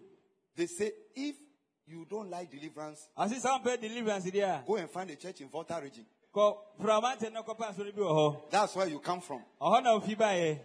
[0.56, 1.36] They say, if
[1.88, 5.50] you don't like deliverance, ɔsi sáwọn pɛ deliverance a go and find a church in
[5.50, 6.06] Volta region.
[6.34, 9.44] Kɔ furamante na kɔpa asɔre bi wɔ hɔ That's where you come from.
[9.62, 10.60] ɔhɔ na ofi ba yɛ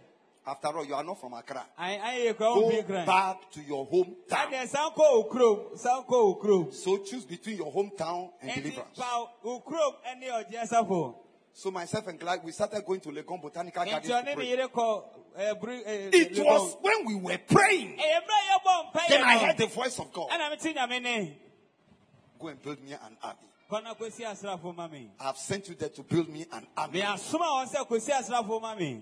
[0.47, 1.65] After all, you are not from Accra.
[1.79, 4.51] ayi ayi yɛ Go back to your hometown.
[4.51, 8.97] ɛdɛ san kɔ okurom san kɔ okurom So choose between your hometown and deliverance.
[8.97, 11.15] pa okurom ɛni ɔdi ɛsafo
[11.53, 14.35] So myself and Glad, we started going to Legon Botanical nti Gardens ɔne to ne
[14.35, 14.47] pray.
[14.49, 15.03] yere kɔ
[15.35, 17.97] ɛɛ eh, buru ɛɛ eh, eh, It was when we were praying.
[17.97, 20.29] ɛyɛ mmerɛ yɛ bɔ mpa Then I heard the voice of God.
[20.29, 21.37] ɛna mi ti
[22.37, 23.39] Go and build me an army.
[23.69, 26.99] Kɔnɔ kosi asrafo ma mi I have sent you there to build me an army.
[26.99, 29.01] mi asoma wɔn sɛ kosi asrafo ma mi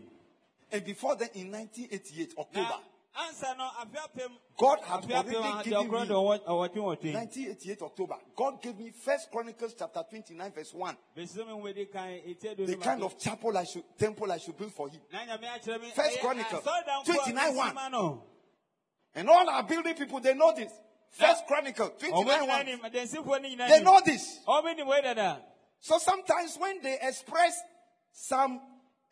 [0.72, 2.80] And before then, in 1988, October,
[3.16, 5.98] na ansa no afia pɛm God had already given me.
[6.08, 10.98] ɔwɔ ɔwɔtwe wɔtwe 1988 October, God gave me First Chronicles chapter 29, verse 1.
[11.16, 14.38] bɛsɛ mi wo di kan eti edu The kind of chapel I should, temple I
[14.40, 15.02] should build for Him.
[15.12, 18.22] na nyame akyerɛ mi First eh, eh, Chronicles, asɔredan koro 29 one.
[19.16, 20.72] And all our building people, they know this.
[21.14, 22.66] First Chronicles ɔmo 29 1.
[22.66, 24.40] nim adansifoɔ ne nyinaa They know this.
[24.48, 25.42] ɔmo nim wei dada
[25.80, 27.60] So sometimes when they express
[28.12, 28.62] some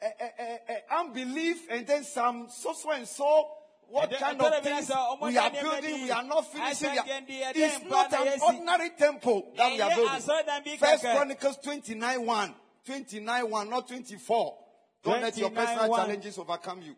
[0.02, 3.52] uh, uh, uh, unbelief and then some so so and so,
[3.90, 6.98] what kind of things they say, "Oh, we are building, we are not finishing.
[6.98, 10.78] Are-" It's not an ordinary temple that we are building.
[10.80, 11.04] First.
[11.04, 12.56] Chronicles 29 1.
[12.86, 14.58] 29 1, not 24.
[15.04, 16.96] Don't let your personal challenges overcome you.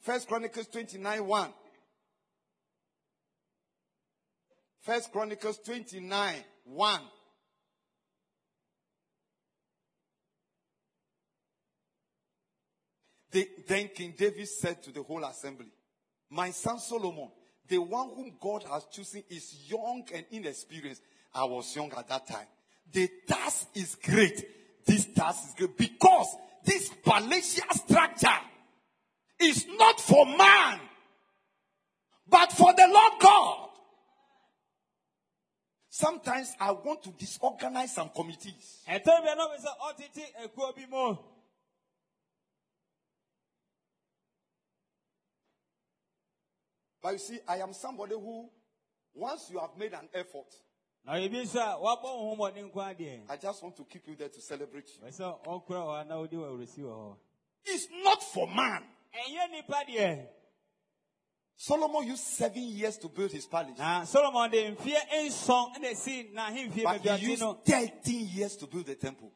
[0.00, 1.54] First Chronicles 29 1.
[4.84, 7.00] First Chronicles 29 1.
[13.30, 15.72] They- then King David said to the whole assembly,
[16.28, 17.32] My son Solomon,
[17.66, 21.02] the one whom God has chosen, is young and inexperienced.
[21.32, 22.46] I was young at that time.
[22.92, 24.84] The task is great.
[24.84, 28.40] This task is great because this palatial structure
[29.38, 30.80] is not for man,
[32.28, 33.70] but for the Lord God.
[35.96, 38.82] Sometimes I want to disorganize some committees.
[38.88, 41.16] ɛtɔ bi a na ɔbɛ sɛ ɔtete ekuo bi mu
[47.00, 48.50] But you see, I am somebody who,
[49.14, 50.52] once you have made an effort,
[51.04, 54.08] na ebi nso a wabɔ wɔn ho mɔden nko adeɛ I just want to keep
[54.08, 55.06] you there to celebrate you.
[55.06, 57.16] bɛ sɛ ɔkura hɔ na ɔdi wɔ awurasi
[57.66, 58.82] It's not for man.
[61.58, 64.96] Ɛnyɛ nipa deɛ Solomon used seven years to build his palace, na solomon de mfie
[65.26, 69.30] nson ɛna esi n'ahemfie but he used no 13 years to build the temple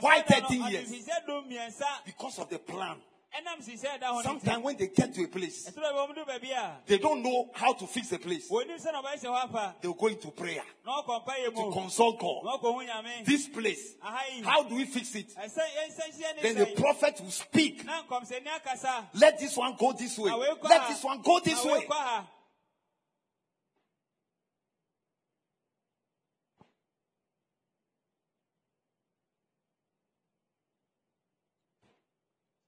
[0.00, 0.88] Why 13 years?
[0.90, 2.96] sisɛ dum mmiɛnsa because of the plan.
[3.36, 6.14] Ɛnam sisɛ da hɔ no Sometimes when they get to a place, ɛsɛ dɛ wɔn
[6.14, 8.48] do baabi a they don't know how to fix the place.
[8.48, 11.72] wɔnim sɛ na ɔbɛhyɛ hɔ afa They'll go into prayer na ɔkɔ mpa yɛ to
[11.72, 12.44] consult God.
[12.44, 15.34] na ɔkɔ ho nyame This place, how do we fix it?
[15.34, 17.84] ɛsɛ yɛnsɛ hyia ne Then the prophet will speak.
[17.84, 20.30] na nkɔmsɛni akasa Let this one go this way.
[20.30, 21.86] na wei kɔ Let this one go this way.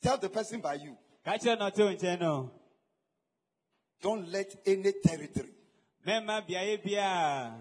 [0.02, 0.96] Tell the person by you.
[4.00, 5.52] Don't let any territory.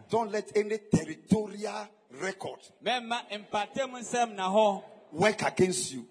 [0.09, 1.87] Don't let any territorial
[2.21, 2.59] record
[5.11, 6.05] work against you.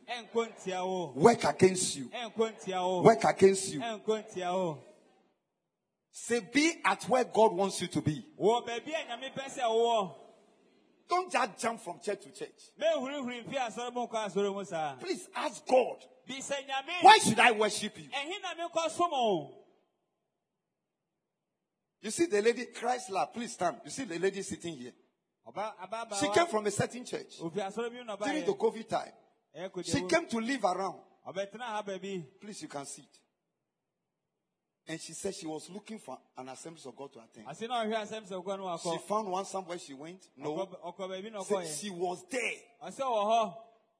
[1.14, 2.10] Work against you.
[3.04, 3.80] Work against you.
[6.10, 8.24] Say, be at where God wants you to be.
[11.08, 12.70] Don't just jump from church to church.
[15.00, 16.04] Please ask God
[17.02, 18.08] why should I worship you?
[18.08, 19.62] ɛhe na menkɔ som wo
[22.02, 23.80] You see the lady, Chrysler, please stand.
[23.84, 24.92] You see the lady sitting here.
[26.20, 29.12] She came from a certain church ofi asɔre bi mu na during the COVID time.
[29.84, 31.00] She came to live around.
[31.26, 33.18] ɔbɛtena ha baabi Please, you can see it.
[34.88, 37.46] And she said she was looking for an assembly of God to attend.
[37.48, 40.28] ase na ɔhwɛ asɛm sɛ wokɔ no She found one somewhere she went.
[40.36, 40.54] No.
[40.56, 43.56] Ɔkɔ- ɔkɔ baabi na Say, ɔkɔɛ she was there ɔsɛ wɔ hɔ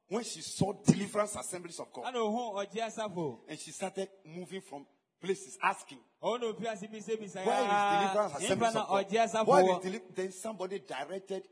[0.08, 2.04] when she saw deliverance assemblies of God.
[2.06, 4.86] ana ohu ɔgye asafo And she started moving from
[5.20, 9.46] places, asking, ɔwɔ na ofi ase bisabisa Where is deliverance assemblies of God?
[9.46, 11.42] Where is deli- then somebody directed,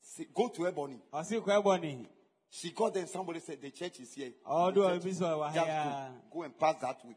[0.00, 1.00] say, go to Ebony.
[1.12, 2.06] ɔse kɔ ɛbɔ ne
[2.50, 4.32] She got there somebody said, the church is here.
[4.44, 7.16] The church- so ɛwɔ Just go, go and pass that way.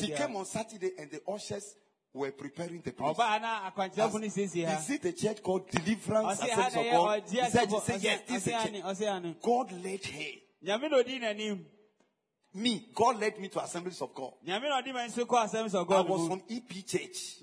[0.00, 1.74] She came on Saturday and the ushers
[2.14, 3.16] were preparing the place.
[4.66, 7.22] As, is it the church called Deliverance Assemblies of God?
[7.30, 8.50] He said, he said yes, this is a
[8.82, 8.84] church.
[9.42, 10.32] God led her.
[12.54, 14.34] Me, God led me to Assemblies of God.
[15.96, 17.38] I was from EP Church.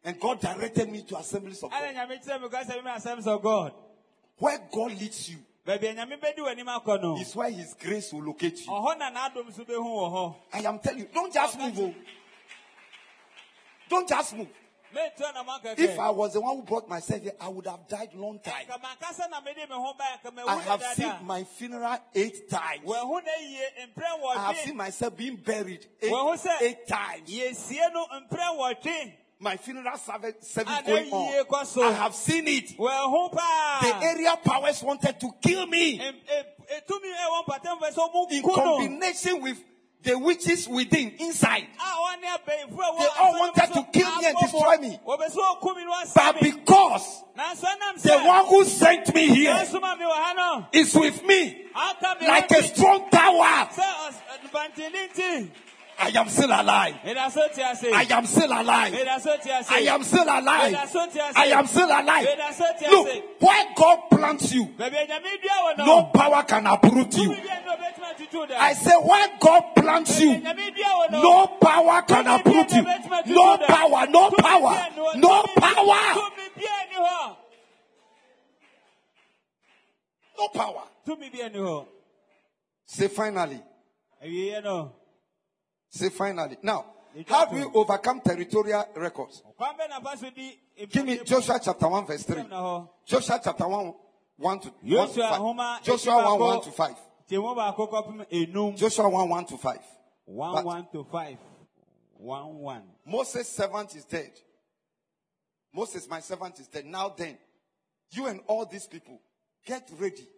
[0.04, 1.70] And God directed me to Assemblies of
[3.42, 3.72] God.
[4.38, 5.38] Where God leads you
[7.20, 8.72] is where His grace will locate you.
[10.52, 11.78] I am telling you, don't just move.
[11.78, 11.94] Oh.
[13.88, 14.48] Don't just move.
[15.78, 18.66] If I was the one who brought myself here, I would have died long time.
[20.48, 22.82] I have seen my funeral eight times.
[24.36, 26.10] I have seen myself being buried eight,
[26.60, 27.30] eight times
[29.42, 30.54] my funeral service,
[30.86, 31.44] going on.
[31.82, 32.76] I have seen it.
[32.78, 36.00] The area powers wanted to kill me.
[38.30, 39.58] In combination with
[40.02, 41.66] the witches within, inside.
[41.76, 44.98] They all wanted to kill me and destroy me.
[46.14, 47.22] But because
[48.02, 49.56] the one who sent me here
[50.72, 51.66] is with me
[52.20, 53.68] like a strong tower.
[56.02, 56.94] I am still alive.
[57.04, 58.94] I am still alive.
[59.70, 60.74] I am still alive.
[61.36, 62.28] I am still alive.
[62.90, 63.08] Look,
[63.40, 64.68] where God plants you,
[65.78, 67.36] no power can uproot you.
[68.58, 70.40] I say, where God plants you,
[71.10, 72.82] no power can uproot you.
[73.26, 76.14] No power, no power, no power.
[80.38, 80.82] No power.
[82.86, 83.60] Say finally
[85.92, 86.56] say finally.
[86.62, 86.86] Now,
[87.28, 89.42] have we overcome territorial records?
[89.56, 90.58] Kwan bɛ nafa so di.
[90.90, 92.42] Give me Joshua chapter 1 verse 3.
[93.06, 93.94] Joshua chapter 1,
[94.36, 95.84] 1 to, 1 to Joshua 5.
[95.84, 96.96] Joshua 1, 1 to 5.
[97.30, 98.76] Tiɛmu baako.
[98.76, 99.78] Joshua 1, 1 to 5.
[100.24, 101.38] One But- one to five.
[102.16, 102.84] One one.
[103.04, 104.30] Moses' servant is dead.
[105.74, 106.86] Moses, my servant, is dead.
[106.86, 107.36] Now then,
[108.10, 109.20] you and all these people,
[109.66, 110.28] get ready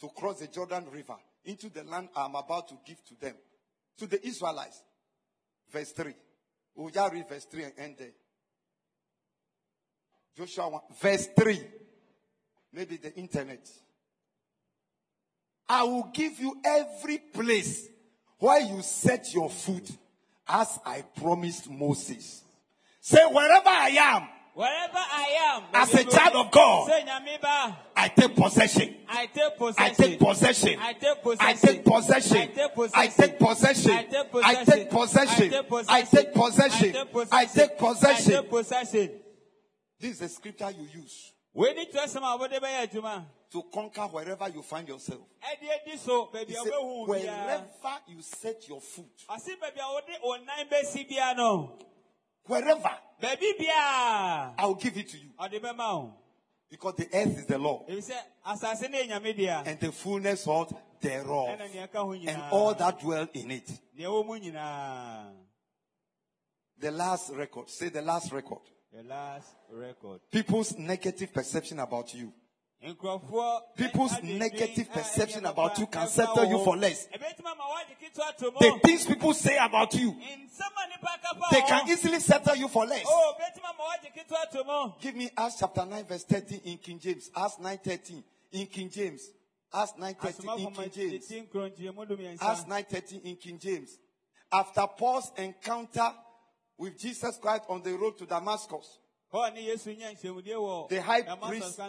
[0.00, 3.34] to cross the Jordan River into the land I'm about to give to them,
[3.98, 4.82] to the Israelites.
[5.72, 6.14] Verse 3.
[6.74, 8.12] We'll just read verse 3 and end there.
[10.36, 11.60] Joshua 1, verse 3.
[12.72, 13.68] Maybe the internet.
[15.68, 17.88] I will give you every place
[18.38, 19.90] where you set your foot
[20.48, 22.42] as I promised Moses.
[23.00, 26.90] Say, wherever I am, Wherever I am, as a child of God,
[27.96, 28.96] I take possession.
[29.08, 29.78] I take possession.
[29.78, 30.78] I take possession.
[30.78, 31.36] I take possession.
[31.42, 32.36] I take possession.
[32.94, 33.92] I take possession.
[33.92, 35.86] I take possession.
[35.88, 36.94] I take possession.
[37.30, 37.96] I take possession.
[38.02, 39.10] I take possession.
[39.98, 45.20] This is the scripture you use We need to conquer wherever you find yourself.
[45.60, 46.12] He said,
[47.06, 47.64] wherever
[48.08, 49.26] you set your foot
[52.46, 52.90] wherever.
[53.22, 55.30] I will give it to you.
[56.70, 58.16] Because the earth is the Lord Efisɛ
[58.46, 59.48] asase ne yɛ Nyame dea.
[59.66, 63.70] and the fullness of thereof Ɛna nea ɛka ho and all that dwell in it.
[63.94, 65.32] Nea ɛwɔ mu nyinaa.
[66.78, 67.68] The last record.
[67.68, 68.62] Say the last record.
[68.92, 70.20] The last record.
[70.30, 72.32] People's negative perception about you.
[73.76, 77.06] People's negative perception about you can settle you for less.
[77.06, 80.16] The things people say about you,
[81.50, 83.06] they can easily settle you for less.
[85.00, 87.30] Give me Acts chapter 9, verse 13 in King James.
[87.36, 89.30] Acts 9 13 in King James.
[89.72, 91.32] Acts 9 13 in King James.
[92.42, 93.98] Acts 9 13 in King James.
[94.52, 96.10] After Paul's encounter
[96.76, 98.98] with Jesus Christ on the road to Damascus,
[99.32, 101.80] the high priest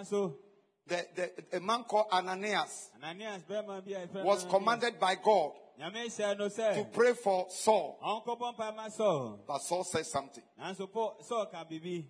[0.85, 5.15] the, the, a man called Ananias ananias bɛrima bi a yɛfrɛ no was commanded by
[5.15, 7.97] God nyame hyɛ no to pray for Saul.
[8.03, 10.43] ɔnkɔbɔ mpa ma sɔɔ But Saul said something.
[10.59, 12.05] nanso po sɔɔ ka biribi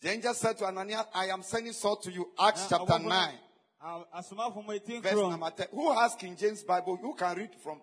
[0.00, 2.32] The angel said to Ananias, I am sending Saul to you.
[2.38, 3.38] Acts chapter 9,
[3.82, 5.68] a- asomafo mu eti verse number 10.
[5.72, 6.96] Who has King James Bible?
[6.96, 7.80] Who can read from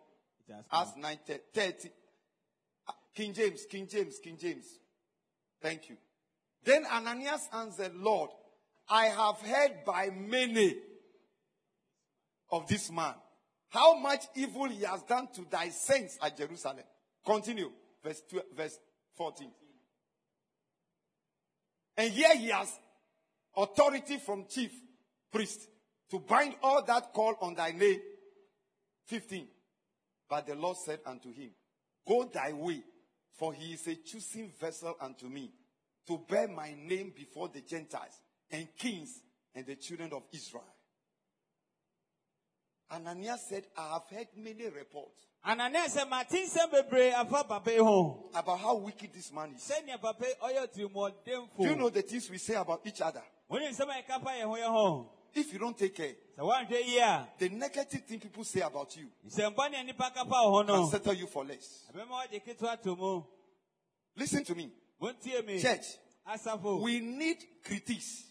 [0.72, 1.20] Acts 9,
[1.54, 1.90] 30?
[2.88, 4.66] Uh, King James, King James, King James.
[5.62, 5.98] Thank you.
[6.64, 8.32] Then Ananias answered, Lord,
[8.90, 10.76] I have heard by many
[12.52, 13.14] of this man
[13.70, 16.84] how much evil he has done to thy saints at Jerusalem.
[17.26, 17.70] Continue.
[18.04, 18.80] Verse, 12, verse
[19.18, 19.52] 14.
[21.98, 22.72] And here he has
[23.56, 24.72] authority from chief
[25.32, 25.68] priest
[26.12, 28.00] to bind all that call on thy name.
[29.08, 29.48] 15.
[30.30, 31.50] But the Lord said unto him,
[32.08, 32.84] Go thy way,
[33.34, 35.52] for he is a choosing vessel unto me,
[36.08, 39.22] to bear my name before the Gentiles and kings
[39.56, 40.64] and the children of Israel.
[42.92, 47.78] Ananias said, I have heard many reports ananias said, mate nsɛm bebree afa papa yi
[47.80, 49.62] ho about how wicked this man is.
[49.72, 53.24] sɛnea papa yi ɔyɛ tirimɔdenfo Do you know the things we say about each other?
[53.50, 56.40] wone nsɛm a yɛka fa yɛn ho yɛn ho If you don't take care, sɛ
[56.44, 60.44] woanhwɛ yie a the negative thing people say about you nsɛmpa ne nnipa ka fa
[60.44, 61.84] wo ho can settle you for less.
[61.94, 63.24] ɛbɛma wɔgye ketewa to mu
[64.18, 64.72] Listen to me.
[65.62, 65.86] Church,
[66.82, 68.24] we need critics.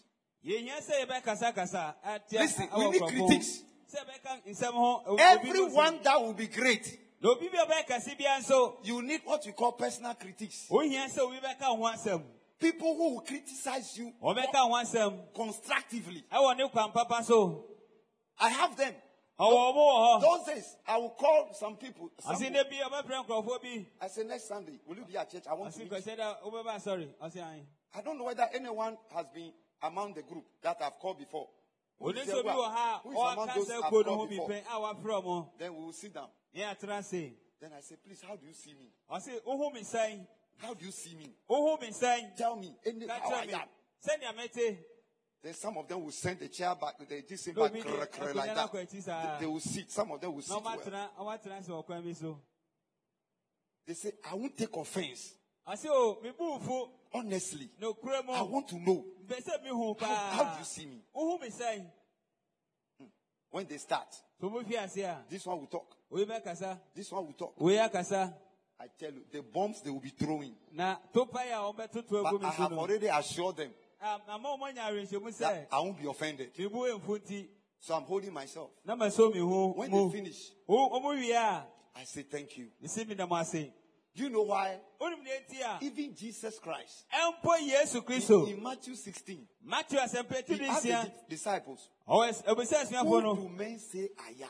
[0.45, 3.63] Yɛhia sɛ yɛbɛkasakasa atia Listen, we need critics.
[3.93, 7.65] sɛ yɛbɛka nsɛm ho obi- obi Everyone that will be great, na obi bi a
[7.65, 10.67] ɔbɛkɛse bia nso you need what we call personal critics.
[10.71, 12.23] ohia sɛ obi bɛka wo ho asɛm
[12.59, 16.23] People who will criticize you ɔbɛka wo ho asɛm constructively.
[16.31, 17.65] ɛwɔ ne kwan papa so
[18.39, 18.93] I have them.
[19.39, 22.09] ɔwɔ ɔmo wɔ hɔ Those days, I will call some people.
[22.19, 25.29] some- ɔse ne bi ɔbɛfrɛ nkurɔfoɔ bi I say next Sunday, will you be at
[25.31, 25.45] church?
[25.47, 25.89] I want to meet.
[25.91, 29.51] kɔsɛ dɛ wobɛba asɔre ɔse ae I don't know whether anyone has been
[29.83, 31.47] among the group that I've called before.
[31.99, 34.49] Who is nso there bi who who is among those I've called before?
[34.49, 36.29] pɛn a wafrɛ mo Then we will sit down.
[36.53, 38.91] ne atena se Then I say, please, how do you see me?
[39.73, 40.27] me sɛn
[40.57, 41.33] How do you see me?
[41.49, 44.77] wohu me sɛn Tell me any, how I am.
[45.43, 47.87] Then some of them will send the chair back, they thing na back obi de
[47.87, 48.71] krr, krr, like that.
[48.71, 49.91] They, they will sit.
[49.91, 50.61] Some of them will sit well.
[50.61, 52.39] ɔmatena ɔmatena se wɔ kwan bi so
[53.85, 55.33] They say, I won't take offense.
[55.67, 60.59] ɔse o mebu fu Honestly, I want to know mpɛ sɛ mehu how, how do
[60.59, 61.01] you see me
[61.49, 61.85] sɛn
[63.51, 64.07] when they start.
[64.39, 65.95] so mo fi ase a This one will talk.
[66.95, 67.55] This one will talk.
[68.79, 70.55] I tell you, the bombs they will be throwing.
[70.71, 73.71] na topa yi a wɔbɛtoto But I have already assured them
[74.01, 76.53] Ah, ama wɔn anya awenhyɛmu that I won't be offended.
[76.55, 77.47] mebu emfu nti
[77.79, 78.69] So I'm holding myself.
[78.85, 81.65] na ma so mi ho When they finish, wo wɔn wie a
[81.95, 82.67] I say thank you.
[84.17, 84.79] Mesi mi nam ase Do you know why?
[84.99, 85.77] onim ne nti a?
[85.85, 87.05] Even Jesus Christ
[88.09, 93.79] in, in Matthew 16, matthew asɛmpɛti he asked the disciples, oh, asuafo Who do men
[93.79, 94.49] say I am?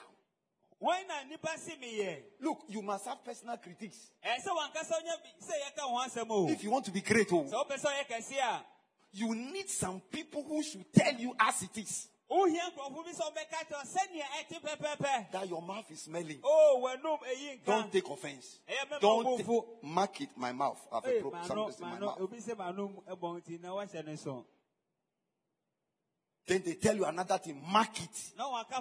[0.82, 4.12] wɔn na nipa si mi yɛ Look, you must have personal critics.
[4.26, 6.50] ɛsɛ wɔn ankasa onye bi sɛ yɛ ka wɔn asɛm o.
[6.50, 8.66] If you want to be great, oh, sɛ wɔpɛ sɛ ɔyɛ kɛse a.
[9.14, 13.24] you need some people who should tell you as it is ohia nkurɔfo bi sɛ
[13.32, 16.40] ɔbɛka kyerɛ sɛnea ɛte pɛpɛɛpɛ that your mouth is smelling.
[16.44, 18.60] Oh, o wɔnum eyi Don't take offense.
[19.00, 20.80] Don't ɔbɔ mark it my mouth.
[20.92, 22.20] I have a Ee, pro- mano something in my mouth.
[22.22, 24.46] obi sɛ mano ɛbɔn ti na wahyɛ ne so
[26.48, 27.62] Then they tell you another thing.
[27.70, 28.32] Mark it.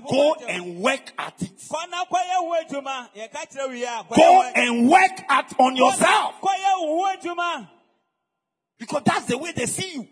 [0.08, 1.56] Go and work at it.
[1.58, 6.34] kɔna kɔyɛ wo adwuma yɛka kyerɛ wie a kɔyɛ Go and work at on yourself
[6.40, 7.68] kɔyɛ wo ho adwuma
[8.78, 10.06] because that's the way they see you.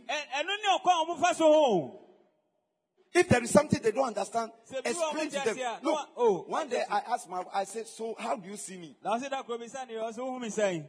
[3.15, 4.51] If there is something they don't understand,
[4.85, 5.57] explain to them.
[5.57, 8.77] Look, No, oh, one day I asked my, I said, so how do you see
[8.77, 8.97] me?
[9.05, 10.85] na ɔsɛ da kuro bi sa ne ɔsɛ wohu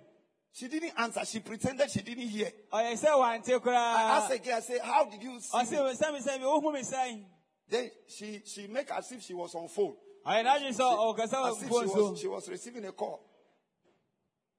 [0.51, 1.23] She didn't answer.
[1.23, 2.51] She pretended she didn't hear.
[2.73, 4.57] wante I asked again.
[4.57, 5.63] I said, how did you see me?
[5.65, 7.25] sɛ mi sɛn mi wohu mi sɛn
[7.69, 9.95] Then she she make as if she was on phone.
[10.25, 13.21] n'adwi sɛ ɔkasa As if she was, she was receiving a call.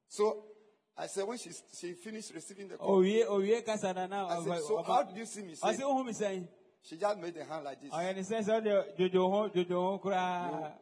[0.09, 0.45] So
[0.97, 4.45] I said, when she, she finished receiving the call, owie owie kasa na na I
[4.45, 5.57] said, so how did you see me?
[5.57, 6.47] She, mi sɛn
[6.89, 7.91] she just made the hand like this.
[7.93, 10.73] ɔyɛ ne sɛ sɛ ɔde dzodzo ho dzodzo ho koraa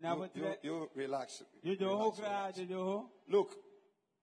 [0.00, 1.42] You, you, you relax.
[1.64, 3.04] Relax, koraa relax.
[3.28, 3.56] Look,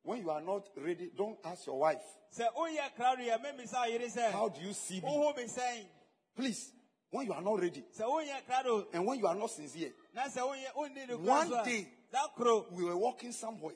[0.04, 2.04] when you are not ready, don't ask your wife,
[2.38, 5.08] sɛ woyɛ krado yɛ mɛmi sɛ ɔyere sɛ how do you see me?
[5.08, 5.88] wohu mi
[6.36, 6.72] Please,
[7.10, 10.24] when you are not ready sɛ woyɛ krado and when you are not sincere, na
[10.24, 11.88] sɛ woyɛ wonni ne One kura so a day-
[12.72, 13.74] we were walking somewhere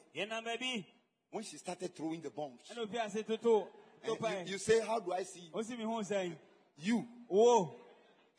[1.32, 2.62] when she started throwing the bombs.
[2.72, 3.24] ɛna ofi ase
[4.02, 5.52] And you, you say, How do I see you?
[5.52, 6.36] osi mi hu sɛn
[6.82, 7.76] You, wo oh.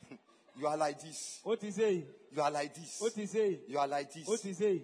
[0.59, 1.39] you are like this.
[1.45, 2.99] o ti se You are like this.
[3.01, 4.27] o ti se You are like this.
[4.27, 4.81] o ti se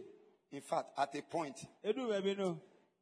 [0.52, 2.60] In fact, at a point, edu baabi no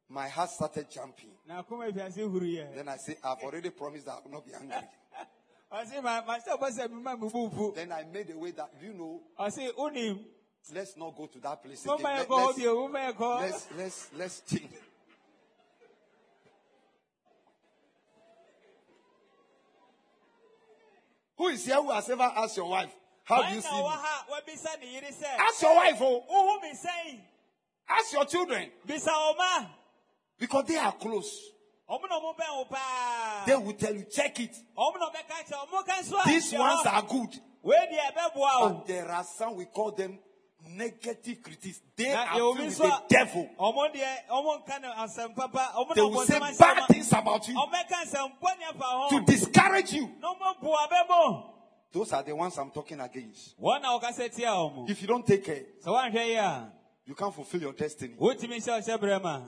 [0.08, 1.30] my heart started jumping.
[1.46, 4.52] na akoma efiase huruyɛ Then I say, I've already promised that I will not be
[4.54, 4.76] angry.
[5.72, 8.38] ɔse ma ma sɛ ɔbɔ sɛ mi ma mi bu fu Then I made a
[8.38, 11.98] way that, you know, let's not go to that place again.
[12.02, 14.70] Let, us bio moma yɛ kɔ let's, let's, let's change.
[21.38, 22.92] Who is here who has ever asked your wife,
[23.24, 23.82] How do you see me?
[23.82, 27.20] wɔ ha wɔbisa ne yere sɛ Ask your wife, oh, wohu mi sɛn
[27.88, 28.70] ask your children,
[30.38, 31.50] because they are close.
[31.88, 34.56] ɔmo na ɔmo bɛn They will tell you, check it.
[34.76, 37.40] ɔmo na ɔbɛka kyerɛ ɔmo ka nso a These ones are good.
[37.62, 40.18] wei deɛ ɛbɛboa o But there are some, we call them
[40.68, 41.80] negative critics.
[41.96, 43.48] They na are filled with the devil.
[43.58, 47.54] ɔmo deɛ ɔmo nka ne asɛm papa ɔmo They will say bad things about you
[47.54, 50.10] ɔmo bɛka nsɛm bɔne afa ho to discourage you.
[50.20, 51.52] na ɔmo boa bɛbɔ
[51.92, 53.58] Those are the ones I'm talking against.
[53.60, 56.72] wɔn na ɔkasa tia ɔmo If you don't take care, sɛ wɔanhwɛ yi a
[57.06, 58.14] you can't fulfill your destiny.
[58.18, 59.40] wotumi nhyɛ ɔhyɛ brɛ ma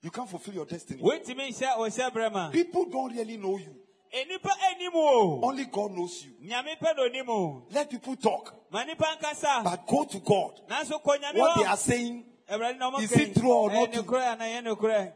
[0.00, 1.02] You can't fulfill your destiny.
[1.02, 3.74] wotumi nhyɛ ɔhyɛ brɛ ma People don't really know you.
[4.14, 6.48] Only God knows you.
[6.48, 10.60] nyame pɛ na Let people talk, but go to God.
[10.68, 13.92] nanso kɔ nyame What they are saying, awurade na ɔmo Is it true or not
[13.92, 15.12] true?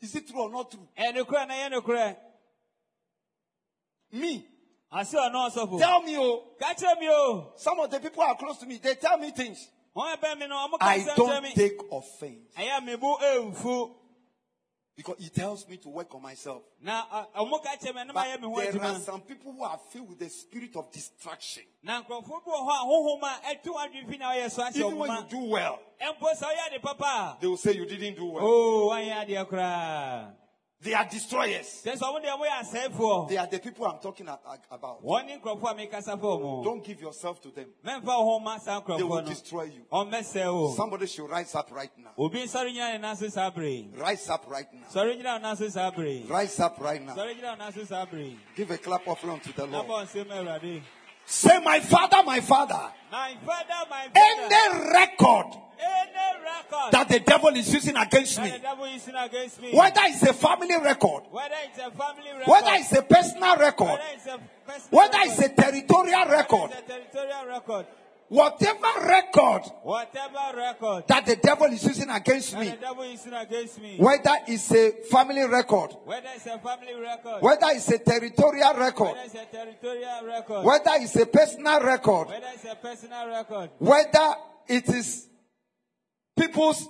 [0.00, 0.88] is it true or not true?
[0.96, 2.16] ɛyɛ nokorɛ anaa ɛyɛ nokorɛ?
[4.12, 4.46] Me,
[4.92, 5.78] ase ɔno ɔsɔfo.
[5.78, 8.76] Tell me, oh, ka kyerɛ mi o some of the people are close to me.
[8.78, 9.68] They tell me things.
[9.96, 13.94] wɔn ɛbɛn mi no ɔmo ka I don't take offense ɛyɛ mi bu emfu
[14.96, 16.62] because he tells me to work on myself.
[16.80, 19.52] na ɔ- ɔmo ka kyerɛ mi ɛnum ayɛ mi ho But there are some people
[19.52, 21.64] who are filled with the spirit of distraction.
[21.82, 24.76] na nkurɔfoɔ bi wɔ hɔ a honhom a ɛtu adwene fi na ɔyɛ so ahyɛ
[24.76, 28.16] Even when you do well, mpo sɛ ɔyɛ ade papa they will say you didn't
[28.16, 28.44] do well.
[28.46, 28.90] Oh,
[30.82, 31.82] o wanyɛ adeɛ koraa They are destroyers.
[31.84, 35.04] kyɛ sɛ ɔmo deɛ ɔmo yɛ asɛefoɔ They are the people I'm talking about.
[35.04, 37.66] wɔn ne nkurɔfoɔ a mekasa fɔ ɔmo Don't give yourself to them.
[37.84, 40.72] mɛmfa wo ho ma saa They will destroy you.
[40.76, 42.10] Somebody should rise up right now.
[42.18, 44.86] obi nsɔre gyina ne nan so saa bere Rise up right now.
[44.92, 45.64] sɔre gyina wo nan so
[46.32, 47.14] Rise up right now.
[47.14, 49.86] gyina wo nan so Give a clap of offering to the Lord.
[51.26, 52.92] Bɔ nsɛm awurade Say, My Father, my Father.
[53.10, 54.12] my father my father.
[54.16, 55.46] Any record
[55.82, 59.72] any record that the devil is using against me, against me.
[59.72, 63.86] Whether it's a family record, whether it's a family record whether it's a personal record,
[63.88, 67.86] whether it's a personal whether record, it's a territorial record, it's a territorial record
[68.32, 73.78] whatever record whatever record that the devil is using against me, the devil using against
[73.80, 78.74] me whether it's a family record, whether it's a family record whether it's a territorial
[78.74, 83.28] record, whether it's a territorial record whether it's a personal record, whether it's a personal
[83.28, 84.34] record whether
[84.66, 85.28] it is
[86.34, 86.88] people's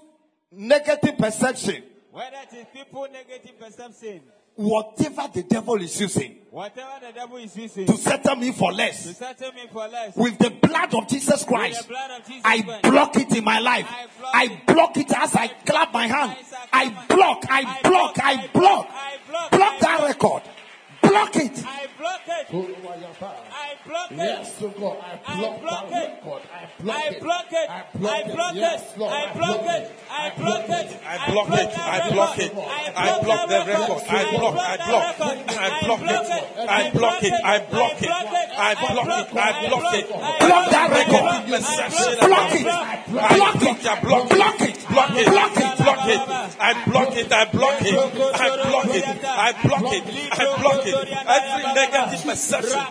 [0.52, 1.82] negative perception,
[2.12, 4.20] whether it is people negative perception
[4.56, 8.76] whatever the devil is using whatever the devil is using to settle me for to
[8.76, 12.82] less, settle me for less with the blood of Jesus Christ, of Jesus I Christ.
[12.82, 13.86] block it in my life.
[14.34, 16.36] I block it as I clap my hand.
[16.72, 18.88] I block, I block, I block.
[19.50, 20.42] Block that record.
[21.12, 21.64] Block it.
[21.66, 25.92] I block it I block it Yes, to God, I I block block it.
[25.92, 26.42] record.
[26.52, 27.20] I block I it.
[27.22, 27.70] block it.
[27.70, 28.34] I I block it.
[28.34, 28.98] block Yes, it.
[28.98, 29.92] Lord, I block it.
[30.10, 31.00] I block it.
[31.04, 31.78] I block it.
[31.78, 32.52] I block it.
[32.96, 34.02] I block the record.
[34.08, 34.56] I block.
[34.56, 35.20] I block.
[35.60, 36.44] I block it.
[36.68, 37.32] I block it.
[37.44, 38.08] I block it.
[38.54, 39.28] I block it.
[39.32, 40.08] I block it.
[40.08, 41.24] Block that record.
[41.48, 42.66] Block it.
[42.68, 44.02] Block I block it.
[44.02, 44.86] Block it.
[44.88, 45.28] Block it.
[45.32, 45.78] Block it.
[45.78, 46.20] Block it.
[46.60, 47.32] I block it.
[47.32, 47.94] I block it.
[48.32, 49.04] I block it.
[49.24, 50.04] I block it.
[50.32, 50.96] I block it.
[51.22, 52.82] Every negative perception.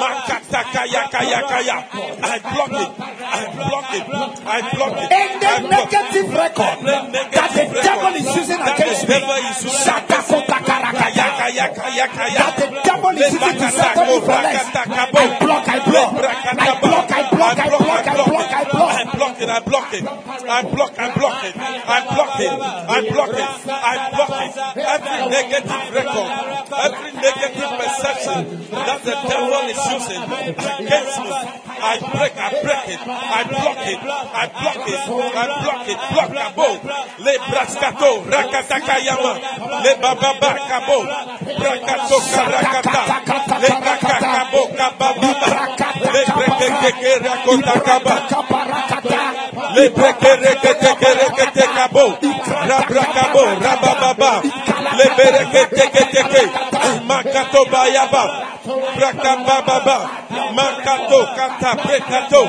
[0.00, 1.76] Makataka yaka yaka ya.
[2.22, 2.90] I block it.
[3.00, 4.06] I block it.
[4.46, 5.12] I block it.
[5.12, 5.90] Any I block it.
[5.90, 9.16] negative record that the devil is using against me,
[11.40, 14.60] That the devil is using to settle me for less.
[14.76, 15.08] I
[15.40, 16.12] block, I block.
[16.20, 18.90] I block, I block, I block, I block, I block.
[18.90, 20.04] I block it, I block it.
[20.04, 21.56] I block, I block it.
[21.56, 22.52] I block it.
[22.52, 23.48] I block it.
[23.72, 24.52] I block it.
[24.84, 26.30] Every negative record,
[26.76, 28.40] every negative perception
[28.76, 31.30] that the devil is using against me,
[31.80, 33.00] I break, I break it.
[33.00, 34.00] I block it.
[34.04, 35.00] I block it.
[35.08, 35.98] I block it.
[36.12, 36.68] Block kabo.
[37.24, 39.32] Le braskato, rakataka yama.
[39.84, 40.98] Le bababa kabo.
[41.58, 43.02] Brakato karakata.
[43.60, 45.38] Le kakakabo kababa.
[46.12, 47.10] Le brekeke
[58.64, 59.98] Brakababa,
[60.52, 62.42] Makato, Kata, Kataprekato,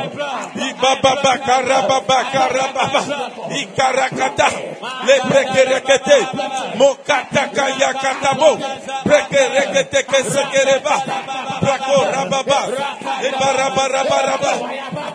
[0.55, 3.01] Ibababa, Karababa, Karababa,
[3.55, 4.47] Ikarakata,
[5.07, 6.19] Lebrekerekete,
[6.75, 8.51] Mokata Kayakatabo,
[9.05, 10.95] Brekerekete Kesekereba,
[11.61, 12.61] Brakorababa,
[13.27, 14.53] Ibarabaraba,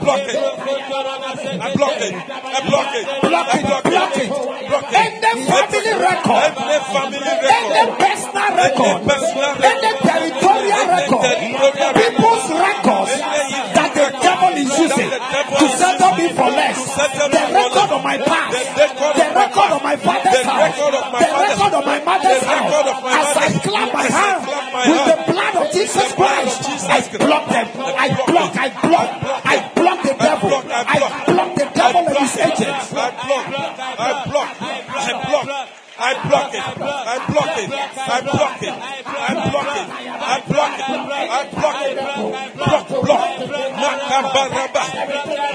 [0.00, 4.30] block it, I block it, I block it, block it, block it, block it,
[4.96, 8.98] and then family record, and then family record, and then personal record,
[9.56, 11.36] and then territorial record,
[11.94, 13.12] people's records
[13.76, 16.78] that the devil is using to settle me for less.
[17.16, 21.98] The record of my past, the record of my father's house, the record of my
[22.04, 22.72] mother's house.
[23.06, 24.40] As I clap my hand
[24.86, 27.66] with the blood of Jesus Christ, I block them.
[27.76, 29.10] I block, I block,
[29.44, 30.50] I block the devil.
[30.66, 32.92] I block the devil and his agents.
[32.92, 33.46] I block.
[33.98, 34.50] I block.
[34.60, 35.46] I block.
[35.98, 36.60] I block it.
[36.60, 37.70] I block it.
[37.72, 38.74] I block it.
[39.16, 40.05] I block it.
[40.36, 40.84] I block it.
[40.86, 41.96] I block it.
[42.56, 43.22] Block, block.
[43.76, 44.82] Makabaraba.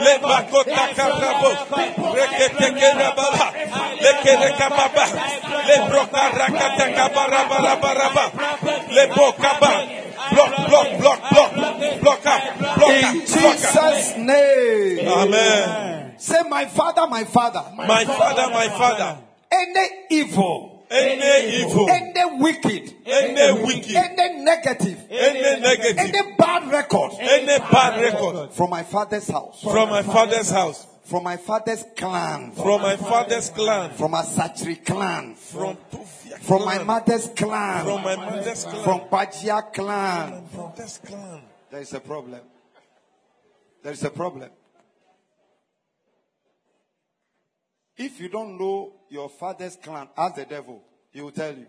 [0.02, 1.50] Le bakota karabo.
[2.18, 3.48] Reketeke rababa.
[4.02, 5.06] Lekere kababa.
[5.68, 8.26] Le broka rakata kabaraba rabaraba.
[8.90, 9.72] Le bokaba.
[10.32, 11.52] Block, block, block, block.
[12.02, 12.42] Block up.
[12.78, 13.14] Block In up.
[13.14, 13.62] Block up.
[13.62, 15.08] Jesus' name.
[15.08, 16.14] Amen.
[16.18, 17.64] Say, my father, my father.
[17.76, 19.18] My father, my father.
[19.52, 27.12] Any evil, Any evil, any wicked, any wicked, any negative, any negative, any bad record.
[27.20, 28.52] Any bad record.
[28.52, 33.50] from my father's house, from my father's house, from my father's clan, from my father's
[33.52, 35.78] clan, from Asachri clan, from
[36.42, 40.48] from my mother's clan, from my mother's clan, from Bajia clan.
[40.54, 41.42] from this clan.
[41.70, 42.42] There is a problem.
[43.82, 44.50] There is a problem.
[48.04, 50.82] If you don't know your father's clan, ask the devil.
[51.12, 51.68] He will tell you.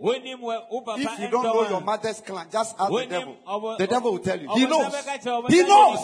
[0.00, 3.36] Wonim wɔ wo papa If you don't know your mother's clan, just ask the devil.
[3.78, 4.48] The devil will tell you.
[4.54, 4.92] He knows.
[4.92, 6.00] bɛka kyerɛ ɔbɔ He knows.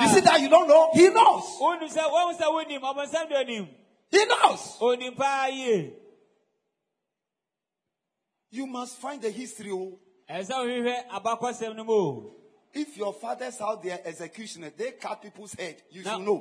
[0.00, 0.90] You see that you don't know?
[0.94, 1.44] He knows.
[1.60, 3.68] Wonim sɛ wɔn sɛ wonim ɔbɔnsɛm de onim
[4.10, 4.78] He knows.
[4.80, 5.92] onim paa yie.
[8.50, 9.70] You must find the history.
[9.70, 9.98] Oh.
[12.74, 15.82] If your fathers out there executioner, they cut people's head.
[15.90, 16.40] You should know.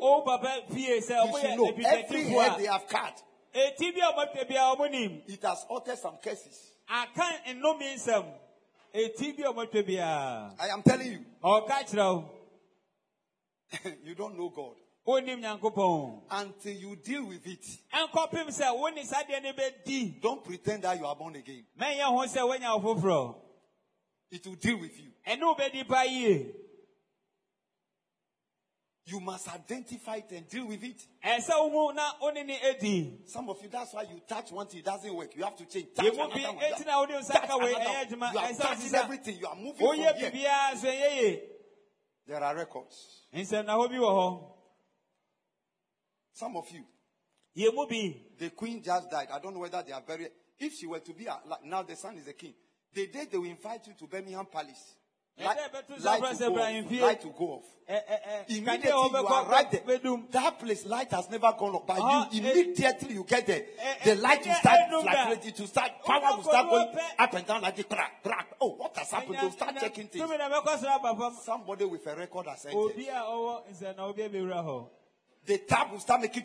[1.25, 1.65] You should know.
[2.03, 3.23] Every head they have cut.
[5.27, 6.71] It has altered some cases.
[10.59, 11.19] I am telling you.
[14.03, 14.75] you don't know God.
[16.29, 17.65] Until you deal with it.
[20.21, 21.63] Don't pretend that you are born again.
[24.29, 25.11] It will deal with you.
[25.25, 26.03] Ɛne wo bɛdi pa.
[29.09, 31.07] You must identify it and deal with it.
[31.23, 33.21] Ɛsɛ wo ho na wo ne ne edi.
[33.25, 35.33] Some of you, that's why you touch one thing, it doesn't work.
[35.33, 35.93] You have to change.
[35.95, 36.57] Touch another one.
[36.61, 38.33] eti na wo de nsa Touch another one.
[38.33, 39.37] You are touching everything.
[39.39, 40.31] You are moving from woyɛ
[40.91, 41.39] here.
[42.27, 43.27] There are records.
[43.33, 44.53] Nsɛm na hɔ bi wɔ hɔ.
[46.33, 46.85] Some of you,
[47.55, 49.29] the queen just died.
[49.31, 50.31] I don't know whether they are buried.
[50.59, 52.53] If she were to be, a, like, now the son is the king.
[52.97, 54.95] The day they will invite you to Birmingham Palace,
[55.39, 55.55] light,
[56.01, 57.65] light, to, go light to go off.
[58.49, 59.99] Immediately you arrive there.
[60.31, 61.85] That place, light has never gone off.
[61.85, 63.61] But you, immediately you get there,
[64.03, 66.87] the light will start fluctuating, to start, power will start going
[67.19, 67.85] up and down like this.
[67.85, 68.47] Crack, crack.
[68.59, 69.37] Oh, what has happened?
[69.39, 70.27] They'll start checking things.
[71.45, 72.95] Somebody with a record has entered
[75.45, 76.43] the tap will start making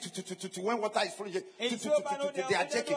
[0.62, 1.32] when water is flowing.
[1.58, 2.96] They are checking.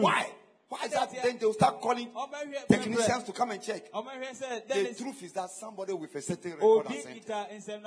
[0.00, 0.26] Why?
[0.70, 1.10] Why is that?
[1.22, 2.08] Then they'll start calling
[2.68, 3.90] technicians to come and check.
[3.92, 7.84] The truth is that somebody with a certain record has sent.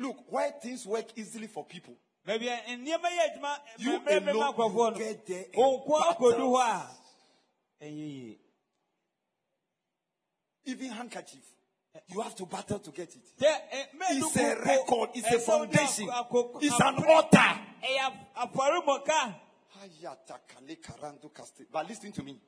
[0.00, 1.94] Look, why things work easily for people.
[3.78, 5.46] You alone get there
[7.80, 8.26] and
[10.64, 11.44] Even handkerchief.
[12.08, 13.22] You have to battle to get it.
[13.40, 15.10] It's a record.
[15.14, 16.08] It's a foundation.
[16.60, 17.60] It's an altar.
[19.78, 20.48] Ɛyɛ afɔrebɔka.
[20.58, 21.66] Hayatakale karandu kaste.
[21.72, 22.38] But listen to me.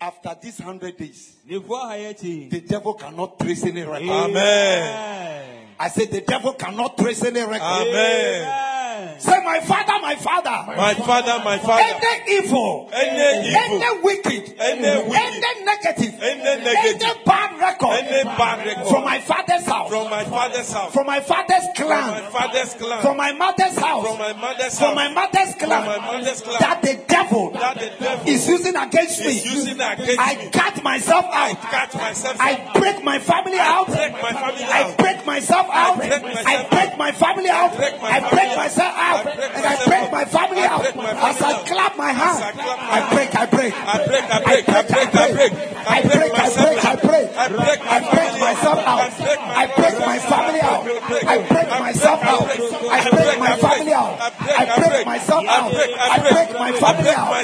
[0.00, 2.50] After these hundred days, Nefoɔ ha yɛ akyi.
[2.50, 4.08] the devil cannot trace any record.
[4.08, 5.68] Amen.
[5.78, 7.60] I said the devil cannot trace any record.
[7.62, 8.42] Amen.
[8.42, 8.73] Amen.
[9.18, 10.76] Say, my father, my father.
[10.76, 11.82] My father, my father.
[11.82, 17.98] Any evil, Any evil, any wicked, Any wicked, any negative, any negative, any bad record,
[18.02, 21.88] any bad record from my father's house, from my father's house, from my father's from
[21.88, 24.78] my clan, father's clan, from my mother's house, from my mother's house.
[24.78, 25.84] from my mother's clan.
[25.84, 29.26] from my mother's clan, that the devil that the devil is using against me.
[29.26, 30.50] is using against I me.
[30.50, 31.32] cut myself out.
[31.32, 31.60] I out.
[31.60, 32.40] cut myself.
[32.40, 32.70] out.
[32.74, 33.86] I break my family out.
[33.86, 36.02] break my family I break myself out.
[36.02, 37.72] I break my family out.
[37.74, 39.03] I break myself out.
[39.04, 40.84] I break And I break my family out.
[40.84, 43.74] As I clap my As I break, I break.
[43.74, 45.52] I break, I break, I break, I break.
[45.84, 47.28] I break, I break, I break.
[47.34, 48.86] I break my I break family myself out.
[48.86, 49.12] out.
[49.44, 50.82] I break my family out.
[51.24, 52.44] I break myself out.
[52.44, 54.20] I break my family out.
[54.20, 55.74] I break myself out.
[55.74, 57.34] I break my family out.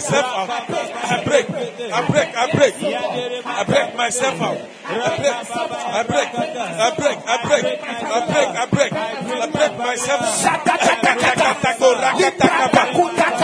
[1.10, 2.74] I break, I break, I break,
[3.46, 4.58] I break break myself out.
[4.84, 8.92] I break, I break, I break, I break, I break, I break,
[9.60, 11.50] I break myself out.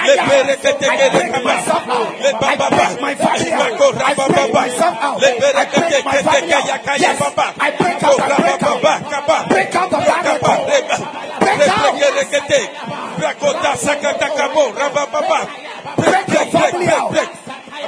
[0.06, 1.55] Lebereketekerekaba.
[2.24, 3.01] Lebababa.
[3.01, 3.80] my family out.
[4.01, 5.22] I break myself out.
[5.22, 7.01] I break my family out.
[7.01, 8.20] Yes, I break out.
[8.20, 9.48] I break out.
[9.48, 10.60] Break out of that record.
[11.40, 11.60] Break
[15.97, 17.45] Break your family out.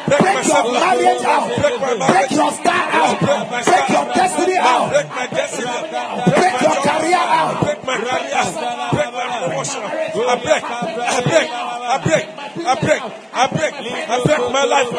[0.08, 1.46] Break your marriage out.
[1.58, 3.20] Break your star out.
[3.20, 4.90] Break your destiny out.
[4.90, 5.68] Break my destiny.
[5.68, 7.60] Break your career out.
[7.62, 8.44] Break my career.
[8.92, 9.82] Break my promotion.
[9.82, 10.64] I break.
[10.64, 11.48] I break.
[11.88, 12.26] I break.
[12.58, 13.02] I break.
[13.32, 13.72] I break.
[14.08, 14.90] I break my life.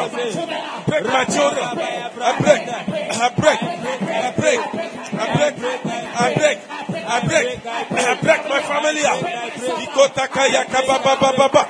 [0.86, 1.64] Break my children.
[1.64, 2.62] I break.
[2.70, 3.62] I break.
[3.62, 4.60] I break.
[5.10, 5.54] I break.
[6.10, 6.58] I break.
[7.10, 7.48] I break.
[7.66, 9.24] I break my family out.
[9.82, 11.66] Ikotaka yakababa baba.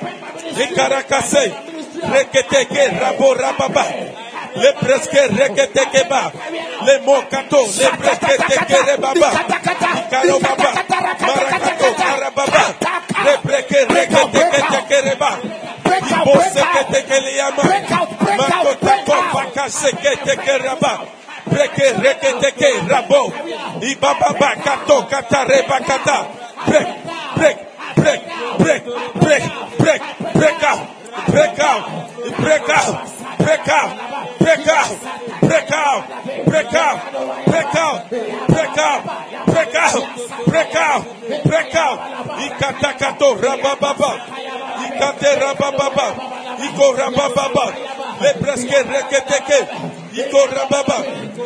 [0.51, 1.70] Ikarakase.
[2.01, 3.85] Reketeke rabo rababa.
[4.55, 6.31] Le preske reketeke ba.
[6.85, 7.61] Le mokato.
[7.77, 9.29] Le preske teke rebaba.
[10.01, 10.69] Ikaro baba.
[11.21, 12.63] Marakato karababa.
[13.25, 15.31] Le breke reketeke teke reba.
[15.83, 16.25] Break out.
[16.27, 16.87] Ibo Break seke out.
[16.93, 17.63] teke liyama.
[17.63, 19.33] Break out, break out, Makotako break out.
[19.33, 20.93] baka seke teke raba.
[21.45, 23.31] Breke reketeke rabo.
[23.81, 26.17] Ibababa kato kata reba kata.
[26.67, 26.87] Break,
[27.35, 27.57] break,
[27.95, 28.21] break,
[28.59, 28.83] break, break,
[29.19, 30.79] break, break out, break out, break out, break out, break out,
[31.27, 31.83] break out,
[32.39, 32.95] break out,
[33.39, 33.91] break out,
[34.39, 34.91] break out,
[35.47, 36.99] break out,
[37.37, 37.65] break
[40.75, 41.99] out, break out.
[42.45, 44.11] Ikatakato rabababa.
[44.87, 46.07] Ikate rabababa.
[46.65, 47.65] Iko rabababa.
[48.21, 49.59] Le preske reketeke.
[50.21, 50.97] Iko rababa.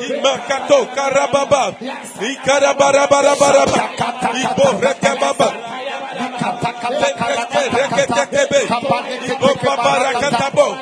[0.08, 1.64] Imakato karababa.
[2.32, 3.80] Ikarabarabaraba.
[4.44, 5.50] Ibo rekababa.
[5.50, 6.05] Le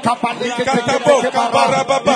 [0.04, 2.16] Kapaleketebo, kabarababa,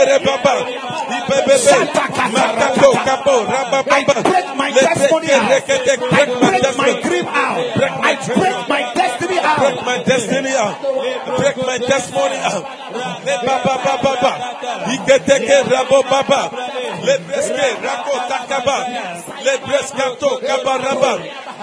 [0.05, 0.53] rabababa,
[1.17, 1.75] ibebebe,
[2.31, 5.51] makato kabo rabababa, I break my testimony out.
[5.51, 7.01] I break my break my destiny.
[7.01, 7.57] dream out.
[8.01, 9.59] I break my destiny out.
[9.59, 10.81] break my destiny out.
[11.37, 12.63] Break my testimony out.
[13.25, 14.31] Le baba baba baba.
[14.93, 16.41] Iketeke rabo baba.
[17.05, 18.77] Le breske rako takaba.
[19.43, 21.13] Le breskato kabaraba.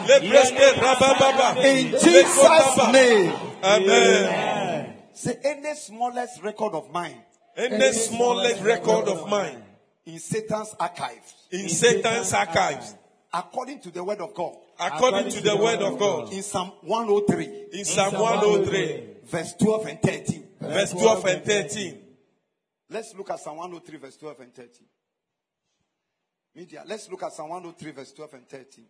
[0.09, 1.49] Le breske rabababa.
[1.65, 3.33] In Jesus' name.
[3.63, 4.95] Amen.
[5.15, 7.28] Say any smallest record of mine
[7.59, 9.61] Any smallest record of mine
[10.07, 12.95] in Satan's archives, in Satan's archives,
[13.35, 17.67] according to the word of God, according to the word of God, in Psalm 103,
[17.73, 20.45] in Psalm 103, verse 12 and 13.
[20.61, 21.99] verse 12 and 13.
[22.91, 24.71] Let's look at Psalm 103, verse 12 and 13.
[26.55, 28.85] Media, let's look at Psalm 103, verse 12 and 13.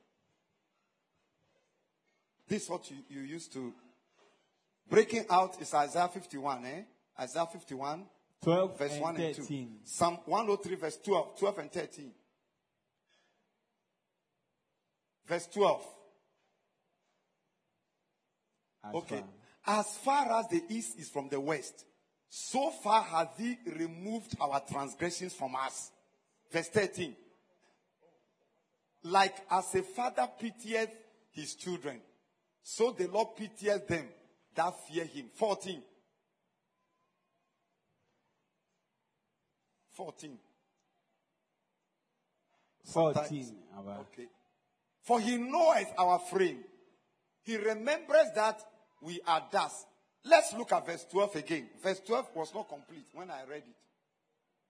[2.47, 3.73] This is what you, you used to.
[4.89, 6.83] Breaking out is Isaiah 51, eh?
[7.21, 8.05] Isaiah 51,
[8.43, 9.43] 12 verse and 1 and 2.
[9.43, 9.81] 13.
[9.85, 12.15] Psalm 103, verse 12, 12 and 13.
[15.27, 15.87] Verse 12.
[18.85, 19.19] As Okay.
[19.21, 19.29] far-
[19.81, 21.85] As far as the east is from the west,
[22.31, 25.91] so far has he removed our transgressions from us.
[26.51, 27.15] Verse 13.
[29.03, 30.91] Like as a father pitieth
[31.33, 32.01] his children,
[32.63, 34.09] so the Lord pitieth them
[34.55, 35.29] that fear him.
[35.35, 35.83] 14.
[39.99, 40.39] 14.
[42.85, 43.57] 14.
[44.01, 44.29] Okay.
[45.03, 46.61] For he knoweth our frame.
[47.43, 48.61] He remembers that
[49.03, 49.87] we are dust.
[50.25, 51.69] Let's look at verse 12 again.
[51.83, 53.77] Verse 12 was not complete when I read it.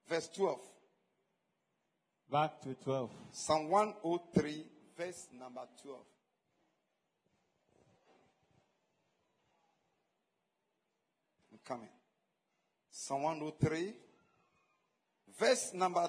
[0.08, 0.58] Verse 12.
[2.32, 3.10] Back to 12.
[3.30, 4.64] Psalm 103,
[4.96, 5.98] verse number 12.
[11.52, 11.88] I'm coming.
[12.90, 13.94] Psalm 103,
[15.38, 16.08] verse number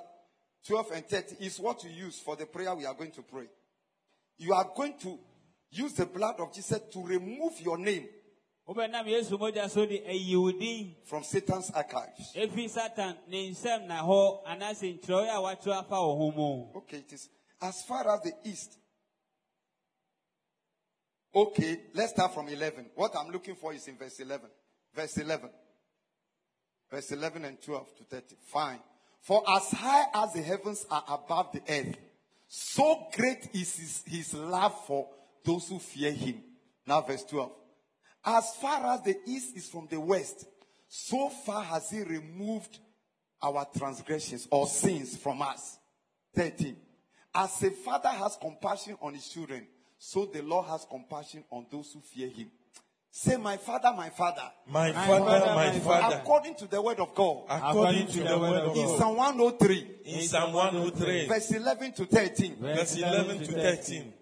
[0.68, 3.48] 12 and 30 is what you use for the prayer we are going to pray.
[4.38, 5.20] You are going to
[5.72, 8.08] use the blood of Jesus to remove your name
[11.06, 12.36] from Satan's archives.
[16.76, 17.30] Okay, it is
[17.62, 18.78] as far as the east.
[21.34, 22.92] Okay, let's start from 11.
[22.96, 24.50] What I'm looking for is in verse 11.
[24.96, 25.50] Verse 11.
[26.92, 28.36] Verse 11 and 12 to 30.
[28.52, 28.80] Fine.
[29.22, 31.96] For as high as the heavens are above the earth,
[32.48, 35.08] so great is his, his love for
[35.44, 36.42] those who fear him.
[36.86, 37.52] Now, verse 12.
[38.26, 40.46] As far as the east is from the west,
[40.88, 42.80] so far has he removed
[43.42, 45.78] our transgressions or sins from us.
[46.36, 46.76] 13.
[47.34, 49.68] As a father has compassion on his children,
[49.98, 52.50] so the Lord has compassion on those who fear him.
[53.12, 54.44] Say, my father, my father.
[54.68, 56.18] My father, my father.
[56.18, 57.46] According to the word of God.
[57.50, 58.78] According to the word of God.
[58.78, 62.56] In Psalm 103, In Psalm 103, verse 11 to 13.
[62.62, 64.14] verse 11 to 13.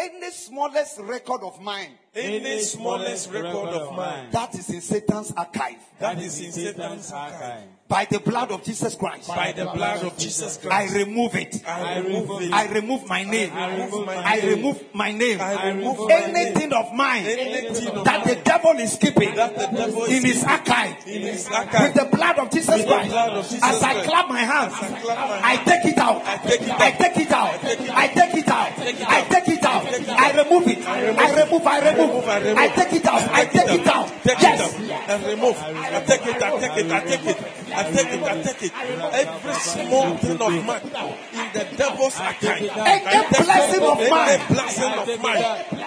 [0.00, 5.82] Any smallest record of mine Any smallest record of mine that is in Satan's archive
[5.98, 10.18] that is in Satan's archive, by the blood of Jesus Christ, by the blood of
[10.18, 11.62] Jesus I Christ, remove it.
[11.66, 12.52] I remove it.
[12.52, 13.52] I remove my name.
[13.52, 14.58] I remove my name.
[14.58, 15.40] remove my name.
[15.40, 20.30] I remove Anything of mine that the devil is keeping That the devil is in
[20.30, 23.10] his archive with the blood of Jesus Christ.
[23.10, 26.22] blood of Jesus As I clap my hands, I I take it out.
[26.26, 26.78] I take it out.
[26.78, 27.60] take it out.
[27.64, 28.78] take it I take it out.
[28.78, 29.86] I take it out.
[30.10, 30.86] I remove it.
[30.86, 31.18] I remove.
[31.18, 31.66] I remove.
[31.66, 32.58] I remove.
[32.58, 33.30] I take it out.
[33.30, 34.12] I take it out.
[34.24, 34.98] Yes.
[35.08, 35.56] and remove.
[35.56, 37.36] I take it, I take it, I take it.
[37.78, 38.72] I take it, I take it.
[38.74, 42.58] Every small thing of mine in the devil's account.
[42.58, 44.28] Any blessing of mine.
[44.28, 45.44] Any blessing of mine.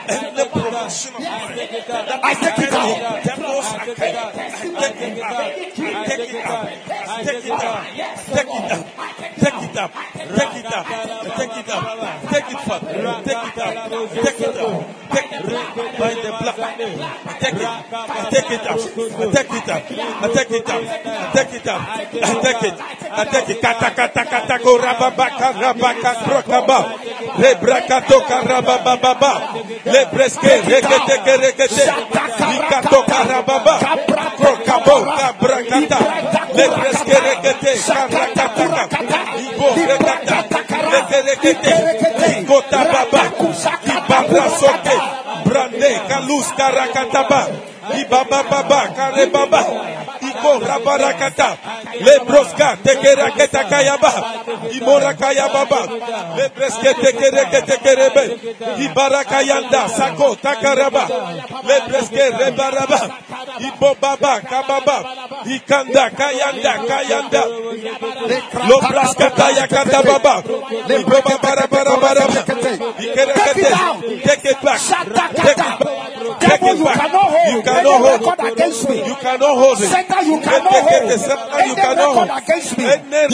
[0.08, 1.60] Any promotion of mine.
[2.24, 3.24] I take it out.
[3.28, 4.00] devil's account.
[4.72, 5.52] I take it out.
[5.82, 7.42] I take it out.
[7.42, 7.84] Take it out.
[8.42, 9.76] Take it out.
[9.76, 9.92] Take it out.
[10.22, 10.88] Take it out.
[11.32, 11.90] Take it out.
[12.32, 12.86] Take it out.
[13.02, 13.82] Take it out.
[14.12, 14.86] Take it out.
[15.12, 15.44] Take it.
[16.00, 16.56] By the blood.
[17.42, 17.70] Take it.
[18.32, 18.62] Take it.
[18.62, 19.70] I take it.
[19.72, 20.70] I take it.
[20.70, 21.81] I take it out.
[21.82, 22.78] I take it.
[23.12, 23.62] I take it.
[23.62, 26.80] Kata kata kata ko rababa karabaka krokaba.
[27.42, 29.34] Rebrakato karababa baba.
[29.86, 31.86] Lebreske rekete ke rekete.
[32.56, 33.76] Ikato karababa.
[34.38, 36.00] Krokabo kabrakata.
[36.54, 39.20] Lebreske rekete karakata.
[39.42, 40.38] Ibo rekata.
[40.92, 41.74] Leke rekete.
[42.42, 43.24] Ikota baba.
[43.86, 44.98] Ibabra soke.
[45.46, 47.42] Brande kalus karakataba.
[47.98, 49.62] Ibaba baba kare baba.
[50.42, 51.58] Iko rabarakata.
[52.02, 54.12] Lebroska tekeraketa kayaba.
[54.72, 55.82] Imora kayababa.
[56.38, 58.24] Lebreske tekerekete kerebe.
[58.86, 61.06] Ibarakayanda sako takaraba.
[61.64, 63.00] Lebreske rebaraba.
[63.60, 64.98] Ibo baba kababa.
[65.46, 67.44] Ikanda kayanda kayanda.
[68.68, 70.42] Lobraska taya kata baba.
[70.90, 72.26] Ibo babara bara bara.
[72.98, 73.70] Ikerekete.
[74.26, 74.80] Take it back.
[74.82, 75.80] Take it back.
[76.42, 76.98] Take it you back.
[76.98, 78.54] cannot hold You cannot hold it.
[78.54, 78.98] against me.
[79.06, 79.90] You cannot hold it.
[80.32, 82.32] You cannot hold Satan, you cannot hold.
[82.40, 82.84] against me.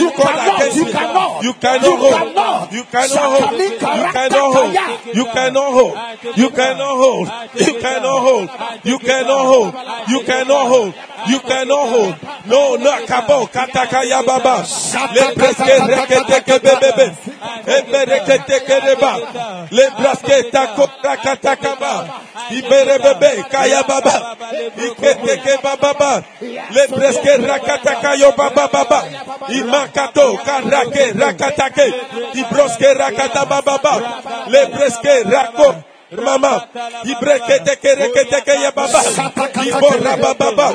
[0.02, 0.76] You cannot.
[0.76, 1.44] You cannot.
[1.44, 2.72] You cannot hold.
[2.72, 3.54] You cannot hold.
[3.94, 4.74] You cannot hold.
[5.18, 5.98] You cannot hold.
[6.38, 7.30] You cannot hold.
[7.66, 8.50] You cannot hold.
[8.86, 9.74] You cannot hold.
[10.08, 10.94] You cannot hold.
[11.28, 12.16] You cannot hold.
[12.46, 14.64] No, no, kabo katakaya baba.
[15.14, 17.08] Le preske rekete kebebebe.
[17.68, 19.12] Ebe rekete kereba.
[19.72, 21.94] Le preske tako rakatakaba.
[22.52, 24.36] Iberebebe kaya baba.
[24.78, 26.24] Ikete ke baba.
[26.90, 29.04] Le preske rakatakayo baba baba.
[29.50, 31.94] Imakato karake rakatake.
[32.34, 34.22] Ibroske rakata baba baba.
[34.48, 35.84] Le preske rako.
[36.12, 36.68] Mama,
[37.04, 39.02] ibrekete kerekete ke ya baba.
[39.66, 40.68] Ibora baba baba.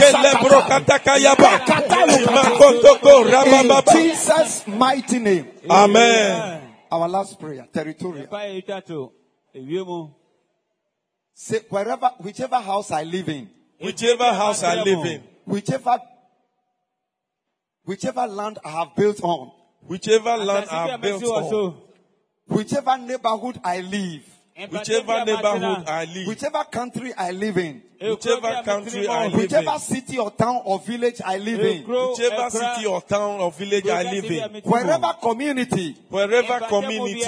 [0.00, 1.58] Kelebro kataka ya baba.
[2.08, 3.92] Imakotoko raba baba.
[3.92, 5.46] Jesus' mighty name.
[5.68, 6.62] Amen.
[6.90, 8.26] Our last prayer, territorial.
[8.26, 9.12] Ɛmpaeɛ etwa to
[9.54, 10.10] ewiem.
[11.34, 13.48] Say wherever, whichever house I live in,
[13.80, 15.98] Whichever house I live in, whichever,
[17.86, 19.52] whichever land I have built on,
[19.86, 21.76] whichever land I have built on,
[22.46, 24.22] whichever neighborhood I live,
[24.70, 29.78] whichever neighborhood I live, whichever country I live in, whichever country I live in, whichever
[29.78, 34.02] city or town or village I live in, whichever city or town or village I
[34.02, 35.96] live in, wherever community.
[36.10, 37.24] Wherever community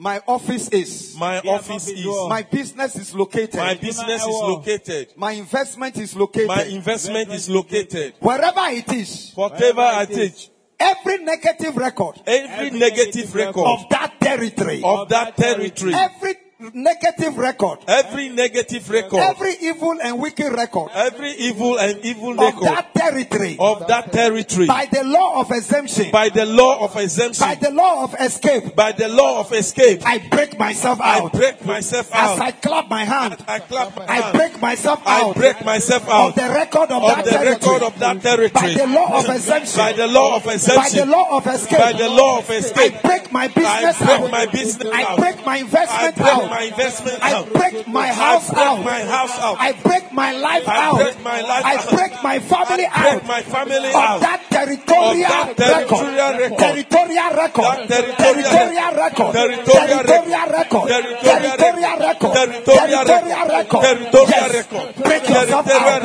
[0.00, 5.32] my office is, my office is, my business is located, my business is located, my
[5.32, 10.48] investment is located, my investment is located, wherever it is, whatever I teach,
[10.78, 12.16] every negative record.
[12.26, 13.66] Every negative record.
[13.66, 16.34] Of that territory, of that territory, every
[16.74, 22.38] negative record, every negative record, every evil and wicked record every evil and evil of
[22.38, 26.96] record that territory, of that territory, by the law of exemption, by the law of
[26.96, 31.34] exemption, by the law of escape, by the law of escape, I break myself out.
[31.34, 32.34] I break myself out.
[32.34, 32.40] As.
[32.40, 34.24] I clap my hand, I clap my hand.
[34.24, 35.36] I break myself out.
[35.36, 36.10] I break myself out.
[36.10, 37.74] of out the record of, of that the territory.
[37.78, 38.22] record of that
[38.52, 40.76] by the law of exemption, By the law of exemption.
[40.76, 42.94] by the law of escape, By the law of escape.
[42.96, 44.30] I break my business I break out.
[44.30, 46.49] my business I break my investment out.
[46.50, 47.52] My investment I out.
[47.52, 48.84] break my I house break out.
[48.84, 49.56] my house out.
[49.58, 50.96] I break my life I out.
[50.98, 51.90] break my life I out.
[51.90, 53.26] break my family I break out.
[53.26, 54.20] my family Of out.
[54.20, 56.50] that territorial Of that territorial record.
[56.50, 56.58] record.
[56.58, 57.74] Territorial record.
[57.88, 59.32] Territorial Territorial record.
[59.32, 60.88] Territorial Territorial record.
[60.90, 62.34] Territorial Territorial record.
[62.34, 63.82] Territorial record.
[63.82, 64.94] Territorial record.
[65.04, 66.02] Break yourself out.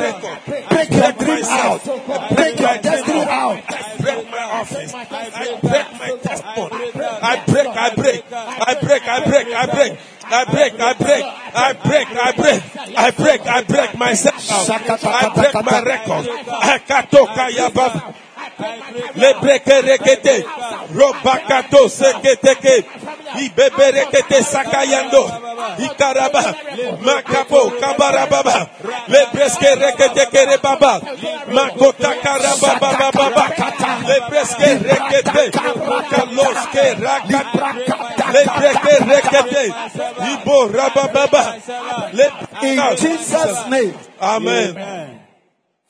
[0.70, 1.80] Break your break dream out.
[2.36, 3.60] Break your destiny out.
[3.66, 4.94] I break my office.
[4.94, 6.90] I break my testimony.
[7.26, 9.98] I break, I break, I break, I break, I break.
[10.28, 11.24] I break, I break,
[11.54, 12.62] I break, I break,
[12.98, 14.42] I break, I break myself.
[14.50, 16.26] I break my record.
[16.50, 16.78] I
[18.58, 19.12] katoka.
[19.14, 20.44] Le breke rekete.
[20.94, 22.84] Robakato seketeke.
[23.40, 25.30] Ibebe rekete sakayando.
[25.78, 26.54] Ikaraba.
[27.00, 28.68] Makapo kabarababa.
[29.08, 31.00] Le breske rekete kere baba.
[31.48, 33.46] Makota karaba baba baba.
[34.08, 35.50] Le breske rekete.
[36.10, 37.68] Kaloske rakata.
[38.32, 39.64] Le breke rekete.
[40.32, 41.44] Ibo rabababa.
[42.62, 43.94] In Jesus' name.
[44.20, 45.15] Amen.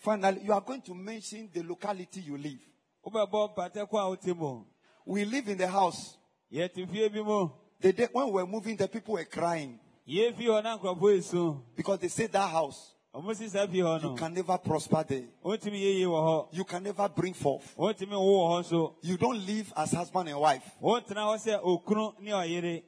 [0.06, 2.60] Finally, you are going to mention the locality you live.
[3.04, 4.62] wobɛbɔ mpatɛ ko a wote mu
[5.04, 6.16] We live in the house.
[6.52, 7.48] yɛte fie bi mu
[7.80, 11.18] The day when we were moving, the people were crying yie fie hɔ na nkurɔfoɔ
[11.18, 15.02] esu because they said that house, ɔmo si saa fie hɔ you can never prosper
[15.08, 15.26] there.
[15.44, 17.74] wontumi yie yie wɔ hɔ You can never bring forth.
[17.76, 20.70] wontumi wo wɔ hɔ nso You don't live as husband and wife.
[20.80, 22.82] wontena hɔ sɛ okunu ne ɔyere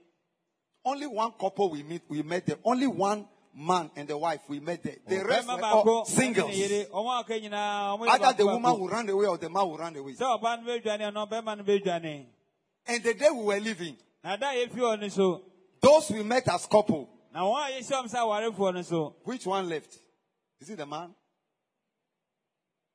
[0.84, 2.56] Only one couple we meet, we met there.
[2.64, 3.26] Only one
[3.58, 4.96] man and the wife we met there.
[5.06, 6.48] The rest were all singles.
[6.50, 9.36] ne yere ɔmo a aka nyinaa ɔmo yɛ Either the woman will run away or
[9.36, 10.12] the man will run away.
[10.12, 12.26] sɛ ɔbaa no bɛdwane ɔno bɛrima no bɛdwane
[12.86, 15.42] And the day we were leaving, na da a yɛfie hɔ no so
[15.80, 18.18] those we met as couple, na wɔn a yɛhyia ɔmo sɛ
[18.54, 19.98] awarefoɔ no so which one left?
[20.60, 21.14] Is it the man?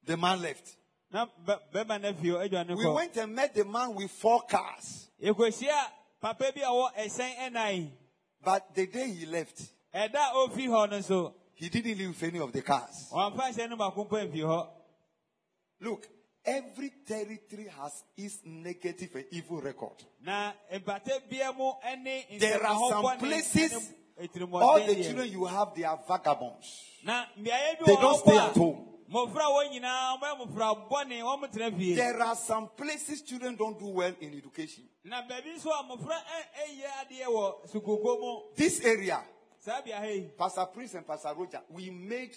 [0.06, 0.77] The man left.
[1.11, 4.41] na bɛ- bɛrima no afie hɔ adwane We went and met the man with four
[4.44, 5.10] cars.
[5.22, 5.77] yɛkɔhyia
[6.22, 7.91] papa bi a wɔ ɛhyɛn ɛnan
[8.41, 9.61] But the day he left,
[9.94, 13.10] ɛda a ofi hɔ so he didn't leave any of the cars.
[13.11, 14.68] wɔamfa hyɛn no baako mpo amfi hɔ
[15.82, 16.07] Look,
[16.45, 20.03] every territory has its negative and evil record.
[20.24, 21.72] na mpata bia mu
[22.02, 23.74] ne There are some places,
[24.53, 26.82] all the children you have, they are vagabonds.
[27.03, 28.88] na mbeaeɛ bi They don't stay at home.
[29.11, 33.56] mmɔfra a wɔn nyinaa wɔyɛ mmɔfra bɔne wɔn tena fie There are some places children
[33.56, 34.84] don't do well in education.
[35.03, 39.28] na baabi nso a mmɔfra ɛ- ɛyɛ adeɛ wɔ sukukuo mu This area, saa beaeɛ
[39.28, 39.32] yi
[40.38, 42.35] Pastor Prince and Pastor Roger, we made.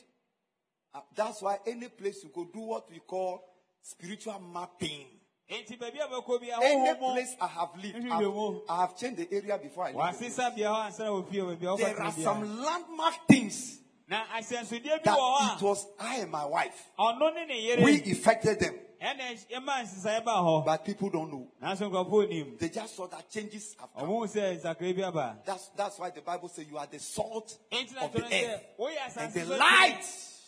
[0.95, 3.43] uh, that's why any place you go do what we call
[3.83, 5.07] spiritual mapping.
[5.51, 9.19] enti baabi a bɛkɔ bi Any place I have lived, Mhm, I've- I have changed
[9.19, 10.21] the area before I lived.
[10.21, 10.31] there.
[10.31, 13.79] wɔasesa bea hɔ ansa na wɔfie wɔ baabi a There wɔkɔtena are some landmark things
[14.09, 16.91] na ahyɛnsodeɛ bi that it was I and my wife.
[16.99, 21.11] a ɔno ne ne yere We effected them, ɛna ɛma nsesaeɛ baa hɔ but people
[21.11, 21.49] don't know.
[21.63, 24.09] nanso nkurɔfoɔ nim They just saw that changes have come.
[24.09, 26.99] ɔmo hu sɛ nsakra bi aba That's, that's why the Bible says you are the
[26.99, 30.03] salt of the earth and the light.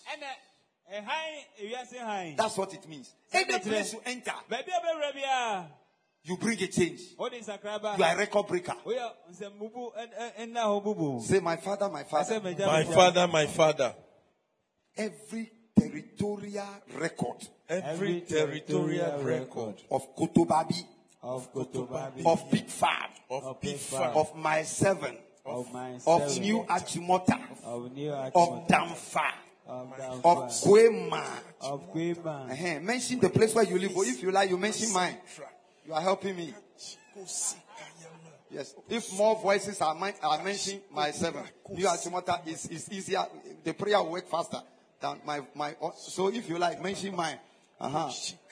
[0.09, 0.29] ɛna
[0.93, 3.13] ɛhan ewiase han That's what it means.
[3.33, 5.67] Any place you enter, a bɛwura
[6.25, 7.01] you bring a change.
[7.19, 8.75] wode nsakra ba You are a record breaker.
[8.85, 9.93] woyɛ nsɛmbubu
[10.39, 12.41] ɛnna hɔ bubu Say, my father, my father.
[12.41, 13.95] My father, my father.
[14.97, 15.51] Every
[15.81, 16.67] territorial
[16.99, 20.83] record Every territorial record of Kotobabi,
[21.23, 24.01] of Kotobabi of Big Fab, of big Far.
[24.13, 29.33] farm, of my seven, of my of New Achimota, of New of Achimota, Damfa,
[29.67, 31.25] of of Kwema.
[31.61, 32.81] of Kwema Uh-huh.
[32.81, 35.17] Mention the place where you live, or if you like, you mention mine.
[35.87, 36.55] You are helping me.
[38.51, 38.75] Yes.
[38.89, 41.43] If more voices are, men- are mentioned, my seven.
[41.71, 43.27] New Achimota is, is easier.
[43.63, 44.63] The prayer will work faster
[45.01, 45.75] than my, my.
[45.97, 47.39] So if you like, mention mine.
[47.81, 48.11] Uh-huh.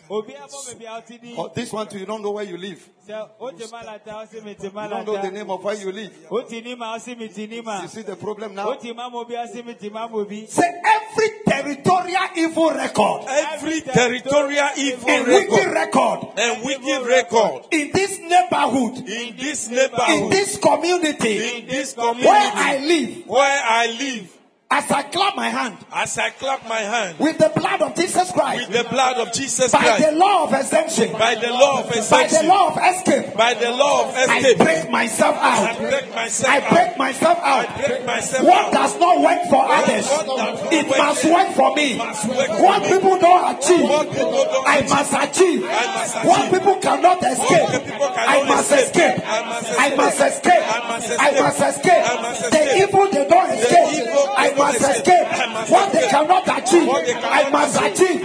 [0.09, 2.57] obi abɔ baabi a ɔte din Oh, this one too, you don't know where you
[2.57, 2.89] live.
[3.09, 6.13] sɛ wote malata ɔse mete You don't know the name of where you live.
[6.31, 8.67] wote nima ɔse mete You see the problem now?
[8.67, 15.11] wote mama obi ɔse mete mama obi Say every territorial evil record every territorial evil
[15.11, 20.09] and wicked record record and wicked record in this neighborhood, in this neighborhood.
[20.09, 22.27] in this community, in this community.
[22.29, 24.36] where I live, where I live,
[24.69, 28.33] as I clap my hand as I clap my hand with the blood of Jesus
[28.33, 31.81] Christ, with the blood of Jesus Christ, by the law of exemption, by the law
[31.85, 32.11] of exemption.
[32.11, 34.61] by the law of escape, by the law of escape.
[34.61, 35.71] I break myself out.
[35.71, 36.63] I break myself out.
[36.67, 37.87] I break myself I out.
[37.87, 38.73] break myself What out.
[38.73, 41.99] does not work for others, what not it must work for me.
[41.99, 42.89] work for What me.
[42.91, 45.63] people don't achieve, don't I must achieve.
[45.63, 46.59] I must What achieve.
[46.59, 49.15] people cannot escape, What people cannot I must escape.
[49.23, 50.63] I must escape.
[50.67, 52.03] I must escape.
[52.03, 52.89] I must The escape.
[52.89, 54.11] evil they don't evil they don't escape.
[54.11, 54.29] escape.
[54.37, 55.27] I must escape.
[55.69, 58.23] What they cannot achieve, I must achieve.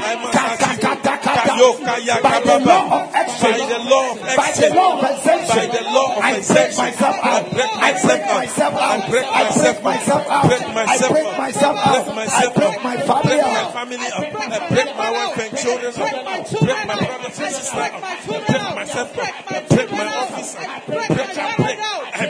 [2.21, 8.81] By the law of exchange, by the law of exemption, I break myself out.
[8.91, 9.61] I break myself out.
[9.61, 10.45] I break myself out.
[10.45, 12.07] I break myself out.
[12.07, 13.75] I break my family out.
[13.75, 15.93] I break my wife and children.
[15.95, 15.99] I
[16.41, 17.69] break my brothers and sisters.
[17.73, 17.89] I
[18.25, 19.27] break myself out.
[19.51, 20.55] I break my office.
[20.55, 22.27] I break my brother I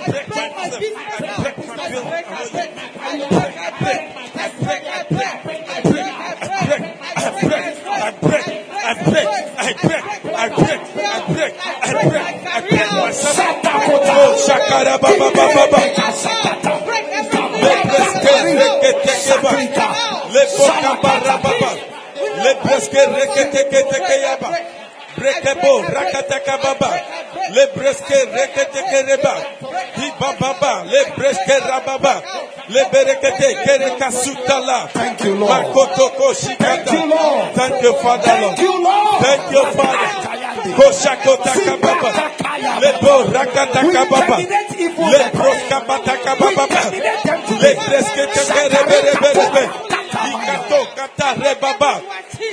[1.42, 1.61] break
[25.22, 26.92] Rekebo, rakataka baba,
[27.54, 29.34] lebreske, reketekereba,
[31.18, 32.22] Le rababa.
[32.70, 34.88] Le berekete kereka sutala.
[34.94, 35.52] Thank you, Lord.
[35.52, 36.86] Makotoko shikata.
[36.86, 37.54] Thank you, Lord.
[37.56, 38.58] Thank you, Father, Lord.
[38.58, 39.22] Thank you, Lord.
[39.22, 40.10] Thank you, Father.
[40.78, 42.12] Koshakota kababa.
[42.82, 44.38] Le bo rakata kababa.
[45.12, 46.82] Le broska bata kababa.
[47.62, 49.70] Le breske tekere bere bere bere.
[50.32, 52.02] Ikato kata rebaba.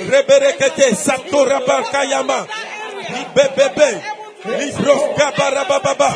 [0.09, 2.47] Reberekete satora barkayama.
[3.13, 3.89] Libebebe.
[4.59, 6.09] Libros kabarababa.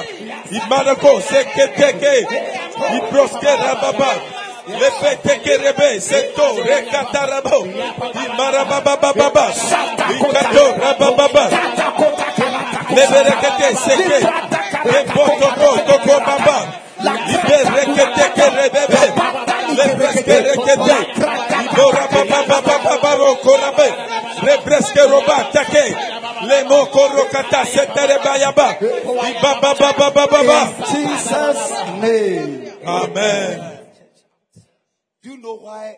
[0.57, 2.15] Imarako seketeke.
[2.97, 4.11] Ibroske rababa.
[4.79, 7.59] Lepeteke rebe seto rekatarabo.
[8.25, 9.45] Imarababa.
[10.15, 11.45] Ikato rababa.
[12.95, 14.19] Leberekete seke.
[14.91, 16.57] Lepotoko toko baba.
[17.27, 19.03] Liberekete kerebebe.
[19.77, 20.97] Lebreske rekete.
[25.01, 25.93] Roba take.
[26.47, 28.77] Lemo korokata setere bayaba.
[28.79, 30.59] Ibaba baba baba baba.
[30.69, 31.71] In Jesus'
[32.01, 32.73] name.
[32.85, 33.79] Amen.
[35.21, 35.97] Do you know why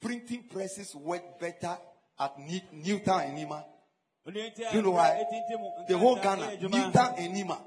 [0.00, 1.76] printing presses work better
[2.18, 3.64] at Ni- Newtown and Nima?
[4.26, 4.32] Do
[4.72, 5.22] you know why?
[5.88, 7.58] The whole Ghana, Newtown and Nima.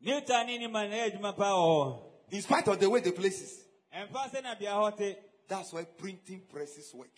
[0.00, 1.98] Newton ni ma na pa wɔ
[2.30, 4.08] In spite of the way the places, hɔ.
[4.08, 5.16] Ɛmfa sɛ na bea
[5.48, 7.16] that's why printing presses work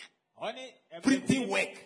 [1.02, 1.84] printing work.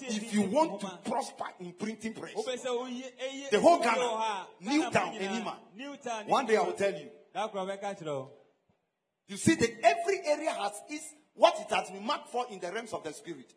[0.00, 5.56] If you want to prosper in printing press, the whole Ghana, Newtown, Enima,
[6.26, 7.10] one day I will tell you.
[9.28, 12.72] You see that every area has its what it has been marked for in the
[12.72, 13.54] realms of the spirit.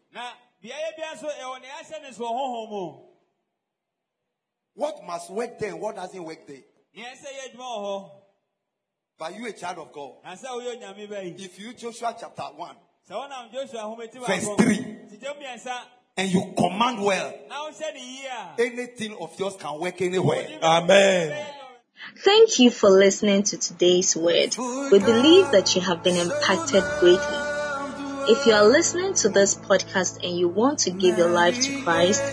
[4.76, 6.64] What must work there and what doesn't work there?
[9.18, 10.18] But you a child of God.
[10.24, 12.76] If you Joshua chapter 1.
[13.07, 14.98] Sɛ wonam Joshua ahometi Verse three.
[16.18, 20.48] and you command well, na wohyɛ ne yie a, anything of yours can work anywhere.
[20.64, 21.45] Amen.
[22.23, 24.57] Thank you for listening to today's word.
[24.57, 28.34] We believe that you have been impacted greatly.
[28.34, 31.84] If you are listening to this podcast and you want to give your life to
[31.84, 32.23] Christ,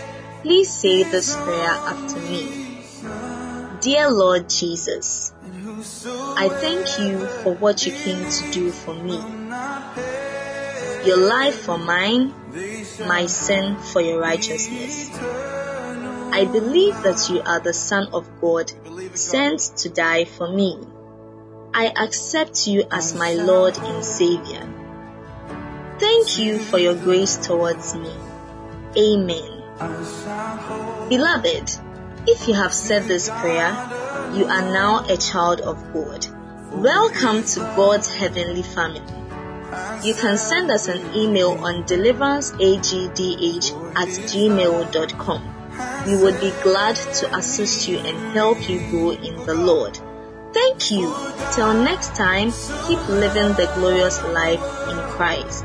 [0.40, 2.78] please say this prayer after me.
[3.82, 9.20] Dear Lord Jesus, I thank you for what you came to do for me.
[11.04, 12.32] Your life for mine,
[13.06, 15.10] my sin for your righteousness.
[16.32, 18.72] I believe that you are the Son of God,
[19.14, 20.78] sent to die for me.
[21.74, 24.68] I accept you as my Lord and Savior.
[25.98, 28.12] Thank you for your grace towards me.
[28.96, 29.62] Amen.
[31.08, 31.70] Beloved,
[32.26, 33.72] if you have said this prayer,
[34.34, 36.26] you are now a child of God.
[36.72, 39.21] Welcome to God's heavenly family.
[40.02, 45.48] You can send us an email on deliveranceagdh at gmail.com.
[46.06, 49.98] We would be glad to assist you and help you grow in the Lord.
[50.52, 51.14] Thank you.
[51.54, 52.52] Till next time,
[52.86, 55.64] keep living the glorious life in Christ.